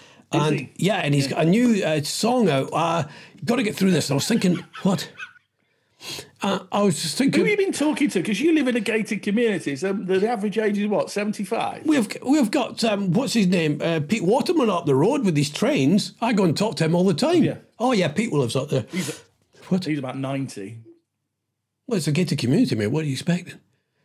And 0.43 0.61
he? 0.61 0.73
yeah, 0.77 0.97
and 0.97 1.15
he's 1.15 1.27
got 1.27 1.43
a 1.43 1.45
new 1.45 1.83
uh, 1.85 2.03
song 2.03 2.49
out. 2.49 2.71
Uh, 2.73 3.05
got 3.45 3.57
to 3.57 3.63
get 3.63 3.77
through 3.77 3.91
this. 3.91 4.09
And 4.09 4.15
I 4.15 4.17
was 4.17 4.29
thinking, 4.29 4.65
what? 4.83 5.11
Uh, 6.43 6.61
I 6.71 6.83
was 6.83 7.01
just 7.03 7.19
thinking. 7.19 7.41
Who 7.41 7.49
have 7.49 7.59
you 7.59 7.67
been 7.67 7.73
talking 7.73 8.09
to? 8.11 8.21
Because 8.21 8.41
you 8.41 8.53
live 8.53 8.69
in 8.69 8.77
a 8.77 8.81
gated 8.81 9.23
community. 9.23 9.75
So 9.77 9.93
the, 9.93 10.29
average 10.29 10.59
age 10.59 10.79
is 10.79 10.87
what, 10.87 11.11
75? 11.11 11.87
We've 11.87 12.07
we've 12.23 12.51
got 12.51 12.85
um, 12.85 13.13
what's 13.13 13.33
his 13.33 13.47
name? 13.47 13.81
Uh, 13.83 14.01
Pete 14.07 14.23
Waterman 14.23 14.71
up 14.71 14.87
the 14.87 14.95
road 14.95 15.25
with 15.25 15.37
his 15.37 15.51
trains. 15.51 16.13
I 16.21 16.33
go 16.33 16.45
and 16.45 16.57
talk 16.57 16.77
to 16.77 16.85
him 16.85 16.95
all 16.95 17.05
the 17.05 17.15
time. 17.15 17.43
Yeah. 17.43 17.57
Oh 17.79 17.93
yeah, 17.93 18.09
Pete 18.09 18.33
lives 18.33 18.55
up 18.55 18.69
there. 18.69 18.87
He's, 18.91 19.23
What? 19.69 19.85
he's 19.85 19.99
about 19.99 20.17
90. 20.17 20.79
Well, 21.87 21.97
it's 21.99 22.07
a 22.07 22.13
gated 22.13 22.39
community, 22.39 22.75
mate. 22.77 22.89
What 22.89 23.05
are 23.05 23.07
you 23.07 23.13
expecting? 23.13 23.55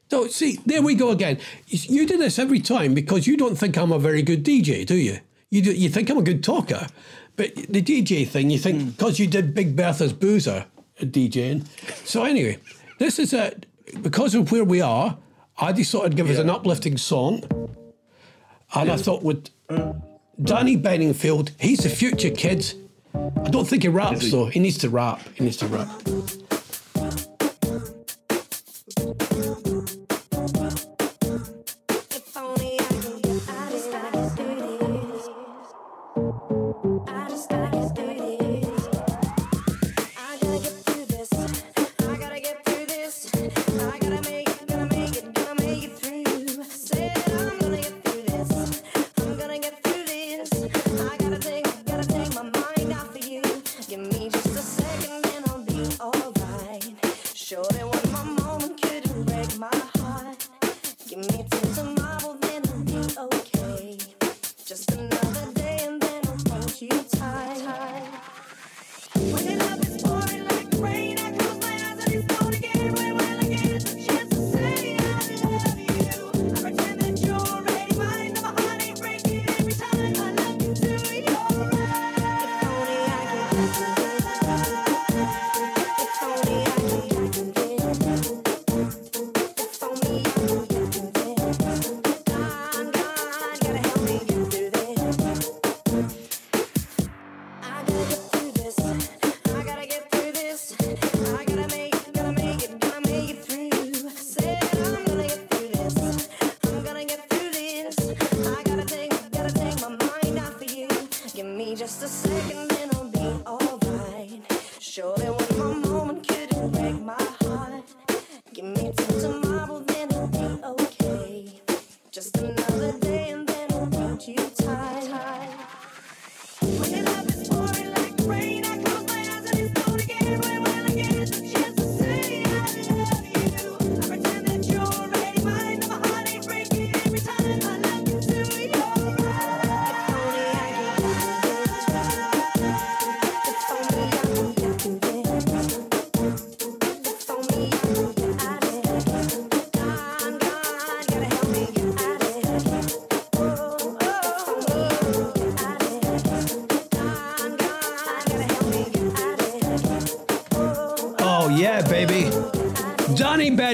So, 0.10 0.28
see, 0.28 0.60
there 0.66 0.82
we 0.82 0.96
go 0.96 1.12
again. 1.12 1.40
You 1.68 2.06
do 2.06 2.18
this 2.18 2.38
every 2.38 2.60
time 2.60 2.94
because 2.94 3.28
you 3.28 3.38
don't 3.38 3.56
think 3.56 3.78
I'm 3.78 3.92
a 3.92 4.00
very 4.00 4.22
good 4.22 4.44
DJ, 4.44 4.86
do 4.86 4.96
you? 4.96 5.20
You 5.52 5.62
do, 5.62 5.74
you 5.74 5.90
think 5.90 6.10
I'm 6.10 6.18
a 6.18 6.22
good 6.22 6.44
talker, 6.46 6.88
but 7.36 7.54
the 7.56 7.82
DJ 7.82 8.26
thing, 8.26 8.50
you 8.50 8.58
think 8.58 8.98
because 8.98 9.20
you 9.20 9.28
did 9.28 9.54
Big 9.54 9.76
Bertha's 9.76 10.14
Boozer 10.14 10.66
uh, 11.00 11.04
DJing. 11.04 11.68
So 12.08 12.24
anyway, 12.24 12.58
this 13.00 13.20
is 13.20 13.34
a 13.34 13.54
because 14.02 14.34
of 14.34 14.50
where 14.54 14.64
we 14.64 14.80
are. 14.80 15.18
I 15.58 15.74
just 15.74 15.92
thought 15.92 16.06
I'd 16.06 16.16
give 16.16 16.30
us 16.30 16.38
an 16.38 16.50
uplifting 16.50 16.96
song, 16.98 17.44
and 18.74 18.90
I 18.90 18.96
thought 18.96 19.24
with 19.24 19.50
Danny 20.42 20.78
Bedingfield, 20.78 21.52
he's 21.60 21.80
the 21.80 21.90
future, 21.90 22.30
kids. 22.30 22.76
I 23.14 23.50
don't 23.50 23.68
think 23.68 23.84
he 23.84 23.90
raps 23.90 24.32
though. 24.32 24.46
He 24.46 24.62
needs 24.62 24.78
to 24.80 24.90
rap. 24.90 25.20
He 25.36 25.44
needs 25.44 25.58
to 25.58 25.68
rap. 25.68 25.90
Give 61.12 61.20
me 61.20 61.61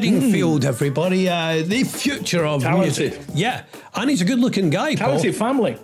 Bedingfield, 0.01 0.63
everybody, 0.63 1.27
uh, 1.27 1.63
the 1.65 1.83
future 1.83 2.45
of 2.45 2.61
Talented. 2.61 3.13
music. 3.13 3.19
Yeah, 3.33 3.63
and 3.95 4.09
he's 4.09 4.21
a 4.21 4.25
good-looking 4.25 4.69
guy. 4.69 4.89
Paul. 4.95 5.07
Talented 5.07 5.35
family. 5.35 5.77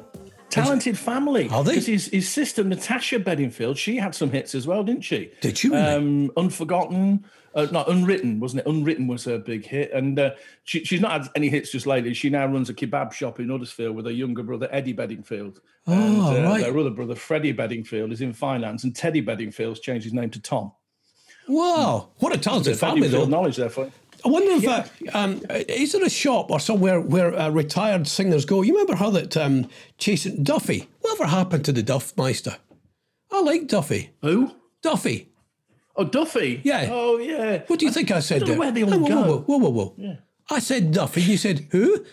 Talented 0.51 0.99
family. 0.99 1.49
Are 1.49 1.63
they? 1.63 1.71
Because 1.71 1.87
his, 1.87 2.05
his 2.07 2.29
sister 2.29 2.63
Natasha 2.63 3.17
Bedingfield, 3.17 3.75
she 3.75 3.97
had 3.97 4.13
some 4.13 4.29
hits 4.29 4.53
as 4.53 4.67
well, 4.67 4.83
didn't 4.83 5.01
she? 5.03 5.31
Did 5.41 5.57
she 5.57 5.69
really? 5.69 5.81
Um, 5.81 6.31
Unforgotten, 6.37 7.25
uh, 7.55 7.65
not 7.71 7.89
Unwritten, 7.89 8.39
wasn't 8.39 8.59
it? 8.61 8.67
Unwritten 8.69 9.07
was 9.07 9.25
her 9.25 9.39
big 9.39 9.65
hit, 9.65 9.91
and 9.93 10.19
uh, 10.19 10.31
she, 10.63 10.83
she's 10.83 11.01
not 11.01 11.11
had 11.23 11.31
any 11.35 11.49
hits 11.49 11.71
just 11.71 11.87
lately. 11.87 12.13
She 12.13 12.29
now 12.29 12.45
runs 12.45 12.69
a 12.69 12.73
kebab 12.75 13.13
shop 13.13 13.39
in 13.39 13.49
Huddersfield 13.49 13.95
with 13.95 14.05
her 14.05 14.11
younger 14.11 14.43
brother 14.43 14.67
Eddie 14.71 14.93
Bedingfield. 14.93 15.59
and 15.87 16.17
Oh, 16.21 16.37
uh, 16.37 16.43
right. 16.43 16.61
their 16.61 16.77
other 16.77 16.91
brother 16.91 17.15
Freddie 17.15 17.51
Bedingfield 17.51 18.11
is 18.11 18.21
in 18.21 18.31
finance, 18.33 18.83
and 18.83 18.95
Teddy 18.95 19.21
Bedingfield's 19.21 19.79
changed 19.79 20.03
his 20.03 20.13
name 20.13 20.29
to 20.29 20.39
Tom. 20.39 20.71
Wow, 21.47 22.09
what 22.19 22.33
a 22.33 22.37
talented 22.37 22.77
family, 22.77 23.07
though. 23.07 23.25
knowledge 23.25 23.57
there 23.57 23.69
for 23.69 23.85
you. 23.85 23.91
I 24.25 24.29
wonder 24.29 24.51
if 24.53 24.67
uh, 24.67 24.83
um, 25.13 25.41
is 25.49 25.91
there 25.91 26.03
a 26.03 26.09
shop 26.09 26.49
or 26.49 26.59
somewhere 26.59 27.01
where 27.01 27.37
uh, 27.37 27.49
retired 27.49 28.07
singers 28.07 28.45
go? 28.45 28.61
You 28.61 28.73
remember 28.73 28.95
how 28.95 29.09
that 29.09 29.35
um, 29.35 29.67
chasing 29.97 30.43
Duffy? 30.43 30.87
Whatever 31.01 31.25
happened 31.25 31.65
to 31.65 31.71
the 31.71 31.83
Duff 31.83 32.15
Meister? 32.15 32.55
I 33.31 33.41
like 33.41 33.67
Duffy. 33.67 34.11
Who? 34.21 34.51
Duffy. 34.81 35.29
Oh, 35.95 36.05
Duffy. 36.05 36.61
Yeah. 36.63 36.87
Oh, 36.89 37.17
yeah. 37.17 37.63
What 37.67 37.79
do 37.79 37.85
you 37.85 37.91
think 37.91 38.11
I 38.11 38.19
said 38.19 38.41
don't 38.41 38.51
know 38.51 38.59
where 38.59 38.71
they 38.71 38.83
all 38.83 38.91
whoa, 38.91 38.97
whoa, 38.97 39.07
go. 39.07 39.37
Whoa, 39.39 39.57
whoa, 39.57 39.69
whoa, 39.69 39.95
whoa. 39.97 40.17
I 40.49 40.59
said 40.59 40.91
Duffy. 40.91 41.21
You 41.21 41.37
said 41.37 41.67
who? 41.71 42.05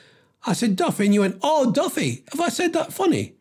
I 0.47 0.53
said 0.55 0.77
Duffy, 0.77 1.05
and 1.05 1.15
you 1.15 1.21
went, 1.21 1.39
"Oh, 1.43 1.71
Duffy." 1.71 2.25
Have 2.33 2.41
I 2.41 2.49
said 2.49 2.73
that 2.73 2.93
funny? 2.93 3.35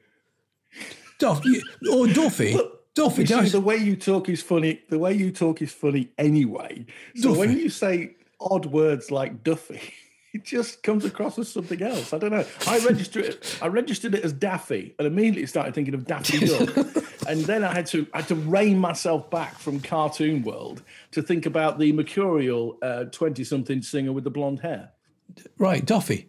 Duffy. 1.17 1.61
Oh, 1.87 2.07
Duffy. 2.07 2.57
Duffy. 2.95 3.25
See, 3.25 3.49
the 3.49 3.61
way 3.61 3.77
you 3.77 3.95
talk 3.95 4.27
is 4.27 4.41
funny. 4.41 4.81
The 4.89 4.99
way 4.99 5.13
you 5.13 5.31
talk 5.31 5.61
is 5.61 5.71
funny 5.71 6.09
anyway. 6.17 6.85
So 7.15 7.31
when 7.33 7.57
you 7.57 7.69
say 7.69 8.15
odd 8.39 8.65
words 8.67 9.11
like 9.11 9.43
Duffy, 9.43 9.93
it 10.33 10.43
just 10.43 10.83
comes 10.83 11.05
across 11.05 11.37
as 11.39 11.51
something 11.51 11.81
else. 11.81 12.13
I 12.13 12.17
don't 12.17 12.31
know. 12.31 12.45
I 12.67 12.79
registered 12.79 13.25
it. 13.25 13.59
I 13.61 13.67
registered 13.67 14.15
it 14.15 14.23
as 14.23 14.33
Daffy, 14.33 14.95
and 14.97 15.07
immediately 15.07 15.45
started 15.45 15.73
thinking 15.73 15.93
of 15.93 16.05
Daffy 16.05 16.45
Duck. 16.45 16.75
and 17.27 17.41
then 17.41 17.63
I 17.63 17.73
had 17.73 17.85
to 17.87 18.07
I 18.13 18.17
had 18.17 18.27
to 18.29 18.35
rein 18.35 18.77
myself 18.77 19.29
back 19.29 19.57
from 19.57 19.79
cartoon 19.79 20.43
world 20.43 20.83
to 21.11 21.21
think 21.21 21.45
about 21.45 21.79
the 21.79 21.91
mercurial 21.93 22.77
twenty-something 23.11 23.81
singer 23.81 24.11
with 24.11 24.23
the 24.23 24.31
blonde 24.31 24.59
hair. 24.61 24.91
Right, 25.57 25.85
Duffy. 25.85 26.27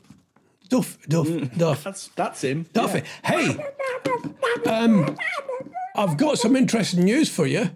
Duff. 0.68 0.98
Duff. 1.08 1.26
Duff. 1.56 1.82
That's 1.82 2.08
that's 2.08 2.42
him. 2.42 2.66
Duffy. 2.72 3.02
Hey, 3.24 3.56
um, 4.66 5.16
I've 5.96 6.16
got 6.16 6.38
some 6.38 6.54
interesting 6.54 7.04
news 7.04 7.28
for 7.28 7.46
you. 7.46 7.70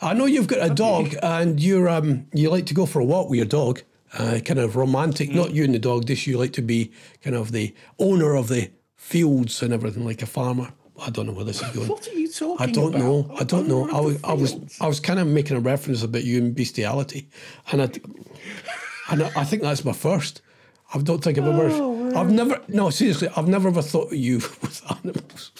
I 0.00 0.14
know 0.14 0.26
you've 0.26 0.46
got 0.46 0.70
a 0.70 0.74
dog 0.74 1.14
and 1.22 1.60
you're 1.60 1.88
um, 1.88 2.26
you 2.32 2.50
like 2.50 2.66
to 2.66 2.74
go 2.74 2.86
for 2.86 3.00
a 3.00 3.04
walk 3.04 3.28
with 3.28 3.38
your 3.38 3.46
dog, 3.46 3.82
uh, 4.18 4.38
kind 4.44 4.60
of 4.60 4.76
romantic. 4.76 5.30
Not 5.30 5.52
you 5.52 5.64
and 5.64 5.74
the 5.74 5.78
dog. 5.78 6.06
This 6.06 6.26
you 6.26 6.38
like 6.38 6.52
to 6.54 6.62
be 6.62 6.92
kind 7.22 7.34
of 7.34 7.52
the 7.52 7.74
owner 7.98 8.34
of 8.36 8.48
the 8.48 8.70
fields 8.96 9.62
and 9.62 9.72
everything, 9.72 10.04
like 10.04 10.22
a 10.22 10.26
farmer. 10.26 10.72
I 11.00 11.10
don't 11.10 11.26
know 11.26 11.32
where 11.32 11.44
this 11.44 11.62
is 11.62 11.70
going. 11.70 11.88
What 11.88 12.08
are 12.08 12.12
you 12.12 12.28
talking 12.28 12.54
about? 12.56 12.68
I 12.68 12.72
don't 12.72 12.94
about? 12.94 13.00
know. 13.00 13.36
I 13.38 13.44
don't 13.44 13.68
know. 13.68 13.88
I 13.90 14.00
was, 14.00 14.24
I 14.24 14.32
was. 14.32 14.80
I 14.80 14.86
was 14.88 15.00
kind 15.00 15.20
of 15.20 15.26
making 15.26 15.56
a 15.56 15.60
reference 15.60 16.02
about 16.02 16.24
you 16.24 16.38
and 16.38 16.54
bestiality, 16.54 17.28
and 17.72 17.82
I, 17.82 17.90
and 19.10 19.22
I 19.22 19.32
I 19.36 19.44
think 19.44 19.62
that's 19.62 19.84
my 19.84 19.92
first. 19.92 20.42
I 20.92 20.98
don't 20.98 21.22
think 21.22 21.38
I've 21.38 21.46
ever. 21.46 21.68
Oh, 21.70 21.97
I've 22.16 22.30
never. 22.30 22.60
No, 22.68 22.90
seriously, 22.90 23.28
I've 23.36 23.48
never 23.48 23.68
ever 23.68 23.82
thought 23.82 24.08
of 24.12 24.18
you 24.18 24.36
with 24.62 24.82
animals. 24.90 25.52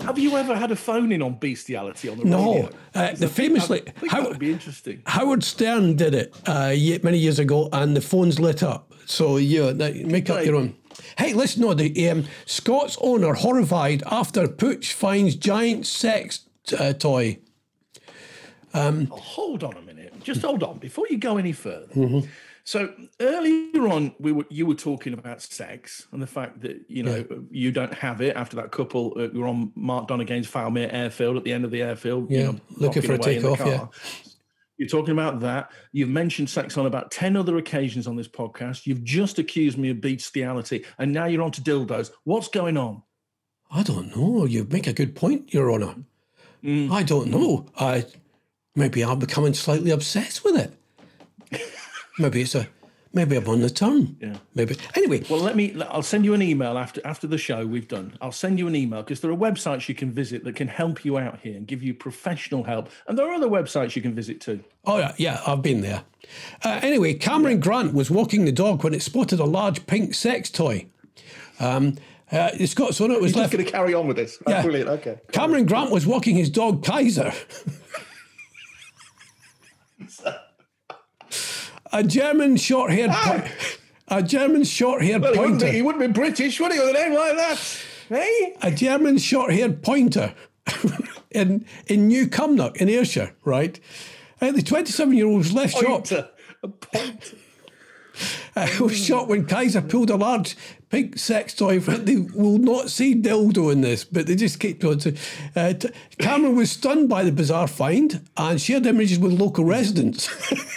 Have 0.00 0.18
you 0.18 0.36
ever 0.36 0.56
had 0.56 0.70
a 0.72 0.76
phone 0.76 1.12
in 1.12 1.22
on 1.22 1.34
bestiality 1.38 2.08
on 2.08 2.18
the 2.18 2.24
No, 2.24 2.54
radio? 2.54 2.70
uh, 2.94 3.08
'Cause 3.10 3.18
the 3.20 3.28
famously- 3.28 3.82
I 4.02 4.06
how- 4.08 4.20
that 4.22 4.30
would 4.30 4.38
be 4.38 4.50
interesting. 4.52 5.02
Howard 5.06 5.44
Stern 5.44 5.96
did 5.96 6.14
it 6.14 6.34
uh, 6.46 6.74
many 7.02 7.18
years 7.18 7.38
ago, 7.38 7.68
and 7.72 7.96
the 7.96 8.00
phones 8.00 8.40
lit 8.40 8.62
up. 8.62 8.92
So 9.06 9.36
yeah, 9.36 9.72
make 9.72 10.28
up 10.30 10.36
Right. 10.36 10.46
your 10.46 10.56
own. 10.56 10.74
Hey, 11.18 11.32
listen, 11.34 11.62
no, 11.62 11.74
the 11.74 12.08
um, 12.10 12.24
Scots 12.46 12.96
owner 13.00 13.34
horrified 13.34 14.02
after 14.06 14.48
Pooch 14.48 14.92
finds 14.92 15.36
giant 15.36 15.86
sex 15.86 16.40
uh, 16.78 16.92
toy. 16.92 17.38
hold 18.74 19.64
on 19.64 19.76
a 19.76 19.82
minute. 19.82 20.12
Just 20.22 20.42
hold 20.42 20.62
on 20.62 20.78
before 20.78 21.06
you 21.10 21.18
go 21.18 21.36
any 21.36 21.52
further. 21.52 21.86
Mm-hmm. 21.94 22.28
So 22.64 22.92
earlier 23.20 23.88
on, 23.88 24.14
we 24.20 24.32
were 24.32 24.46
you 24.48 24.66
were 24.66 24.74
talking 24.74 25.14
about 25.14 25.42
sex 25.42 26.06
and 26.12 26.22
the 26.22 26.26
fact 26.26 26.60
that 26.60 26.84
you 26.88 27.02
know 27.02 27.24
you 27.50 27.72
don't 27.72 27.92
have 27.92 28.20
it 28.20 28.36
after 28.36 28.56
that 28.56 28.70
couple 28.70 29.14
uh, 29.16 29.28
were 29.36 29.48
on 29.48 29.72
Mark 29.74 30.08
Donegan's 30.08 30.48
Fowlmere 30.48 30.92
airfield 30.92 31.36
at 31.36 31.44
the 31.44 31.52
end 31.52 31.64
of 31.64 31.70
the 31.70 31.82
airfield. 31.82 32.30
you 32.30 32.38
Yeah, 32.38 32.50
know, 32.52 32.60
looking 32.76 33.02
for 33.02 33.14
a 33.14 33.16
away 33.16 33.36
in 33.36 33.42
the 33.42 33.56
takeoff, 33.56 33.66
yeah. 33.66 33.86
You're 34.78 34.88
talking 34.88 35.12
about 35.12 35.40
that. 35.40 35.70
You've 35.92 36.08
mentioned 36.08 36.50
sex 36.50 36.76
on 36.76 36.86
about 36.86 37.10
10 37.12 37.36
other 37.36 37.58
occasions 37.58 38.08
on 38.08 38.16
this 38.16 38.26
podcast. 38.26 38.84
You've 38.86 39.04
just 39.04 39.38
accused 39.38 39.78
me 39.78 39.90
of 39.90 40.00
bestiality, 40.00 40.84
and 40.98 41.12
now 41.12 41.26
you're 41.26 41.42
on 41.42 41.52
to 41.52 41.60
dildos. 41.60 42.10
What's 42.24 42.48
going 42.48 42.76
on? 42.76 43.02
I 43.70 43.82
don't 43.82 44.16
know. 44.16 44.44
You 44.44 44.66
make 44.70 44.86
a 44.86 44.92
good 44.92 45.14
point, 45.14 45.52
Your 45.54 45.72
Honour. 45.72 45.94
Mm. 46.64 46.90
I 46.90 47.02
don't 47.02 47.28
know. 47.30 47.66
I 47.78 48.06
maybe 48.74 49.04
I'm 49.04 49.18
becoming 49.18 49.54
slightly 49.54 49.90
obsessed 49.90 50.44
with 50.44 50.56
it. 50.56 50.72
Maybe 52.18 52.42
it's 52.42 52.54
a 52.54 52.68
maybe 53.12 53.36
I'm 53.36 53.48
on 53.48 53.60
the 53.60 53.70
turn. 53.70 54.16
Yeah. 54.20 54.36
Maybe 54.54 54.76
anyway. 54.94 55.22
Well, 55.28 55.40
let 55.40 55.56
me. 55.56 55.80
I'll 55.82 56.02
send 56.02 56.24
you 56.24 56.34
an 56.34 56.42
email 56.42 56.78
after 56.78 57.00
after 57.04 57.26
the 57.26 57.38
show 57.38 57.66
we've 57.66 57.88
done. 57.88 58.16
I'll 58.20 58.32
send 58.32 58.58
you 58.58 58.66
an 58.66 58.76
email 58.76 59.02
because 59.02 59.20
there 59.20 59.30
are 59.30 59.36
websites 59.36 59.88
you 59.88 59.94
can 59.94 60.12
visit 60.12 60.44
that 60.44 60.56
can 60.56 60.68
help 60.68 61.04
you 61.04 61.18
out 61.18 61.40
here 61.40 61.56
and 61.56 61.66
give 61.66 61.82
you 61.82 61.94
professional 61.94 62.64
help, 62.64 62.90
and 63.06 63.18
there 63.18 63.28
are 63.28 63.34
other 63.34 63.48
websites 63.48 63.96
you 63.96 64.02
can 64.02 64.14
visit 64.14 64.40
too. 64.40 64.62
Oh 64.84 64.98
yeah, 64.98 65.14
yeah, 65.16 65.40
I've 65.46 65.62
been 65.62 65.80
there. 65.80 66.04
Uh, 66.64 66.80
anyway, 66.82 67.14
Cameron 67.14 67.60
Grant 67.60 67.94
was 67.94 68.10
walking 68.10 68.44
the 68.44 68.52
dog 68.52 68.84
when 68.84 68.94
it 68.94 69.02
spotted 69.02 69.40
a 69.40 69.44
large 69.44 69.86
pink 69.86 70.14
sex 70.14 70.50
toy. 70.50 70.86
Um, 71.60 71.98
uh, 72.30 72.50
the 72.56 72.66
Scots 72.66 72.98
owner 73.00 73.20
was 73.20 73.36
left. 73.36 73.52
Just 73.52 73.52
going 73.52 73.64
to 73.66 73.70
carry 73.70 73.92
on 73.92 74.06
with 74.06 74.16
this. 74.16 74.38
Yeah. 74.48 74.62
Brilliant. 74.62 74.88
Okay. 74.88 75.20
Cameron 75.32 75.66
Grant 75.66 75.90
was 75.90 76.06
walking 76.06 76.34
his 76.36 76.48
dog 76.48 76.82
Kaiser. 76.82 77.32
a 81.92 82.02
German 82.02 82.56
short-haired, 82.56 83.10
po- 83.10 83.44
a 84.08 84.22
German 84.22 84.64
short-haired 84.64 85.22
Well, 85.22 85.32
he 85.32 85.38
wouldn't, 85.38 85.58
be, 85.58 85.64
pointer. 85.64 85.76
he 85.76 85.82
wouldn't 85.82 86.14
be 86.14 86.20
British, 86.20 86.60
would 86.60 86.72
he, 86.72 86.78
with 86.78 86.90
a 86.90 86.92
name 86.92 87.14
like 87.14 87.36
that? 87.36 87.82
Hey? 88.08 88.56
a 88.62 88.70
German 88.70 89.18
short-haired 89.18 89.82
pointer 89.82 90.34
in 91.30 91.64
in 91.86 92.08
New 92.08 92.26
Cumnock 92.26 92.76
in 92.76 92.88
Ayrshire, 92.88 93.34
right? 93.44 93.78
Uh, 94.40 94.52
the 94.52 94.62
27-year-old 94.62 95.38
was 95.38 95.52
left 95.52 95.72
shot. 95.74 95.84
Pointer. 95.84 96.28
A 96.62 96.68
pointer. 96.68 97.36
Uh, 98.54 98.68
was 98.78 98.94
shot 99.02 99.26
when 99.26 99.46
Kaiser 99.46 99.80
pulled 99.80 100.10
a 100.10 100.16
large 100.16 100.54
pink 100.90 101.18
sex 101.18 101.54
toy. 101.54 101.78
They 101.78 102.16
will 102.16 102.58
not 102.58 102.90
see 102.90 103.14
dildo 103.14 103.72
in 103.72 103.80
this, 103.80 104.04
but 104.04 104.26
they 104.26 104.36
just 104.36 104.60
keep. 104.60 104.82
To, 104.82 105.16
uh, 105.56 105.72
t- 105.72 105.88
Cameron 106.18 106.54
was 106.56 106.70
stunned 106.70 107.08
by 107.08 107.22
the 107.24 107.32
bizarre 107.32 107.66
find 107.66 108.20
and 108.36 108.60
shared 108.60 108.84
images 108.84 109.18
with 109.18 109.32
local 109.32 109.64
residents. 109.64 110.28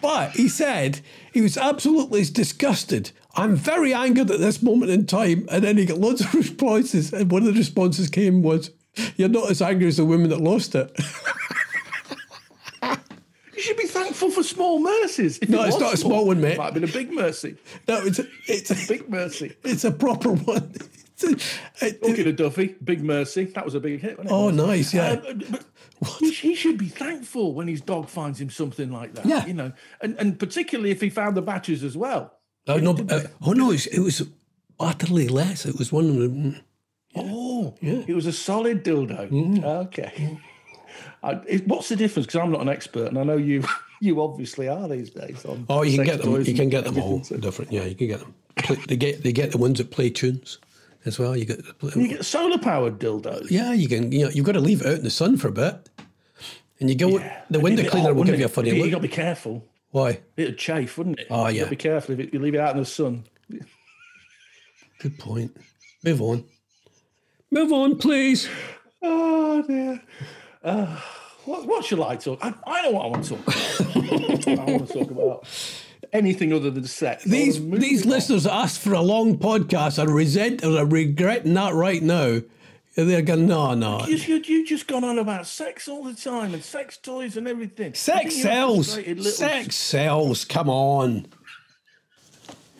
But 0.00 0.32
he 0.32 0.48
said 0.48 1.00
he 1.32 1.40
was 1.40 1.56
absolutely 1.56 2.24
disgusted. 2.24 3.12
I'm 3.34 3.56
very 3.56 3.94
angered 3.94 4.30
at 4.30 4.40
this 4.40 4.62
moment 4.62 4.90
in 4.90 5.06
time. 5.06 5.46
And 5.50 5.64
then 5.64 5.76
he 5.78 5.86
got 5.86 5.98
loads 5.98 6.20
of 6.20 6.34
responses. 6.34 7.12
And 7.12 7.30
one 7.30 7.42
of 7.46 7.54
the 7.54 7.58
responses 7.58 8.08
came 8.10 8.42
was, 8.42 8.70
You're 9.16 9.28
not 9.28 9.50
as 9.50 9.62
angry 9.62 9.86
as 9.88 9.96
the 9.96 10.04
woman 10.04 10.28
that 10.30 10.40
lost 10.40 10.74
it. 10.74 10.90
You 13.54 13.60
should 13.68 13.76
be 13.76 13.86
thankful 13.86 14.30
for 14.32 14.42
small 14.42 14.80
mercies. 14.80 15.38
If 15.38 15.48
No, 15.48 15.62
it 15.62 15.68
it's 15.68 15.78
not 15.78 15.94
a 15.94 15.96
small 15.96 16.26
one, 16.26 16.40
mate. 16.40 16.58
Might 16.58 16.64
have 16.64 16.74
been 16.74 16.82
a 16.82 16.88
big 16.88 17.12
mercy. 17.12 17.56
no, 17.86 17.98
it's 18.04 18.18
a, 18.18 18.26
it's 18.48 18.70
a, 18.72 18.74
Big 18.92 19.08
mercy. 19.08 19.54
It's 19.62 19.84
a 19.84 19.92
proper 19.92 20.32
one. 20.32 20.74
Talking 21.20 22.26
of 22.26 22.34
Duffy, 22.34 22.74
Big 22.82 23.04
Mercy, 23.04 23.44
that 23.44 23.64
was 23.64 23.76
a 23.76 23.80
big 23.80 24.00
hit. 24.00 24.18
It? 24.18 24.26
Oh, 24.28 24.50
nice, 24.50 24.92
yeah. 24.92 25.10
Um, 25.10 25.20
but- 25.22 25.52
but 25.52 25.64
he, 26.18 26.30
he 26.32 26.54
should 26.54 26.78
be 26.78 26.88
thankful 26.88 27.54
when 27.54 27.68
his 27.68 27.80
dog 27.80 28.08
finds 28.08 28.40
him 28.40 28.50
something 28.50 28.90
like 28.90 29.14
that. 29.14 29.26
Yeah. 29.26 29.46
you 29.46 29.54
know, 29.54 29.72
and, 30.00 30.16
and 30.18 30.38
particularly 30.38 30.90
if 30.90 31.00
he 31.00 31.10
found 31.10 31.36
the 31.36 31.42
batches 31.42 31.84
as 31.84 31.96
well. 31.96 32.38
Oh 32.66 32.78
no! 32.78 32.92
Uh, 32.92 33.22
oh 33.44 33.52
no! 33.52 33.70
It 33.70 33.72
was, 33.72 33.86
it 33.86 33.98
was 34.00 34.28
utterly 34.78 35.28
less. 35.28 35.66
It 35.66 35.78
was 35.78 35.92
one 35.92 36.08
of 36.08 36.14
the. 36.16 36.60
Oh, 37.14 37.74
yeah. 37.80 38.04
it 38.06 38.14
was 38.14 38.26
a 38.26 38.32
solid 38.32 38.84
dildo. 38.84 39.28
Mm-hmm. 39.28 39.64
Okay. 39.64 40.38
I, 41.22 41.40
it, 41.46 41.66
what's 41.66 41.88
the 41.88 41.96
difference? 41.96 42.26
Because 42.26 42.40
I'm 42.40 42.52
not 42.52 42.62
an 42.62 42.68
expert, 42.68 43.08
and 43.08 43.18
I 43.18 43.24
know 43.24 43.36
you. 43.36 43.64
You 44.02 44.20
obviously 44.20 44.66
are 44.66 44.88
these 44.88 45.10
days. 45.10 45.44
On 45.44 45.64
Oh, 45.68 45.82
you 45.84 45.94
can 45.94 46.04
get 46.04 46.20
them. 46.20 46.42
You 46.42 46.54
can 46.54 46.68
get 46.68 46.82
them 46.82 46.98
all 46.98 47.20
different. 47.20 47.70
Yeah, 47.70 47.84
you 47.84 47.94
can 47.94 48.08
get 48.08 48.18
them. 48.18 48.34
They 48.88 48.96
get 48.96 49.22
they 49.22 49.30
get 49.30 49.52
the 49.52 49.58
ones 49.58 49.78
that 49.78 49.92
play 49.92 50.10
tunes 50.10 50.58
as 51.04 51.18
well. 51.18 51.36
You 51.36 51.44
get. 51.44 51.60
You 51.96 52.08
get 52.08 52.24
solar 52.24 52.58
powered 52.58 52.98
dildos. 52.98 53.50
Yeah, 53.50 53.72
you 53.72 53.88
can. 53.88 54.12
You 54.12 54.24
know, 54.24 54.30
you've 54.30 54.46
got 54.46 54.52
to 54.52 54.60
leave 54.60 54.80
it 54.82 54.86
out 54.86 54.94
in 54.98 55.04
the 55.04 55.10
sun 55.10 55.36
for 55.36 55.48
a 55.48 55.52
bit, 55.52 55.88
and 56.80 56.88
you 56.90 56.96
go. 56.96 57.08
Yeah. 57.18 57.42
The 57.50 57.60
window 57.60 57.82
cleaner 57.88 58.08
hot, 58.08 58.16
will 58.16 58.24
give 58.24 58.32
wouldn't 58.34 58.38
you 58.38 58.44
a 58.44 58.48
it? 58.48 58.52
funny 58.52 58.70
You 58.76 58.82
look. 58.82 58.90
got 58.92 58.98
to 58.98 59.02
be 59.02 59.08
careful. 59.08 59.64
Why? 59.90 60.20
It'd 60.36 60.56
chafe, 60.58 60.96
wouldn't 60.96 61.18
it? 61.20 61.26
Oh, 61.30 61.48
You 61.48 61.54
yeah. 61.56 61.60
got 61.60 61.64
to 61.66 61.70
be 61.70 61.76
careful 61.76 62.18
if 62.18 62.32
you 62.32 62.38
leave 62.40 62.54
it 62.54 62.60
out 62.60 62.72
in 62.74 62.78
the 62.80 62.86
sun. 62.86 63.24
Good 65.00 65.18
point. 65.18 65.54
Move 66.04 66.22
on. 66.22 66.44
Move 67.50 67.72
on, 67.72 67.98
please. 67.98 68.48
Oh 69.02 69.62
dear. 69.62 70.00
Uh, 70.64 70.96
what, 71.44 71.66
what 71.66 71.84
shall 71.84 72.04
I 72.04 72.16
talk? 72.16 72.38
I, 72.42 72.54
I 72.66 72.82
know 72.82 72.92
what 72.92 73.04
I 73.04 73.08
want 73.08 73.24
to 73.24 73.36
talk 73.36 73.40
about. 73.46 74.46
I 74.58 74.64
want 74.72 74.88
to 74.88 74.94
talk 74.94 75.10
about 75.10 75.46
anything 76.12 76.52
other 76.52 76.70
than 76.70 76.86
sex. 76.86 77.24
These 77.24 77.64
these 77.70 78.04
on. 78.04 78.10
listeners 78.10 78.46
asked 78.46 78.80
for 78.80 78.92
a 78.92 79.00
long 79.00 79.38
podcast 79.38 80.02
are 80.02 80.12
resent 80.12 80.64
or 80.64 80.78
are 80.78 80.86
regretting 80.86 81.54
that 81.54 81.74
right 81.74 82.02
now. 82.02 82.40
They're 82.94 83.22
going, 83.22 83.46
no, 83.46 83.72
no. 83.72 84.04
You, 84.04 84.16
you, 84.16 84.36
you 84.44 84.66
just 84.66 84.86
gone 84.86 85.02
on 85.02 85.18
about 85.18 85.46
sex 85.46 85.88
all 85.88 86.04
the 86.04 86.14
time 86.14 86.52
and 86.52 86.62
sex 86.62 86.98
toys 86.98 87.38
and 87.38 87.48
everything. 87.48 87.94
Sex 87.94 88.36
sells. 88.36 88.98
Sex 89.34 89.76
sells. 89.76 90.44
Come 90.44 90.68
on. 90.68 91.26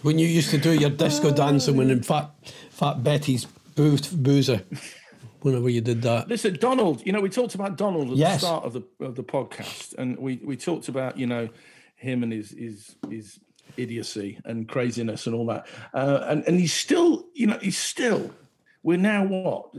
When 0.02 0.18
you 0.18 0.26
used 0.26 0.50
to 0.50 0.58
do 0.58 0.74
your 0.74 0.90
disco 0.90 1.28
uh. 1.28 1.32
dancing 1.32 1.76
when 1.76 1.90
in 1.90 2.02
fat, 2.02 2.30
fat 2.70 3.02
Betty's 3.02 3.46
booth, 3.74 4.12
boozer, 4.14 4.62
whenever 5.40 5.70
you 5.70 5.80
did 5.80 6.02
that. 6.02 6.28
Listen, 6.28 6.58
Donald. 6.60 7.06
You 7.06 7.12
know, 7.12 7.20
we 7.20 7.30
talked 7.30 7.54
about 7.54 7.78
Donald 7.78 8.10
at 8.10 8.16
Yes. 8.16 8.40
the 8.42 8.46
start 8.46 8.64
of 8.64 8.72
the 8.74 8.82
of 9.00 9.14
the 9.14 9.22
podcast, 9.24 9.94
and 9.96 10.18
we 10.18 10.40
we 10.44 10.56
talked 10.58 10.88
about 10.88 11.16
you 11.16 11.26
know 11.26 11.48
him 12.02 12.22
and 12.22 12.32
his 12.32 12.50
his 12.50 12.96
his 13.08 13.40
idiocy 13.76 14.38
and 14.44 14.68
craziness 14.68 15.26
and 15.26 15.34
all 15.34 15.46
that, 15.46 15.66
uh, 15.94 16.24
and 16.28 16.44
and 16.46 16.58
he's 16.60 16.74
still 16.74 17.26
you 17.34 17.46
know 17.46 17.58
he's 17.62 17.78
still 17.78 18.30
we're 18.82 18.98
now 18.98 19.24
what. 19.24 19.74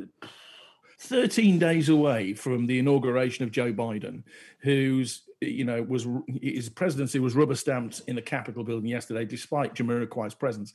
13 1.00 1.60
days 1.60 1.90
away 1.90 2.34
from 2.34 2.66
the 2.66 2.80
inauguration 2.80 3.44
of 3.44 3.52
Joe 3.52 3.74
Biden, 3.74 4.24
who's, 4.60 5.24
you 5.42 5.66
know, 5.66 5.84
was 5.84 6.08
his 6.42 6.70
presidency 6.70 7.20
was 7.20 7.36
rubber 7.36 7.56
stamped 7.56 8.02
in 8.08 8.16
the 8.16 8.22
Capitol 8.22 8.64
building 8.64 8.90
yesterday, 8.90 9.26
despite 9.26 9.76
Jamiroquai's 9.76 10.34
presence. 10.34 10.74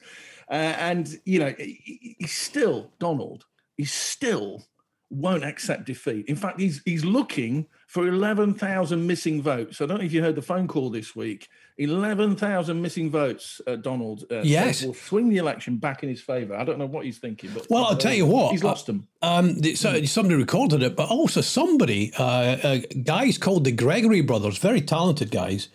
Uh, 0.51 0.75
and, 0.79 1.09
you 1.25 1.39
know, 1.39 1.55
he- 1.57 1.81
he- 1.83 2.17
he's 2.19 2.33
still, 2.33 2.93
Donald, 2.99 3.47
He's 3.79 3.93
still 3.93 4.67
won't 5.11 5.43
accept 5.45 5.85
defeat. 5.87 6.27
In 6.27 6.37
fact, 6.37 6.61
he's 6.61 6.83
he's 6.85 7.05
looking 7.05 7.67
for 7.87 8.07
11,000 8.07 9.07
missing 9.07 9.41
votes. 9.41 9.81
I 9.81 9.87
don't 9.87 9.99
know 9.99 10.05
if 10.05 10.13
you 10.13 10.21
heard 10.23 10.35
the 10.37 10.43
phone 10.43 10.69
call 10.69 10.91
this 10.91 11.17
week. 11.17 11.49
11,000 11.79 12.83
missing 12.83 13.11
votes, 13.11 13.61
uh, 13.67 13.77
Donald. 13.77 14.25
Uh, 14.31 14.43
Yes. 14.43 14.83
will 14.85 14.93
swing 14.93 15.31
the 15.31 15.39
election 15.39 15.77
back 15.79 16.03
in 16.03 16.09
his 16.11 16.21
favor. 16.21 16.55
I 16.55 16.65
don't 16.65 16.79
know 16.79 16.87
what 16.87 17.07
he's 17.07 17.17
thinking, 17.19 17.51
but 17.55 17.67
Well, 17.71 17.87
I'll 17.87 17.97
tell 17.97 18.13
you 18.13 18.27
what. 18.27 18.51
he's 18.53 18.63
lost 18.65 18.87
them. 18.87 19.07
Um, 19.23 19.59
the, 19.61 19.75
so 19.75 20.03
somebody 20.05 20.35
recorded 20.35 20.83
it, 20.83 20.97
but 20.97 21.09
also 21.09 21.41
somebody, 21.41 22.13
uh, 22.19 22.23
uh, 22.23 22.79
guys 23.05 23.39
called 23.39 23.65
the 23.65 23.73
Gregory 23.73 24.21
Brothers, 24.21 24.59
very 24.59 24.81
talented 24.83 25.31
guys. 25.31 25.69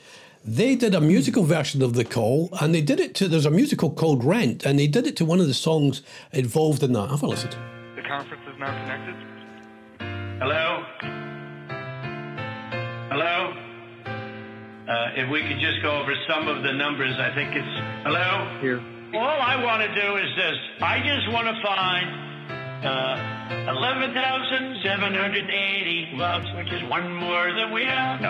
They 0.46 0.76
did 0.76 0.94
a 0.94 1.02
musical 1.02 1.44
version 1.44 1.82
of 1.82 1.94
the 1.94 2.04
call, 2.06 2.50
and 2.62 2.76
they 2.76 2.82
did 2.82 3.00
it 3.00 3.16
to. 3.16 3.28
There's 3.30 3.46
a 3.46 3.50
musical 3.52 3.90
called 3.90 4.24
Rent, 4.24 4.66
and 4.66 4.78
they 4.78 4.88
did 4.88 5.08
it 5.08 5.16
to 5.18 5.26
one 5.26 5.40
of 5.40 5.48
the 5.48 5.54
songs 5.54 6.02
involved 6.34 6.84
in 6.84 6.92
that. 6.94 7.10
Have 7.10 7.24
a 7.24 7.28
listen. 7.28 7.50
Conference 8.14 8.46
is 8.46 8.54
now 8.60 8.70
connected. 8.70 9.16
Hello? 10.38 10.86
Hello? 13.10 13.58
Uh, 14.86 15.18
if 15.18 15.26
we 15.32 15.42
could 15.42 15.58
just 15.58 15.82
go 15.82 15.98
over 16.00 16.14
some 16.30 16.48
of 16.48 16.62
the 16.62 16.74
numbers, 16.74 17.18
I 17.18 17.34
think 17.34 17.56
it's. 17.56 17.66
Hello? 18.06 18.60
Here. 18.62 18.78
All 19.18 19.42
I 19.42 19.56
want 19.66 19.82
to 19.82 19.90
do 20.00 20.18
is 20.18 20.30
this. 20.38 20.60
I 20.80 21.00
just 21.02 21.28
want 21.34 21.48
to 21.50 21.58
find 21.66 22.86
uh, 22.86 23.74
11,780 23.74 26.14
votes, 26.16 26.54
which 26.56 26.72
is 26.72 26.84
one 26.92 27.12
more 27.16 27.52
than 27.52 27.72
we 27.74 27.84
have. 27.84 28.22
No. 28.22 28.30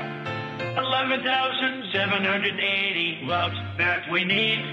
11,780 0.80 3.26
votes 3.28 3.58
that 3.78 4.10
we 4.10 4.24
need. 4.24 4.64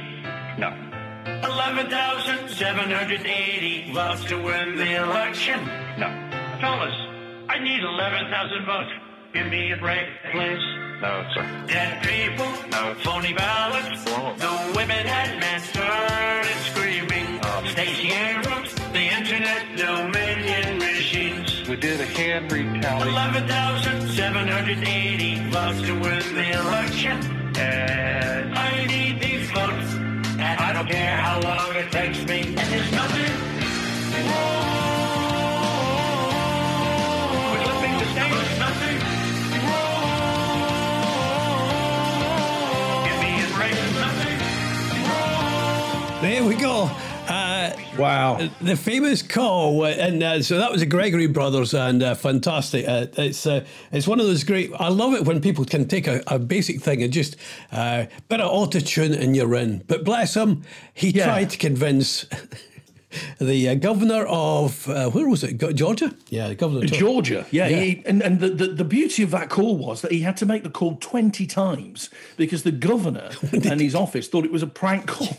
No. 0.60 0.89
11,780 1.26 3.92
votes 3.92 4.24
to 4.24 4.36
win 4.36 4.76
the 4.76 4.96
election. 5.02 5.64
No. 5.98 6.08
Fellas, 6.60 6.94
I 7.48 7.58
need 7.58 7.82
11,000 7.82 8.64
votes. 8.64 8.90
Give 9.32 9.46
me 9.46 9.72
a 9.72 9.76
break, 9.76 10.06
please. 10.32 10.60
No, 11.00 11.24
sir. 11.34 11.44
Dead 11.66 12.02
people, 12.02 12.46
no 12.70 12.94
phony 13.02 13.32
ballots. 13.32 14.04
The 14.04 14.72
women 14.76 15.06
and 15.06 15.40
men 15.40 15.60
started 15.60 16.56
screaming. 16.70 17.40
Oh. 17.42 17.64
Stacey 17.66 18.12
Abrams, 18.12 18.74
the 18.92 19.08
internet 19.18 19.76
dominion 19.76 20.78
machines. 20.78 21.62
We 21.68 21.76
did 21.76 22.00
a 22.00 22.06
hand 22.06 22.50
tally. 22.82 23.08
11,780 23.08 25.50
votes 25.50 25.80
to 25.82 25.92
win 25.94 26.34
the 26.34 26.50
election. 26.60 27.20
And 27.56 28.54
I 28.58 28.86
need 28.86 29.20
these 29.20 29.50
votes. 29.52 29.99
I 30.58 30.72
don't 30.72 30.88
care 30.88 31.16
how 31.16 31.40
long 31.40 31.76
it 31.76 31.90
takes 31.92 32.24
me. 32.26 32.40
And 32.40 32.56
there's 32.56 32.92
nothing 32.92 33.19
Wow. 48.00 48.48
the 48.60 48.76
famous 48.76 49.22
call, 49.22 49.84
uh, 49.84 49.88
and 49.88 50.22
uh, 50.22 50.42
so 50.42 50.58
that 50.58 50.70
was 50.72 50.80
the 50.80 50.86
Gregory 50.86 51.26
Brothers, 51.26 51.74
and 51.74 52.02
uh, 52.02 52.14
fantastic. 52.14 52.88
Uh, 52.88 53.06
it's 53.16 53.46
uh, 53.46 53.64
it's 53.92 54.06
one 54.08 54.20
of 54.20 54.26
those 54.26 54.44
great. 54.44 54.70
I 54.78 54.88
love 54.88 55.14
it 55.14 55.24
when 55.24 55.40
people 55.40 55.64
can 55.64 55.86
take 55.86 56.06
a, 56.06 56.22
a 56.26 56.38
basic 56.38 56.80
thing 56.80 57.02
and 57.02 57.12
just 57.12 57.36
uh, 57.72 58.06
bit 58.28 58.40
of 58.40 58.50
auto 58.50 58.80
tune 58.80 59.12
and 59.14 59.36
you're 59.36 59.54
in. 59.54 59.82
But 59.86 60.04
bless 60.04 60.34
him, 60.34 60.62
he 60.94 61.10
Yeah. 61.10 61.26
tried 61.26 61.50
to 61.50 61.58
convince. 61.58 62.26
The 63.38 63.68
uh, 63.68 63.74
governor 63.74 64.24
of 64.26 64.88
uh, 64.88 65.10
where 65.10 65.28
was 65.28 65.42
it? 65.42 65.58
Georgia? 65.74 66.14
Yeah, 66.28 66.48
the 66.48 66.54
governor 66.54 66.84
of 66.84 66.92
Georgia, 66.92 67.46
yeah, 67.50 67.66
Yeah. 67.68 67.80
He, 67.80 68.02
and 68.06 68.22
and 68.22 68.38
the, 68.40 68.50
the, 68.50 68.66
the 68.68 68.84
beauty 68.84 69.22
of 69.22 69.32
that 69.32 69.50
call 69.50 69.76
was 69.76 70.02
that 70.02 70.12
he 70.12 70.20
had 70.20 70.36
to 70.38 70.46
make 70.46 70.62
the 70.62 70.70
call 70.70 70.96
twenty 70.96 71.46
times 71.46 72.10
because 72.36 72.62
the 72.62 72.70
governor 72.70 73.30
and 73.52 73.80
his 73.80 73.94
office 73.94 74.28
thought 74.28 74.44
it 74.44 74.52
was 74.52 74.62
a 74.62 74.68
prank 74.68 75.08
call, 75.08 75.36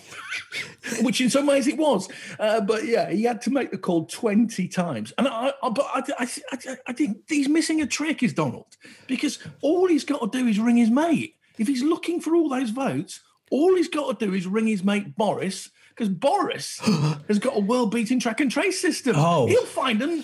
which 1.01 1.22
in 1.22 1.30
some 1.30 1.47
ways 1.47 1.67
it 1.67 1.78
was. 1.78 2.09
Uh, 2.39 2.59
but 2.59 2.86
yeah, 2.86 3.09
he 3.09 3.24
had 3.24 3.41
to 3.43 3.49
make 3.49 3.72
the 3.72 3.78
call 3.78 4.05
twenty 4.05 4.67
times, 4.67 5.13
and 5.17 5.28
I, 5.28 5.53
I 5.63 5.69
but 5.69 5.86
I, 5.93 6.03
I, 6.19 6.30
I, 6.51 6.78
I 6.88 6.93
think 6.93 7.19
he's 7.28 7.47
missing 7.47 7.82
a 7.82 7.88
trick, 7.88 8.22
is 8.22 8.34
Donald, 8.34 8.78
because 9.07 9.39
all 9.61 9.88
he's 9.88 10.03
got 10.03 10.19
to 10.32 10.39
do 10.39 10.47
is 10.47 10.59
ring 10.59 10.78
his 10.78 10.89
mate. 10.89 11.36
If 11.57 11.67
he's 11.67 11.84
looking 11.84 12.19
for 12.19 12.36
all 12.36 12.49
those 12.49 12.72
votes, 12.72 13.22
all 13.49 13.76
he's 13.76 13.89
got 13.89 14.19
to 14.19 14.26
do 14.26 14.34
is 14.34 14.47
ring 14.47 14.67
his 14.67 14.84
mate 14.84 15.15
Boris. 15.15 15.69
Because 15.95 16.09
Boris 16.09 16.79
has 17.27 17.39
got 17.39 17.55
a 17.55 17.59
world-beating 17.59 18.19
track 18.19 18.39
and 18.39 18.49
trace 18.51 18.79
system. 18.79 19.15
Oh. 19.17 19.47
He'll 19.47 19.65
find 19.65 19.99
them. 20.01 20.23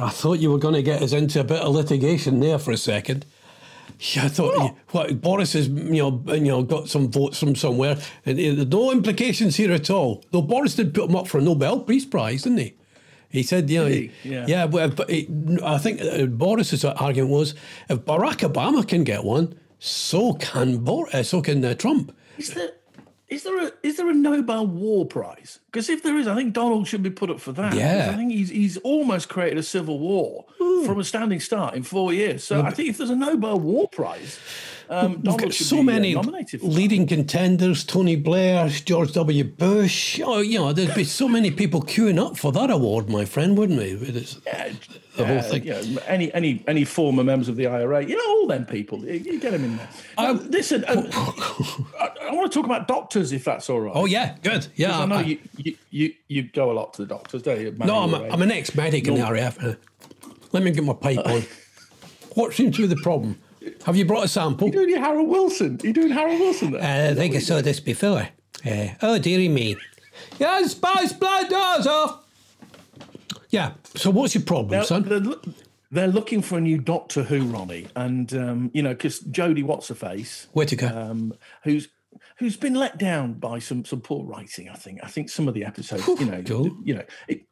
I 0.00 0.08
thought 0.10 0.38
you 0.40 0.50
were 0.50 0.58
going 0.58 0.74
to 0.74 0.82
get 0.82 1.02
us 1.02 1.12
into 1.12 1.40
a 1.40 1.44
bit 1.44 1.60
of 1.60 1.74
litigation 1.74 2.40
there 2.40 2.58
for 2.58 2.72
a 2.72 2.76
second. 2.76 3.26
Yeah, 4.00 4.24
I 4.24 4.28
thought 4.28 4.56
What? 4.58 4.74
what 4.90 5.20
Boris 5.20 5.52
has 5.52 5.68
you 5.68 6.02
know 6.02 6.22
you 6.34 6.40
know 6.40 6.62
got 6.64 6.88
some 6.88 7.10
votes 7.10 7.38
from 7.38 7.54
somewhere, 7.54 7.96
and 8.26 8.38
there's 8.38 8.66
no 8.66 8.90
implications 8.90 9.54
here 9.56 9.70
at 9.72 9.88
all. 9.88 10.24
Though 10.32 10.42
Boris 10.42 10.74
did 10.74 10.92
put 10.94 11.08
him 11.08 11.14
up 11.16 11.28
for 11.28 11.38
a 11.38 11.40
Nobel 11.40 11.80
Peace 11.80 12.04
Prize, 12.04 12.42
didn't 12.42 12.58
he? 12.58 12.74
He 13.28 13.42
said, 13.42 13.70
you 13.70 13.80
know, 13.80 13.86
he? 13.86 14.10
Yeah. 14.24 14.46
yeah, 14.48 14.66
but, 14.66 14.94
but 14.94 15.10
he, 15.10 15.28
I 15.64 15.78
think 15.78 16.00
uh, 16.00 16.26
Boris's 16.26 16.84
argument 16.84 17.30
was 17.32 17.54
if 17.88 17.98
Barack 18.04 18.48
Obama 18.48 18.86
can 18.86 19.02
get 19.04 19.24
one, 19.24 19.58
so 19.80 20.34
can 20.34 20.78
Bor- 20.78 21.08
uh, 21.12 21.22
so 21.22 21.40
can 21.42 21.64
uh, 21.64 21.74
Trump. 21.74 22.16
Is 22.38 22.50
there 22.54 22.70
is 23.34 23.42
there 23.42 23.66
a 23.66 23.72
is 23.82 23.96
there 23.96 24.08
a 24.08 24.14
Nobel 24.14 24.66
War 24.66 25.04
Prize? 25.04 25.58
Because 25.66 25.90
if 25.90 26.02
there 26.02 26.16
is, 26.16 26.26
I 26.26 26.34
think 26.34 26.52
Donald 26.52 26.86
should 26.86 27.02
be 27.02 27.10
put 27.10 27.30
up 27.30 27.40
for 27.40 27.52
that. 27.52 27.74
Yeah. 27.74 28.10
I 28.12 28.16
think 28.16 28.32
he's 28.32 28.50
he's 28.50 28.76
almost 28.78 29.28
created 29.28 29.58
a 29.58 29.62
civil 29.62 29.98
war 29.98 30.46
from 30.86 31.00
a 31.00 31.04
standing 31.04 31.40
start 31.40 31.74
in 31.74 31.82
four 31.82 32.12
years. 32.12 32.44
So 32.44 32.62
I 32.62 32.70
think 32.70 32.90
if 32.90 32.98
there's 32.98 33.10
a 33.10 33.16
Nobel 33.16 33.58
War 33.58 33.88
Prize, 33.88 34.38
Um, 34.88 35.22
We've 35.22 35.36
got 35.36 35.52
so 35.54 35.78
uh, 35.78 35.82
many 35.82 36.14
leading 36.60 37.06
contenders: 37.06 37.84
Tony 37.84 38.16
Blair, 38.16 38.68
George 38.68 39.12
W. 39.12 39.44
Bush. 39.44 40.20
Oh, 40.24 40.40
you 40.40 40.58
know, 40.58 40.72
there'd 40.72 40.94
be 40.94 41.04
so 41.04 41.28
many 41.28 41.50
people 41.50 41.82
queuing 41.82 42.18
up 42.18 42.36
for 42.36 42.52
that 42.52 42.70
award, 42.70 43.08
my 43.08 43.24
friend, 43.24 43.56
wouldn't 43.56 43.78
we? 43.78 43.92
It's 43.92 44.34
the 45.16 45.26
whole 45.26 45.38
Uh, 45.38 45.42
thing. 45.42 45.64
you 45.64 45.72
know, 45.72 46.00
any 46.06 46.32
any 46.34 46.62
any 46.66 46.84
former 46.84 47.24
members 47.24 47.48
of 47.48 47.56
the 47.56 47.66
IRA, 47.66 48.04
you 48.04 48.16
know, 48.16 48.28
all 48.40 48.46
them 48.46 48.66
people, 48.66 48.98
you, 49.04 49.38
get 49.40 49.52
them 49.52 49.64
in 49.64 49.76
there. 49.76 49.88
Now, 50.18 50.32
listen, 50.32 50.84
um, 50.88 51.08
I, 51.12 52.10
I 52.28 52.34
want 52.34 52.50
to 52.52 52.58
talk 52.58 52.66
about 52.66 52.88
doctors, 52.88 53.32
if 53.32 53.44
that's 53.44 53.70
all 53.70 53.80
right. 53.80 53.92
Oh 53.94 54.06
yeah, 54.06 54.36
good. 54.42 54.66
Yeah, 54.76 54.98
I 55.00 55.06
know 55.06 55.16
I- 55.16 55.22
you, 55.22 55.38
you 55.56 55.76
you 55.90 56.14
you 56.28 56.42
go 56.42 56.70
a 56.70 56.74
lot 56.74 56.94
to 56.94 57.02
the 57.02 57.08
doctors, 57.08 57.42
don't 57.42 57.60
you? 57.60 57.74
No, 57.78 57.98
I'm, 58.00 58.14
a, 58.14 58.28
I'm 58.28 58.42
an 58.42 58.50
ex-medic 58.50 59.06
in 59.08 59.14
the 59.14 59.22
RAF. 59.32 59.62
Uh, 59.62 59.74
Let 60.52 60.62
me 60.62 60.70
get 60.72 60.84
my 60.84 60.92
pipe 60.94 61.26
on. 61.26 61.42
What 62.34 62.52
seems 62.52 62.74
to 62.74 62.82
be 62.82 62.88
the 62.88 63.00
problem? 63.00 63.38
Have 63.86 63.96
you 63.96 64.04
brought 64.04 64.24
a 64.24 64.28
sample? 64.28 64.68
You're 64.68 64.82
doing 64.82 64.90
your 64.90 65.00
Harold 65.00 65.28
Wilson? 65.28 65.78
You're 65.82 65.92
doing 65.92 66.10
Harold 66.10 66.40
Wilson 66.40 66.72
there? 66.72 66.82
Uh, 66.82 67.10
I 67.12 67.14
think 67.14 67.34
I 67.34 67.38
saw 67.38 67.60
this 67.60 67.80
before. 67.80 68.28
Uh, 68.64 68.86
oh, 69.02 69.18
dearie 69.18 69.48
me. 69.48 69.76
Yes, 70.38 70.72
spice 70.72 71.12
blood 71.12 71.48
doors 71.50 71.86
off. 71.86 72.20
Yeah. 73.50 73.72
So 73.94 74.10
what's 74.10 74.34
your 74.34 74.44
problem, 74.44 74.78
Now, 74.80 74.84
son? 74.84 75.02
they're, 75.04 75.20
they're 75.90 76.08
looking 76.08 76.42
for 76.42 76.58
a 76.58 76.60
new 76.60 76.78
Doctor 76.78 77.22
Who, 77.22 77.44
Ronnie, 77.44 77.86
and 77.94 78.32
um, 78.34 78.70
you 78.74 78.82
know, 78.82 78.90
because 78.94 79.20
Jodie 79.20 79.62
what's 79.64 79.88
her 79.88 79.94
face, 79.94 80.48
Whittaker. 80.52 80.92
um, 80.94 81.34
who's 81.62 81.88
who's 82.38 82.56
been 82.56 82.74
let 82.74 82.98
down 82.98 83.34
by 83.34 83.58
some 83.60 83.84
some 83.84 84.00
poor 84.00 84.24
writing. 84.24 84.68
I 84.68 84.74
think. 84.74 85.00
I 85.04 85.08
think 85.08 85.28
some 85.30 85.46
of 85.46 85.54
the 85.54 85.64
episodes, 85.64 86.06
you 86.20 86.26
know, 86.26 86.42
you 86.84 86.94
know. 86.94 87.04
It, 87.28 87.42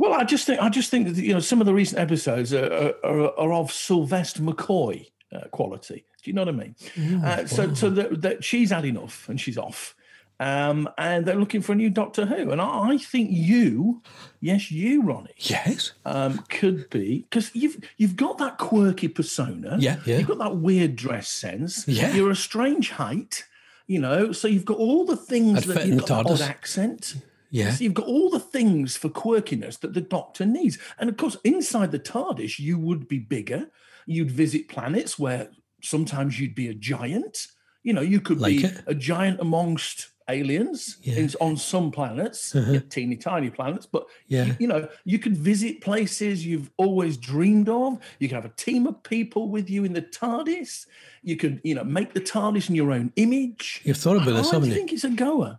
well, 0.00 0.14
I 0.14 0.24
just 0.24 0.46
think 0.46 0.62
I 0.62 0.70
just 0.70 0.90
think 0.90 1.08
that 1.08 1.16
you 1.22 1.34
know 1.34 1.40
some 1.40 1.60
of 1.60 1.66
the 1.66 1.74
recent 1.74 2.00
episodes 2.00 2.54
are, 2.54 2.94
are, 3.04 3.38
are, 3.38 3.52
of 3.52 3.70
Sylvester 3.70 4.40
McCoy 4.40 5.10
uh, 5.30 5.46
quality. 5.48 6.06
Do 6.22 6.30
you 6.30 6.32
know 6.32 6.40
what 6.40 6.48
I 6.48 6.52
mean? 6.52 7.22
uh, 7.22 7.44
so 7.44 7.74
so 7.74 7.90
that, 7.90 8.22
that 8.22 8.42
she's 8.42 8.70
had 8.70 8.86
enough 8.86 9.28
and 9.28 9.38
she's 9.38 9.58
off. 9.58 9.94
Um, 10.40 10.88
and 10.96 11.26
they're 11.26 11.36
looking 11.36 11.60
for 11.60 11.72
a 11.72 11.74
new 11.74 11.90
Doctor 11.90 12.24
Who, 12.24 12.50
and 12.50 12.62
I, 12.62 12.92
I 12.92 12.96
think 12.96 13.28
you, 13.30 14.00
yes, 14.40 14.70
you, 14.70 15.02
Ronnie, 15.02 15.34
yes, 15.36 15.92
um, 16.06 16.46
could 16.48 16.88
be 16.88 17.26
because 17.28 17.54
you've 17.54 17.76
you've 17.98 18.16
got 18.16 18.38
that 18.38 18.56
quirky 18.56 19.08
persona. 19.08 19.76
Yeah, 19.78 19.98
yeah. 20.06 20.16
You've 20.16 20.28
got 20.28 20.38
that 20.38 20.56
weird 20.56 20.96
dress 20.96 21.28
sense. 21.28 21.86
Yeah. 21.86 22.14
You're 22.14 22.30
a 22.30 22.36
strange 22.36 22.92
height. 22.92 23.44
You 23.86 23.98
know, 23.98 24.32
so 24.32 24.48
you've 24.48 24.64
got 24.64 24.78
all 24.78 25.04
the 25.04 25.16
things 25.16 25.68
I'd 25.68 25.76
that 25.76 25.86
you've 25.86 26.06
got 26.06 26.24
that 26.24 26.32
odd 26.32 26.40
accent. 26.40 27.16
Yeah. 27.50 27.72
So 27.72 27.84
you've 27.84 27.94
got 27.94 28.06
all 28.06 28.30
the 28.30 28.40
things 28.40 28.96
for 28.96 29.08
quirkiness 29.08 29.80
that 29.80 29.92
the 29.94 30.00
Doctor 30.00 30.46
needs, 30.46 30.78
and 30.98 31.10
of 31.10 31.16
course, 31.16 31.36
inside 31.44 31.90
the 31.92 31.98
TARDIS, 31.98 32.58
you 32.58 32.78
would 32.78 33.08
be 33.08 33.18
bigger. 33.18 33.70
You'd 34.06 34.30
visit 34.30 34.68
planets 34.68 35.18
where 35.18 35.50
sometimes 35.82 36.38
you'd 36.38 36.54
be 36.54 36.68
a 36.68 36.74
giant. 36.74 37.48
You 37.82 37.92
know, 37.94 38.02
you 38.02 38.20
could 38.20 38.40
Like 38.40 38.56
be 38.58 38.64
it. 38.64 38.82
a 38.86 38.94
giant 38.94 39.40
amongst 39.40 40.08
aliens 40.28 40.98
Yeah. 41.02 41.14
in, 41.16 41.30
on 41.40 41.56
some 41.56 41.90
planets, 41.90 42.54
Uh-huh. 42.54 42.80
teeny 42.88 43.16
tiny 43.16 43.50
planets, 43.50 43.86
but 43.86 44.04
Yeah. 44.28 44.44
you, 44.44 44.56
you 44.60 44.66
know, 44.68 44.88
you 45.04 45.18
could 45.18 45.36
visit 45.36 45.80
places 45.80 46.46
you've 46.46 46.70
always 46.76 47.16
dreamed 47.16 47.68
of. 47.68 47.98
You 48.20 48.28
could 48.28 48.36
have 48.36 48.44
a 48.44 48.54
team 48.56 48.86
of 48.86 49.02
people 49.02 49.48
with 49.48 49.68
you 49.68 49.82
in 49.84 49.92
the 49.94 50.02
TARDIS. 50.02 50.86
You 51.24 51.36
could, 51.36 51.60
you 51.64 51.74
know, 51.74 51.82
make 51.84 52.12
the 52.12 52.20
TARDIS 52.20 52.68
in 52.68 52.76
your 52.76 52.92
own 52.92 53.12
image. 53.16 53.80
You've 53.82 53.96
thought 53.96 54.18
about 54.18 54.34
this, 54.36 54.50
I 54.50 54.54
haven't 54.54 54.68
you? 54.68 54.74
think 54.76 54.92
it's 54.92 55.02
a 55.04 55.10
goer. 55.10 55.58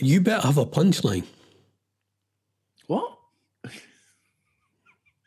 You 0.00 0.20
better 0.20 0.46
have 0.46 0.58
a 0.58 0.66
punchline. 0.66 1.24
What? 2.86 3.16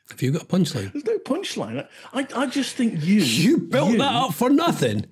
Have 0.10 0.22
you 0.22 0.32
got 0.32 0.44
a 0.44 0.46
punchline? 0.46 0.92
There's 0.94 1.06
no 1.06 1.18
punchline. 1.20 1.88
I, 2.14 2.28
I 2.36 2.48
just 2.48 2.76
think 2.76 3.04
you. 3.04 3.22
You 3.22 3.58
built 3.58 3.92
you- 3.92 3.98
that 4.00 4.14
up 4.14 4.34
for 4.34 4.50
nothing. 4.50 5.06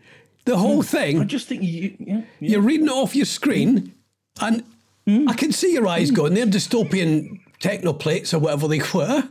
The 0.46 0.58
whole 0.58 0.84
thing. 0.84 1.20
I 1.20 1.24
just 1.24 1.48
think 1.48 1.64
you. 1.64 1.96
Yeah, 2.00 2.18
yeah. 2.40 2.50
You're 2.52 2.62
reading 2.62 2.86
it 2.88 2.92
off 2.92 3.16
your 3.16 3.26
screen, 3.26 3.94
and 4.42 4.64
Hmm. 5.08 5.30
I 5.30 5.34
can 5.34 5.52
see 5.52 5.72
your 5.74 5.88
eyes 5.88 6.10
going. 6.10 6.34
They're 6.34 6.48
dystopian 6.48 7.40
techno 7.60 7.94
plates 7.94 8.34
or 8.34 8.40
whatever 8.40 8.68
they 8.68 8.82
were. 8.94 9.30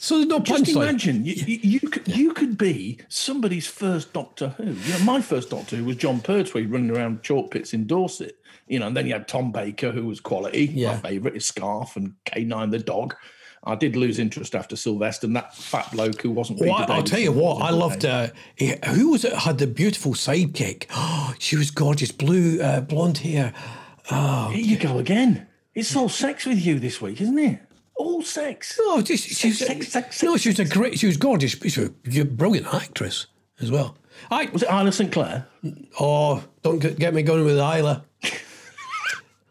So 0.00 0.14
there's 0.14 0.28
no 0.28 0.38
Just 0.38 0.62
punchline. 0.64 0.82
imagine 0.88 1.24
you, 1.24 1.34
you, 1.34 1.58
you 1.62 1.80
could 1.80 2.06
you 2.08 2.32
could 2.32 2.56
be 2.56 3.00
somebody's 3.08 3.66
first 3.66 4.12
Doctor 4.12 4.50
Who. 4.50 4.64
You 4.72 4.92
know, 4.92 5.04
my 5.04 5.20
first 5.20 5.50
Doctor 5.50 5.74
Who 5.76 5.84
was 5.86 5.96
Jon 5.96 6.20
Pertwee 6.20 6.66
running 6.66 6.90
around 6.92 7.22
chalk 7.24 7.50
pits 7.50 7.74
in 7.74 7.86
Dorset. 7.88 8.38
You 8.68 8.78
know, 8.78 8.86
and 8.86 8.96
then 8.96 9.06
you 9.06 9.12
had 9.14 9.26
Tom 9.26 9.50
Baker, 9.50 9.90
who 9.90 10.06
was 10.06 10.20
quality. 10.20 10.66
Yeah. 10.66 10.92
My 10.92 10.98
favourite 10.98 11.36
is 11.36 11.46
Scarf 11.46 11.96
and 11.96 12.14
K9 12.26 12.70
the 12.70 12.78
dog. 12.78 13.16
I 13.64 13.74
did 13.74 13.96
lose 13.96 14.20
interest 14.20 14.54
after 14.54 14.76
Sylvester 14.76 15.26
and 15.26 15.34
that 15.34 15.56
fat 15.56 15.90
bloke 15.90 16.22
who 16.22 16.30
wasn't. 16.30 16.60
Well, 16.60 16.74
I- 16.74 16.84
I'll 16.84 17.02
tell 17.02 17.18
you 17.18 17.32
what, 17.32 17.60
I 17.60 17.70
loved. 17.70 18.04
Uh, 18.04 18.28
who 18.86 19.10
was 19.10 19.24
it? 19.24 19.32
Had 19.32 19.58
the 19.58 19.66
beautiful 19.66 20.12
sidekick. 20.12 20.86
Oh, 20.94 21.34
she 21.40 21.56
was 21.56 21.72
gorgeous, 21.72 22.12
blue, 22.12 22.60
uh, 22.62 22.82
blonde 22.82 23.18
hair. 23.18 23.52
Oh, 24.12 24.50
Here 24.50 24.64
you 24.64 24.78
go 24.78 24.98
again. 24.98 25.48
It's 25.74 25.94
all 25.96 26.08
sex 26.08 26.46
with 26.46 26.64
you 26.64 26.78
this 26.78 27.00
week, 27.00 27.20
isn't 27.20 27.38
it? 27.38 27.60
All 27.98 28.22
sex. 28.22 28.78
no, 28.80 29.02
just 29.02 29.24
she's 29.28 29.58
sex, 29.58 29.88
sex, 29.88 30.22
no, 30.22 30.36
she 30.36 30.48
was 30.50 30.58
a 30.60 30.64
great. 30.64 30.98
She 30.98 31.06
was 31.06 31.16
gorgeous. 31.16 31.52
She 31.52 31.80
was 32.06 32.16
a 32.18 32.24
brilliant 32.24 32.72
actress 32.72 33.26
as 33.60 33.70
well. 33.70 33.96
I 34.30 34.46
Was 34.52 34.62
it 34.62 34.70
Isla 34.70 34.92
St 34.92 35.12
Clair? 35.12 35.46
oh, 36.00 36.42
don't 36.62 36.78
get, 36.78 37.12
me 37.14 37.22
going 37.22 37.44
with 37.44 37.56
Isla. 37.58 38.04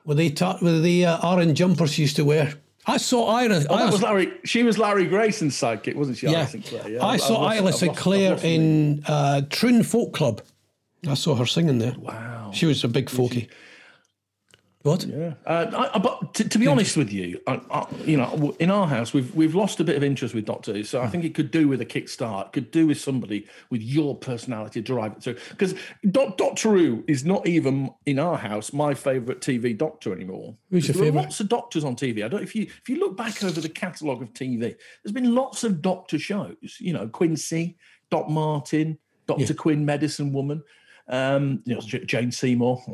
with 0.05 0.17
the 0.17 0.29
ta- 0.31 0.57
with 0.61 0.83
the 0.83 1.05
uh, 1.05 1.29
orange 1.29 1.57
jumpers 1.57 1.91
she 1.93 2.03
used 2.03 2.15
to 2.15 2.25
wear. 2.25 2.53
I 2.85 2.95
saw 2.97 3.27
Ira. 3.35 3.63
Oh, 3.69 3.75
I 3.75 3.83
that 3.85 3.91
was 3.91 4.01
Larry. 4.01 4.31
She 4.45 4.63
was 4.63 4.77
Larry 4.77 5.05
Grayson's 5.07 5.55
sidekick, 5.55 5.95
wasn't 5.95 6.17
she? 6.17 6.27
Yeah, 6.27 6.45
St 6.45 6.63
Clair. 6.65 6.89
Yeah, 6.89 7.03
I 7.05 7.13
I've 7.15 7.21
saw 7.21 7.51
Isla 7.51 7.67
I've 7.69 7.75
St 7.75 7.89
lost- 7.89 7.97
I've 7.99 8.03
Clair 8.03 8.31
lost 8.31 8.43
in 8.45 9.03
uh, 9.07 9.41
Troon 9.49 9.83
Folk 9.83 10.13
Club. 10.13 10.41
I 11.07 11.13
saw 11.15 11.35
her 11.35 11.45
singing 11.45 11.79
there. 11.79 11.95
Wow. 11.99 12.51
She 12.53 12.65
was 12.65 12.83
a 12.85 12.87
big 12.87 13.07
folky. 13.07 13.49
What? 14.83 15.03
Yeah, 15.05 15.33
uh, 15.45 15.65
I, 15.75 15.95
I- 15.95 15.99
but 15.99 16.33
to, 16.35 16.47
to 16.47 16.57
be 16.59 16.67
honest 16.67 16.95
with 16.95 17.11
you, 17.11 17.41
I, 17.47 17.85
you 18.05 18.15
know, 18.15 18.55
in 18.59 18.69
our 18.71 18.87
house 18.87 19.13
we've 19.13 19.33
we've 19.35 19.55
lost 19.55 19.79
a 19.79 19.83
bit 19.83 19.97
of 19.97 20.03
interest 20.03 20.33
with 20.35 20.45
Doctor 20.45 20.71
Who, 20.71 20.83
so 20.83 21.01
I 21.01 21.07
think 21.07 21.25
it 21.25 21.33
could 21.35 21.51
do 21.51 21.67
with 21.67 21.81
a 21.81 21.85
kickstart. 21.85 22.53
Could 22.53 22.71
do 22.71 22.87
with 22.87 22.99
somebody 22.99 23.47
with 23.69 23.81
your 23.81 24.15
personality 24.15 24.81
to 24.81 24.85
drive 24.85 25.13
it 25.13 25.23
through. 25.23 25.35
Because 25.49 25.73
Doctor 26.11 26.73
Who 26.77 27.03
is 27.07 27.25
not 27.25 27.47
even 27.47 27.89
in 28.05 28.19
our 28.19 28.37
house 28.37 28.71
my 28.71 28.93
favourite 28.93 29.41
TV 29.41 29.77
Doctor 29.77 30.13
anymore. 30.13 30.55
Who's 30.69 30.87
your 30.87 30.93
There 30.93 31.05
favourite? 31.05 31.23
Lots 31.23 31.39
of 31.39 31.49
Doctors 31.49 31.83
on 31.83 31.95
TV. 31.95 32.23
I 32.23 32.27
don't. 32.27 32.43
If 32.43 32.55
you 32.55 32.63
if 32.63 32.87
you 32.87 32.97
look 32.99 33.17
back 33.17 33.43
over 33.43 33.59
the 33.59 33.69
catalogue 33.69 34.21
of 34.21 34.31
TV, 34.33 34.59
there's 35.03 35.13
been 35.13 35.33
lots 35.35 35.63
of 35.63 35.81
Doctor 35.81 36.19
shows. 36.19 36.77
You 36.79 36.93
know, 36.93 37.07
Quincy, 37.09 37.77
Doc 38.11 38.29
Martin, 38.29 38.99
Doctor 39.25 39.53
Quinn, 39.55 39.85
Medicine 39.85 40.31
Woman. 40.31 40.63
Um, 41.09 41.61
you 41.65 41.75
know, 41.75 41.81
J- 41.81 42.05
Jane 42.05 42.31
Seymour. 42.31 42.81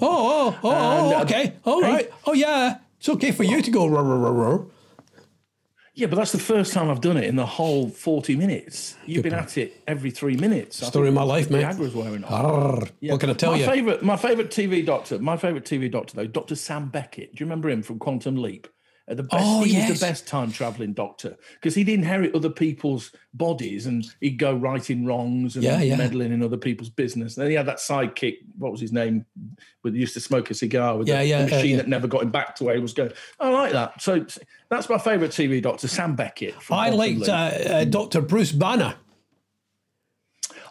oh, 0.00 0.58
oh, 0.62 0.70
And, 0.70 1.14
oh 1.14 1.18
uh, 1.18 1.22
okay. 1.22 1.54
All 1.64 1.82
hey. 1.82 1.92
right. 1.92 2.12
Oh, 2.26 2.32
yeah. 2.32 2.78
It's 2.98 3.08
okay 3.08 3.30
for 3.32 3.44
you 3.44 3.62
to 3.62 3.70
go. 3.70 3.86
Roar, 3.86 4.02
roar, 4.04 4.32
roar. 4.32 4.66
Yeah, 5.94 6.08
but 6.08 6.16
that's 6.16 6.32
the 6.32 6.38
first 6.38 6.74
time 6.74 6.90
I've 6.90 7.00
done 7.00 7.16
it 7.16 7.24
in 7.24 7.36
the 7.36 7.46
whole 7.46 7.88
40 7.88 8.36
minutes. 8.36 8.96
You've 9.06 9.22
been 9.22 9.32
at 9.32 9.56
it 9.56 9.82
every 9.86 10.10
three 10.10 10.36
minutes. 10.36 10.86
Story 10.86 11.08
of 11.08 11.14
my 11.14 11.22
life, 11.22 11.50
mate. 11.50 11.64
Viagra's 11.64 11.94
wearing 11.94 12.22
off. 12.24 12.92
Yeah. 13.00 13.12
What 13.12 13.20
can 13.22 13.30
I 13.30 13.32
tell 13.32 13.52
my 13.52 13.58
you? 13.58 13.64
Favorite, 13.64 14.02
my 14.02 14.18
favorite 14.18 14.50
TV 14.50 14.84
doctor, 14.84 15.18
my 15.18 15.38
favorite 15.38 15.64
TV 15.64 15.90
doctor 15.90 16.16
though, 16.16 16.26
Dr. 16.26 16.54
Sam 16.54 16.88
Beckett. 16.90 17.34
Do 17.34 17.42
you 17.42 17.46
remember 17.46 17.70
him 17.70 17.82
from 17.82 17.98
Quantum 17.98 18.36
Leap? 18.36 18.68
Uh, 19.08 19.14
the 19.14 19.22
best, 19.22 19.34
Oh, 19.46 19.62
he 19.62 19.72
yes. 19.74 19.88
was 19.88 20.00
the 20.00 20.06
best 20.06 20.26
time 20.26 20.50
traveling 20.50 20.92
doctor 20.92 21.36
because 21.54 21.76
he'd 21.76 21.88
inherit 21.88 22.34
other 22.34 22.50
people's 22.50 23.12
bodies 23.34 23.86
and 23.86 24.04
he'd 24.20 24.36
go 24.38 24.52
righting 24.52 25.06
wrongs 25.06 25.54
and 25.54 25.62
Yeah, 25.64 25.80
yeah. 25.80 25.94
meddling 25.96 26.32
in 26.32 26.42
other 26.42 26.56
people's 26.56 26.88
business. 26.88 27.36
And 27.36 27.44
then 27.44 27.50
he 27.50 27.56
had 27.56 27.66
that 27.66 27.76
sidekick. 27.78 28.38
What 28.58 28.72
was 28.72 28.80
his 28.80 28.92
name? 28.92 29.24
He 29.84 29.90
used 29.90 30.14
to 30.14 30.20
smoke 30.20 30.50
a 30.50 30.54
cigar 30.54 30.98
with 30.98 31.06
Yeah, 31.06 31.22
the, 31.22 31.28
the 31.28 31.34
uh, 31.34 31.58
machine 31.58 31.76
that 31.76 31.86
never 31.86 32.08
got 32.08 32.22
him 32.22 32.30
back 32.30 32.56
to 32.56 32.64
where 32.64 32.74
he 32.74 32.80
was 32.80 32.94
going. 32.94 33.12
I 33.38 33.50
like 33.50 33.70
that. 33.72 34.02
So 34.02 34.26
that's 34.70 34.88
my 34.88 34.98
favorite 34.98 35.30
TV 35.30 35.62
doctor, 35.62 35.86
Sam 35.86 36.16
Beckett. 36.16 36.56
I 36.68 36.90
liked 36.90 37.28
uh, 37.28 37.32
uh, 37.32 37.84
Dr. 37.84 38.20
Bruce 38.22 38.50
Banner. 38.50 38.96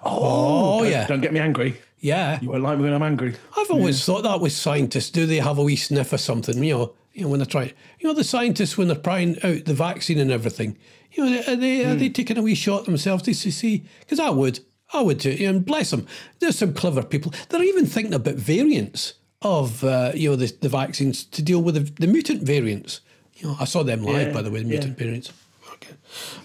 Oh, 0.04 0.82
don't- 0.82 0.92
yeah. 0.92 1.08
Don't 1.08 1.22
get 1.22 1.34
me 1.34 1.40
angry. 1.40 1.78
Yeah. 2.00 2.40
You 2.42 2.50
won't 2.50 2.64
like 2.64 2.78
me 2.78 2.84
when 2.84 2.94
I'm 2.94 3.02
angry. 3.02 3.36
I've 3.58 3.72
always 3.72 4.04
thought 4.06 4.24
that 4.24 4.40
with 4.42 4.52
scientists. 4.52 5.10
Do 5.10 5.26
they 5.26 5.38
have 5.40 5.58
a 5.58 5.64
wee 5.64 5.76
sniff 5.76 6.14
or 6.14 6.18
something? 6.18 6.62
You 6.64 6.74
know, 6.78 6.94
you 7.16 7.24
know 7.24 7.30
when 7.30 7.40
they're 7.40 7.48
trying. 7.48 7.72
You 8.00 8.10
know, 8.10 8.14
the 8.14 8.24
scientists 8.24 8.78
when 8.78 8.90
they're 8.90 8.98
trying 8.98 9.38
out 9.44 9.66
the 9.66 9.74
vaccine 9.74 10.20
and 10.20 10.30
everything. 10.30 10.78
You 11.14 11.26
know, 11.26 11.42
are 11.48 11.56
they 11.56 11.86
are 11.86 11.96
they 11.96 12.10
taking 12.10 12.38
a 12.38 12.42
wee 12.42 12.56
shot 12.56 12.86
themselves 12.86 13.24
to 13.24 13.34
see? 13.34 13.86
Because 14.02 14.20
I 14.20 14.30
would, 14.30 14.60
I 14.94 15.02
would 15.02 15.22
too. 15.22 15.32
You 15.32 15.48
know, 15.48 15.58
and 15.58 15.66
bless 15.66 15.92
them. 15.92 16.06
There's 16.40 16.58
some 16.58 16.74
clever 16.74 17.04
people. 17.04 17.34
They're 17.50 17.64
even 17.64 17.86
thinking 17.86 18.14
about 18.14 18.36
variants 18.36 19.14
of 19.42 19.84
uh, 19.84 20.12
you 20.14 20.30
know 20.30 20.36
the, 20.36 20.54
the 20.60 20.70
vaccines 20.70 21.24
to 21.24 21.42
deal 21.42 21.62
with 21.62 21.76
the, 21.76 22.06
the 22.06 22.12
mutant 22.12 22.44
variants. 22.44 23.00
You 23.36 23.48
know, 23.48 23.58
I 23.60 23.66
saw 23.66 23.84
them 23.84 24.04
live 24.04 24.28
Yeah, 24.28 24.34
by 24.34 24.42
the 24.42 24.52
way. 24.52 24.60
The 24.60 24.66
yeah. 24.66 24.72
mutant 24.72 24.98
variants. 24.98 25.34
Okay. 25.74 25.94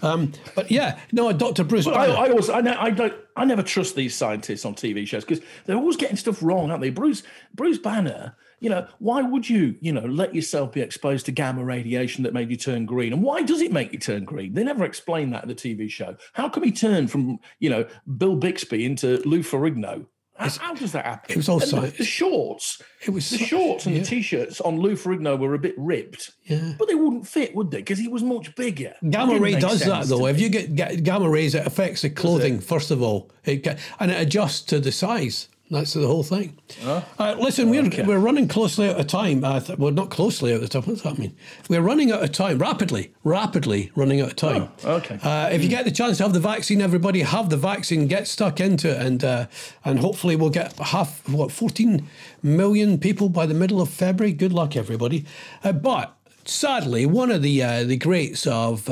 Um, 0.02 0.32
but 0.54 0.70
yeah, 0.70 0.98
no, 1.12 1.32
Dr. 1.32 1.64
Bruce 1.64 1.84
But 1.84 1.94
I. 1.94 2.06
I 2.06 2.30
always, 2.30 2.50
I, 2.50 2.60
ne- 2.60 2.74
I 2.74 2.90
don't, 2.90 3.14
I 3.36 3.44
never 3.44 3.62
trust 3.62 3.94
these 3.94 4.14
scientists 4.14 4.64
on 4.64 4.74
TV 4.74 5.06
shows 5.06 5.24
because 5.24 5.44
they're 5.66 5.76
always 5.76 5.96
getting 5.96 6.16
stuff 6.16 6.42
wrong, 6.42 6.70
aren't 6.70 6.82
they? 6.82 6.90
Bruce, 6.90 7.22
Bruce 7.54 7.78
Banner 7.78 8.34
you 8.60 8.70
know, 8.70 8.86
why 8.98 9.22
would 9.22 9.48
you, 9.48 9.74
you 9.80 9.92
know, 9.92 10.04
let 10.06 10.34
yourself 10.34 10.72
be 10.72 10.80
exposed 10.80 11.26
to 11.26 11.32
gamma 11.32 11.64
radiation 11.64 12.22
that 12.24 12.34
made 12.34 12.50
you 12.50 12.56
turn 12.56 12.86
green? 12.86 13.12
And 13.12 13.22
why 13.22 13.42
does 13.42 13.60
it 13.62 13.72
make 13.72 13.92
you 13.92 13.98
turn 13.98 14.24
green? 14.24 14.52
They 14.54 14.64
never 14.64 14.84
explain 14.84 15.30
that 15.30 15.42
in 15.42 15.48
the 15.48 15.54
TV 15.54 15.90
show. 15.90 16.16
How 16.34 16.48
come 16.48 16.62
he 16.62 16.72
turned 16.72 17.10
from, 17.10 17.38
you 17.58 17.70
know, 17.70 17.86
Bill 18.18 18.36
Bixby 18.36 18.84
into 18.84 19.16
Lou 19.26 19.40
Ferrigno? 19.40 20.06
How, 20.36 20.48
how 20.48 20.74
does 20.74 20.92
that 20.92 21.04
happen? 21.04 21.32
it 21.32 21.36
was 21.36 21.50
all 21.50 21.60
And 21.62 21.70
the, 21.70 21.96
the 21.98 22.04
shorts. 22.04 22.80
It 23.04 23.10
was 23.10 23.28
the 23.28 23.36
so- 23.38 23.44
shorts 23.44 23.84
and 23.86 23.94
yeah. 23.94 24.00
the 24.00 24.06
t-shirts 24.06 24.60
on 24.62 24.78
Lou 24.80 24.92
Ferrigno 24.92 25.38
were 25.38 25.52
a 25.52 25.58
bit 25.58 25.74
ripped, 25.76 26.30
Yeah. 26.44 26.72
but 26.78 26.88
they 26.88 26.94
wouldn't 26.94 27.26
fit, 27.26 27.54
would 27.54 27.70
they? 27.70 27.78
Because 27.78 27.98
he 27.98 28.08
was 28.08 28.22
much 28.22 28.54
bigger. 28.56 28.94
Gamma 29.10 29.38
ray 29.38 29.56
does 29.56 29.80
that 29.80 30.06
though. 30.06 30.26
If 30.26 30.36
me. 30.36 30.42
you 30.44 30.48
get 30.48 31.02
gamma 31.04 31.28
rays, 31.28 31.54
it 31.54 31.66
affects 31.66 32.00
the 32.02 32.08
clothing 32.10 32.58
first 32.60 32.90
of 32.90 33.02
all, 33.02 33.30
it 33.44 33.66
and 33.98 34.10
it 34.10 34.20
adjusts 34.20 34.62
to 34.62 34.80
the 34.80 34.92
size. 34.92 35.48
That's 35.70 35.92
the 35.92 36.04
whole 36.04 36.24
thing. 36.24 36.58
Uh, 36.84 37.02
listen, 37.38 37.70
we're 37.70 37.88
we're 38.04 38.18
running 38.18 38.48
closely 38.48 38.90
out 38.90 38.98
of 38.98 39.06
time. 39.06 39.44
Uh, 39.44 39.60
th- 39.60 39.78
well, 39.78 39.92
not 39.92 40.10
closely 40.10 40.52
out 40.52 40.64
of 40.64 40.68
time. 40.68 40.82
What 40.82 40.94
does 40.94 41.02
that 41.04 41.16
mean? 41.16 41.36
We're 41.68 41.80
running 41.80 42.10
out 42.10 42.24
of 42.24 42.32
time 42.32 42.58
rapidly, 42.58 43.14
rapidly 43.22 43.92
running 43.94 44.20
out 44.20 44.30
of 44.30 44.36
time. 44.36 44.68
Oh, 44.84 44.96
okay. 44.96 45.20
Uh, 45.22 45.48
if 45.52 45.62
you 45.62 45.68
get 45.68 45.84
the 45.84 45.92
chance 45.92 46.16
to 46.16 46.24
have 46.24 46.32
the 46.32 46.40
vaccine, 46.40 46.80
everybody 46.80 47.20
have 47.20 47.50
the 47.50 47.56
vaccine. 47.56 48.08
Get 48.08 48.26
stuck 48.26 48.58
into 48.58 48.90
it, 48.90 49.00
and 49.00 49.22
uh, 49.22 49.46
and 49.84 50.00
hopefully 50.00 50.34
we'll 50.34 50.50
get 50.50 50.76
half 50.78 51.28
what 51.28 51.52
fourteen 51.52 52.08
million 52.42 52.98
people 52.98 53.28
by 53.28 53.46
the 53.46 53.54
middle 53.54 53.80
of 53.80 53.90
February. 53.90 54.32
Good 54.32 54.52
luck, 54.52 54.74
everybody. 54.76 55.24
Uh, 55.62 55.70
but 55.70 56.16
sadly, 56.44 57.06
one 57.06 57.30
of 57.30 57.42
the 57.42 57.62
uh, 57.62 57.84
the 57.84 57.96
greats 57.96 58.44
of 58.44 58.88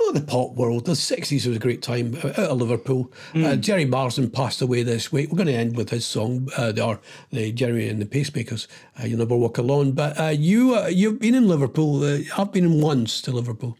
oh, 0.00 0.12
the 0.12 0.20
pop 0.20 0.54
world, 0.54 0.86
the 0.86 0.96
sixties 0.96 1.46
was 1.46 1.56
a 1.56 1.60
great 1.60 1.82
time 1.82 2.16
uh, 2.22 2.28
out 2.28 2.50
of 2.50 2.58
Liverpool. 2.58 3.12
Uh, 3.34 3.56
Gerry 3.56 3.84
Marsden 3.84 4.30
passed 4.30 4.62
away 4.62 4.82
this 4.82 5.12
week. 5.12 5.30
We're 5.30 5.36
going 5.36 5.48
to 5.48 5.54
end 5.54 5.76
with 5.76 5.90
his 5.90 6.06
song, 6.06 6.48
uh, 6.56 6.72
the, 6.72 6.84
or 6.84 7.00
the 7.30 7.52
Gerry 7.52 7.88
and 7.88 8.00
the 8.00 8.06
Pacemakers. 8.06 8.66
Uh, 9.00 9.06
You'll 9.06 9.18
never 9.18 9.36
walk 9.36 9.58
alone. 9.58 9.92
But 9.92 10.18
uh, 10.18 10.28
you 10.28 10.74
uh, 10.74 10.86
you've 10.88 11.20
been 11.20 11.34
in 11.34 11.48
Liverpool. 11.48 12.02
Uh, 12.02 12.18
I've 12.36 12.52
been 12.52 12.64
in 12.64 12.80
once 12.80 13.20
to 13.22 13.32
Liverpool, 13.32 13.76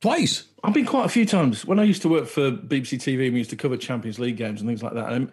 twice. 0.00 0.44
I've 0.64 0.74
been 0.74 0.86
quite 0.86 1.06
a 1.06 1.10
few 1.10 1.24
times 1.24 1.64
when 1.64 1.78
I 1.78 1.84
used 1.84 2.02
to 2.02 2.08
work 2.08 2.26
for 2.26 2.50
BBC 2.50 2.98
TV. 2.98 3.32
We 3.32 3.38
used 3.38 3.50
to 3.50 3.56
cover 3.56 3.76
Champions 3.76 4.18
League 4.18 4.36
games 4.36 4.60
and 4.60 4.68
things 4.68 4.82
like 4.82 4.94
that. 4.94 5.12
And 5.12 5.30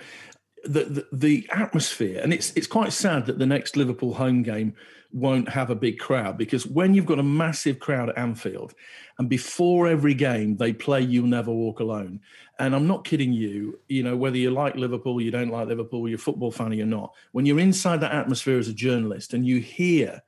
the, 0.64 0.84
the 0.84 1.08
the 1.12 1.50
atmosphere, 1.52 2.20
and 2.22 2.34
it's 2.34 2.52
it's 2.56 2.68
quite 2.68 2.94
sad 2.94 3.26
that 3.26 3.40
the 3.40 3.46
next 3.46 3.76
Liverpool 3.76 4.16
home 4.16 4.44
game 4.44 4.74
won't 5.16 5.48
have 5.48 5.70
a 5.70 5.76
big 5.76 5.98
crowd 5.98 6.38
because 6.38 6.68
when 6.68 6.94
you've 6.94 7.06
got 7.06 7.20
a 7.20 7.24
massive 7.24 7.80
crowd 7.80 8.10
at 8.10 8.18
Anfield, 8.18 8.74
and 9.18 9.30
before 9.30 9.88
every 9.88 10.14
game 10.14 10.58
they 10.58 10.74
play 10.74 11.02
"You'll 11.02 11.26
Never 11.26 11.52
Walk 11.52 11.80
Alone," 11.80 12.20
and 12.60 12.76
I'm 12.76 12.86
not 12.86 13.06
kidding 13.06 13.32
you. 13.32 13.80
You 13.88 14.04
know 14.04 14.18
whether 14.18 14.38
you 14.38 14.52
like 14.52 14.76
Liverpool, 14.76 15.22
you 15.22 15.32
don't 15.32 15.52
like 15.52 15.68
Liverpool, 15.68 16.08
you're 16.08 16.18
a 16.18 16.20
football 16.20 16.52
fan 16.52 16.72
or 16.72 16.76
you're 16.76 16.86
not. 16.86 17.14
When 17.32 17.46
you're 17.46 17.60
inside 17.60 18.02
that 18.02 18.12
atmosphere 18.12 18.60
as 18.60 18.68
a 18.68 18.74
journalist 18.74 19.34
and 19.34 19.48
you 19.48 19.60
hear 19.60 20.22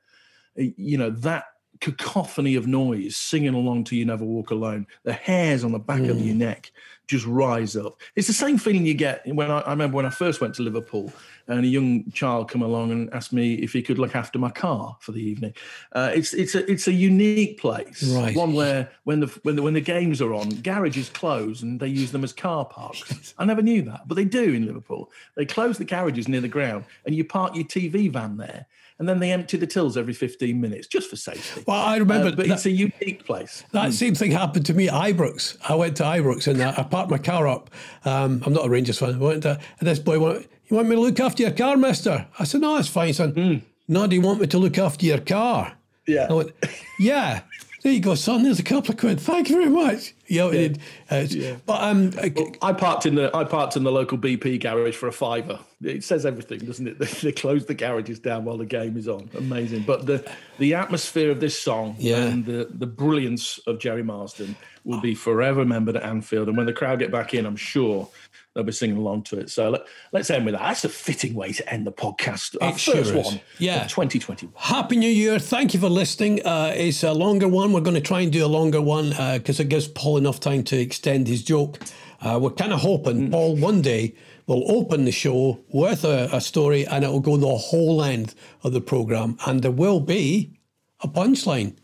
you 0.56 0.98
know 0.98 1.10
that 1.10 1.44
cacophony 1.80 2.54
of 2.54 2.66
noise 2.66 3.16
singing 3.16 3.54
along 3.54 3.84
to 3.84 3.96
you 3.96 4.04
never 4.04 4.24
walk 4.24 4.50
alone. 4.50 4.86
The 5.04 5.12
hairs 5.12 5.64
on 5.64 5.72
the 5.72 5.78
back 5.78 6.00
of 6.00 6.20
your 6.20 6.34
neck 6.34 6.70
just 7.08 7.26
rise 7.26 7.74
up. 7.74 7.98
It's 8.14 8.26
the 8.26 8.34
same 8.34 8.58
feeling 8.58 8.84
you 8.84 8.94
get 8.94 9.26
when 9.26 9.50
I, 9.50 9.60
I 9.60 9.70
remember 9.70 9.96
when 9.96 10.04
i 10.04 10.10
first 10.10 10.42
went 10.42 10.54
to 10.56 10.62
liverpool 10.62 11.10
and 11.48 11.64
a 11.64 11.66
young 11.66 12.10
child 12.12 12.50
come 12.50 12.60
along 12.60 12.92
and 12.92 13.12
asked 13.14 13.32
me 13.32 13.54
if 13.54 13.72
he 13.72 13.80
could 13.80 13.98
look 13.98 14.14
after 14.14 14.38
my 14.38 14.50
car 14.50 14.96
for 15.00 15.12
the 15.12 15.20
evening. 15.20 15.54
Uh, 15.92 16.12
it's 16.14 16.34
it's 16.34 16.54
a 16.54 16.70
it's 16.70 16.86
a 16.86 16.92
unique 16.92 17.58
place. 17.58 18.04
Right. 18.14 18.36
one 18.36 18.52
where 18.52 18.90
when 19.04 19.20
the 19.20 19.26
when 19.42 19.56
the 19.56 19.62
when 19.62 19.72
the 19.72 19.80
games 19.80 20.20
are 20.20 20.34
on 20.34 20.50
garages 20.50 21.08
close 21.08 21.62
and 21.62 21.80
they 21.80 21.88
use 21.88 22.12
them 22.12 22.24
as 22.24 22.34
car 22.34 22.66
parks. 22.66 23.34
I 23.38 23.46
never 23.46 23.62
knew 23.62 23.82
that 23.82 24.06
but 24.06 24.14
they 24.14 24.26
do 24.26 24.52
in 24.52 24.66
liverpool. 24.66 25.10
They 25.34 25.46
close 25.46 25.78
the 25.78 25.86
garages 25.86 26.28
near 26.28 26.42
the 26.42 26.48
ground 26.48 26.84
and 27.06 27.14
you 27.14 27.24
park 27.24 27.56
your 27.56 27.64
tv 27.64 28.12
van 28.12 28.36
there 28.36 28.66
and 28.98 29.08
then 29.08 29.20
they 29.20 29.30
empty 29.32 29.56
the 29.56 29.66
tills 29.66 29.96
every 29.96 30.12
15 30.12 30.60
minutes 30.60 30.86
just 30.86 31.08
for 31.10 31.16
safety. 31.16 31.62
Well, 31.66 31.76
I 31.80 31.96
remember 31.98 32.28
Uh, 32.28 32.30
but 32.32 32.48
that- 32.48 32.54
it's 32.54 32.66
a 32.66 32.70
unique 32.70 33.24
place. 33.24 33.64
That 33.72 33.92
same 33.92 34.14
thing 34.14 34.30
happened 34.32 34.66
to 34.66 34.74
me 34.74 34.88
at 34.88 34.94
Ibrox. 34.94 35.56
I 35.68 35.74
went 35.74 35.96
to 35.98 36.02
Ibrox 36.04 36.46
and 36.48 36.60
uh, 36.60 36.74
I 36.76 36.82
parked 36.82 37.10
my 37.10 37.18
car 37.18 37.46
up. 37.46 37.70
Um, 38.04 38.42
I'm 38.44 38.52
not 38.52 38.66
a 38.66 38.68
Rangers 38.68 38.98
fan. 38.98 39.14
I 39.14 39.18
went 39.18 39.42
to, 39.44 39.58
and 39.78 39.88
this 39.88 39.98
boy 39.98 40.18
went, 40.18 40.46
You 40.68 40.76
want 40.76 40.88
me 40.88 40.96
to 40.96 41.00
look 41.00 41.20
after 41.20 41.42
your 41.42 41.52
car, 41.52 41.76
mister? 41.76 42.26
I 42.38 42.44
said, 42.44 42.60
No, 42.60 42.76
it's 42.76 42.88
fine, 42.88 43.12
son. 43.12 43.62
No, 43.86 44.06
do 44.06 44.16
you 44.16 44.22
want 44.22 44.40
me 44.40 44.46
to 44.48 44.58
look 44.58 44.78
after 44.78 45.06
your 45.06 45.18
car? 45.20 45.74
Yeah. 46.06 46.26
I 46.28 46.32
went, 46.32 46.50
Yeah. 46.98 47.40
There 47.84 47.92
you 47.92 48.00
go, 48.00 48.16
son. 48.16 48.42
There's 48.42 48.58
a 48.58 48.64
couple 48.64 48.90
of 48.90 48.96
quid. 48.98 49.20
Thank 49.20 49.48
you 49.50 49.56
very 49.56 49.70
much. 49.70 50.12
You 50.28 50.38
know, 50.40 50.50
it, 50.50 50.78
uh, 51.10 51.14
it's- 51.16 51.60
But 51.66 51.82
um, 51.82 52.10
I- 52.18 52.52
I 52.62 52.72
parked 52.72 53.06
in 53.06 53.14
the 53.14 53.34
I 53.34 53.44
parked 53.44 53.76
in 53.76 53.82
the 53.84 53.90
local 53.92 54.18
BP 54.18 54.60
garage 54.60 54.94
for 54.94 55.08
a 55.08 55.12
fiver. 55.12 55.58
It 55.82 56.04
says 56.04 56.26
everything, 56.26 56.58
doesn't 56.60 56.86
it? 56.86 56.98
They, 56.98 57.06
they 57.06 57.32
close 57.32 57.66
the 57.66 57.74
garages 57.74 58.18
down 58.18 58.44
while 58.44 58.58
the 58.58 58.66
game 58.66 58.96
is 58.96 59.08
on. 59.08 59.30
Amazing. 59.36 59.84
But 59.86 60.06
the 60.06 60.28
the 60.58 60.74
atmosphere 60.74 61.30
of 61.30 61.40
this 61.40 61.58
song 61.60 61.96
Yeah. 61.98 62.24
and 62.24 62.44
the 62.44 62.68
the 62.70 62.86
brilliance 62.86 63.58
of 63.66 63.78
Gerry 63.78 64.02
Marsden 64.02 64.56
will 64.88 65.00
be 65.02 65.14
forever 65.14 65.60
remembered 65.60 65.96
at 65.96 66.02
Anfield. 66.02 66.48
And 66.48 66.56
when 66.56 66.64
the 66.66 66.72
crowd 66.72 66.98
get 66.98 67.12
back 67.12 67.34
in, 67.34 67.44
I'm 67.44 67.56
sure 67.56 68.08
they'll 68.54 68.64
be 68.64 68.72
singing 68.72 68.96
along 68.96 69.22
to 69.24 69.38
it. 69.38 69.50
So 69.50 69.68
let, 69.68 69.82
let's 70.12 70.30
end 70.30 70.46
with 70.46 70.54
that. 70.54 70.62
That's 70.62 70.82
a 70.84 70.88
fitting 70.88 71.34
way 71.34 71.52
to 71.52 71.72
end 71.72 71.86
the 71.86 71.92
podcast. 71.92 72.56
Our 72.62 72.70
It 72.70 72.80
sure 72.80 72.94
first 72.96 73.10
is. 73.14 73.26
one 73.26 73.40
Yeah. 73.58 73.82
of 73.84 73.88
2021. 73.90 74.50
Happy 74.56 74.96
New 74.96 75.10
Year. 75.10 75.38
Thank 75.38 75.74
you 75.74 75.80
for 75.80 75.90
listening. 75.90 76.40
Uh, 76.44 76.72
it's 76.74 77.02
a 77.02 77.12
longer 77.12 77.46
one. 77.46 77.72
We're 77.74 77.82
going 77.82 77.96
to 77.96 78.00
try 78.00 78.22
and 78.22 78.32
do 78.32 78.44
a 78.44 78.48
longer 78.48 78.80
one 78.80 79.10
because 79.36 79.60
it 79.60 79.68
gives 79.68 79.88
Paul 79.88 80.16
enough 80.16 80.40
time 80.40 80.62
to 80.64 80.80
extend 80.80 81.28
his 81.28 81.44
joke. 81.44 81.78
Uh, 82.22 82.38
we're 82.40 82.50
kind 82.50 82.72
of 82.72 82.80
hoping 82.80 83.30
Paul 83.30 83.56
one 83.56 83.82
day 83.82 84.14
will 84.46 84.64
open 84.72 85.04
the 85.04 85.12
show 85.12 85.60
with 85.68 86.02
a, 86.04 86.30
a 86.32 86.40
story 86.40 86.86
and 86.86 87.04
it 87.04 87.08
will 87.08 87.20
go 87.20 87.36
the 87.36 87.46
whole 87.46 87.94
length 87.96 88.34
of 88.64 88.72
the 88.72 88.80
programme. 88.80 89.36
And 89.46 89.60
there 89.60 89.70
will 89.70 90.00
be 90.00 90.58
a 91.02 91.08
punchline 91.08 91.76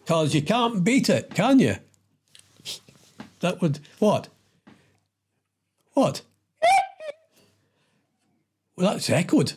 because 0.00 0.34
you 0.34 0.42
can't 0.42 0.84
beat 0.84 1.08
it, 1.08 1.34
can 1.34 1.58
you? 1.58 1.76
That 3.40 3.60
would, 3.60 3.80
what? 3.98 4.28
What? 5.92 6.22
well, 8.76 8.92
that's 8.92 9.10
echoed. 9.10 9.54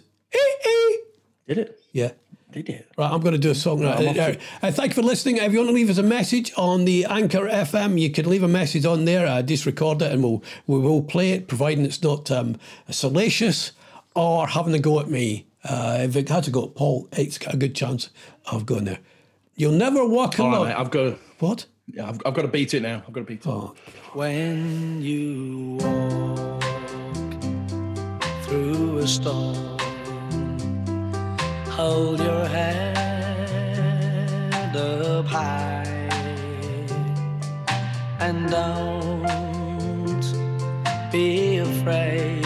Did 1.47 1.57
it? 1.57 1.81
Yeah. 1.91 2.11
Did 2.51 2.69
it? 2.69 2.89
Right, 2.97 3.11
I'm 3.11 3.21
going 3.21 3.33
to 3.33 3.39
do 3.39 3.51
a 3.51 3.55
song. 3.55 3.81
Right. 3.81 4.17
I'm 4.17 4.19
Uh, 4.19 4.67
uh, 4.67 4.71
thank 4.71 4.91
you 4.91 4.95
for 4.95 5.01
listening. 5.01 5.37
If 5.37 5.51
you 5.51 5.59
want 5.59 5.69
to 5.69 5.73
leave 5.73 5.89
us 5.89 5.97
a 5.97 6.03
message 6.03 6.51
on 6.57 6.85
the 6.85 7.05
Anchor 7.05 7.47
FM, 7.47 7.99
you 7.99 8.09
can 8.09 8.29
leave 8.29 8.43
a 8.43 8.47
message 8.47 8.85
on 8.85 9.05
there. 9.05 9.25
Uh, 9.25 9.41
just 9.41 9.65
record 9.65 10.01
it, 10.01 10.11
and 10.11 10.23
we'll 10.23 10.43
we 10.67 10.79
will 10.79 11.01
play 11.01 11.31
it, 11.31 11.47
providing 11.47 11.85
it's 11.85 12.01
not 12.03 12.29
um, 12.29 12.57
salacious 12.89 13.71
or 14.15 14.47
having 14.47 14.73
a 14.73 14.79
go 14.79 14.99
at 14.99 15.09
me. 15.09 15.45
Uh, 15.63 15.99
if 16.01 16.15
it 16.15 16.27
has 16.29 16.45
to 16.45 16.51
go 16.51 16.65
at 16.65 16.75
Paul, 16.75 17.07
it's 17.13 17.37
got 17.37 17.53
a 17.53 17.57
good 17.57 17.75
chance 17.75 18.09
of 18.51 18.65
going 18.65 18.85
there. 18.85 18.99
You'll 19.55 19.71
never 19.73 20.05
walk 20.05 20.37
alone. 20.37 20.67
right, 20.67 20.77
I've 20.77 20.91
got 20.91 21.17
what? 21.39 21.65
Yeah, 21.93 22.09
I've, 22.09 22.19
I've 22.25 22.33
got 22.33 22.43
to 22.43 22.47
beat 22.47 22.73
it 22.73 22.81
now. 22.81 23.03
I've 23.07 23.13
got 23.13 23.21
to 23.21 23.25
beat 23.25 23.41
it. 23.45 23.47
Oh, 23.47 23.73
When 24.13 25.01
you 25.01 25.77
walk 25.81 26.63
through 28.43 28.99
a 28.99 29.07
storm, 29.07 29.77
hold 31.67 32.19
your 32.19 32.45
head 32.47 32.97
up 34.75 35.25
high 35.25 35.83
and 38.19 38.49
don't 38.49 39.21
be 41.11 41.57
afraid 41.57 42.45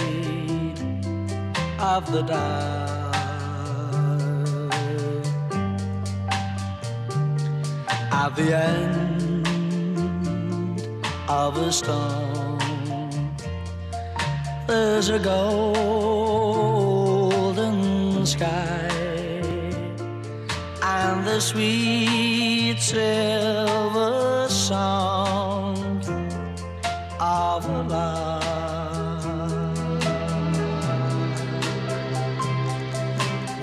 of 1.79 2.11
the 2.11 2.21
dark. 2.23 3.15
At 8.11 8.35
the 8.35 8.57
end 8.57 9.14
of 11.28 11.57
a 11.57 11.71
storm. 11.71 12.59
There's 14.67 15.09
a 15.09 15.17
golden 15.19 16.26
sky 18.26 18.89
and 20.82 21.26
the 21.26 21.39
sweet 21.39 22.80
silver 22.80 24.47
song 24.49 26.01
of 27.19 27.65
a 27.69 27.84
love. 27.84 28.45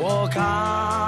Walk 0.01 0.37
on 0.37 1.02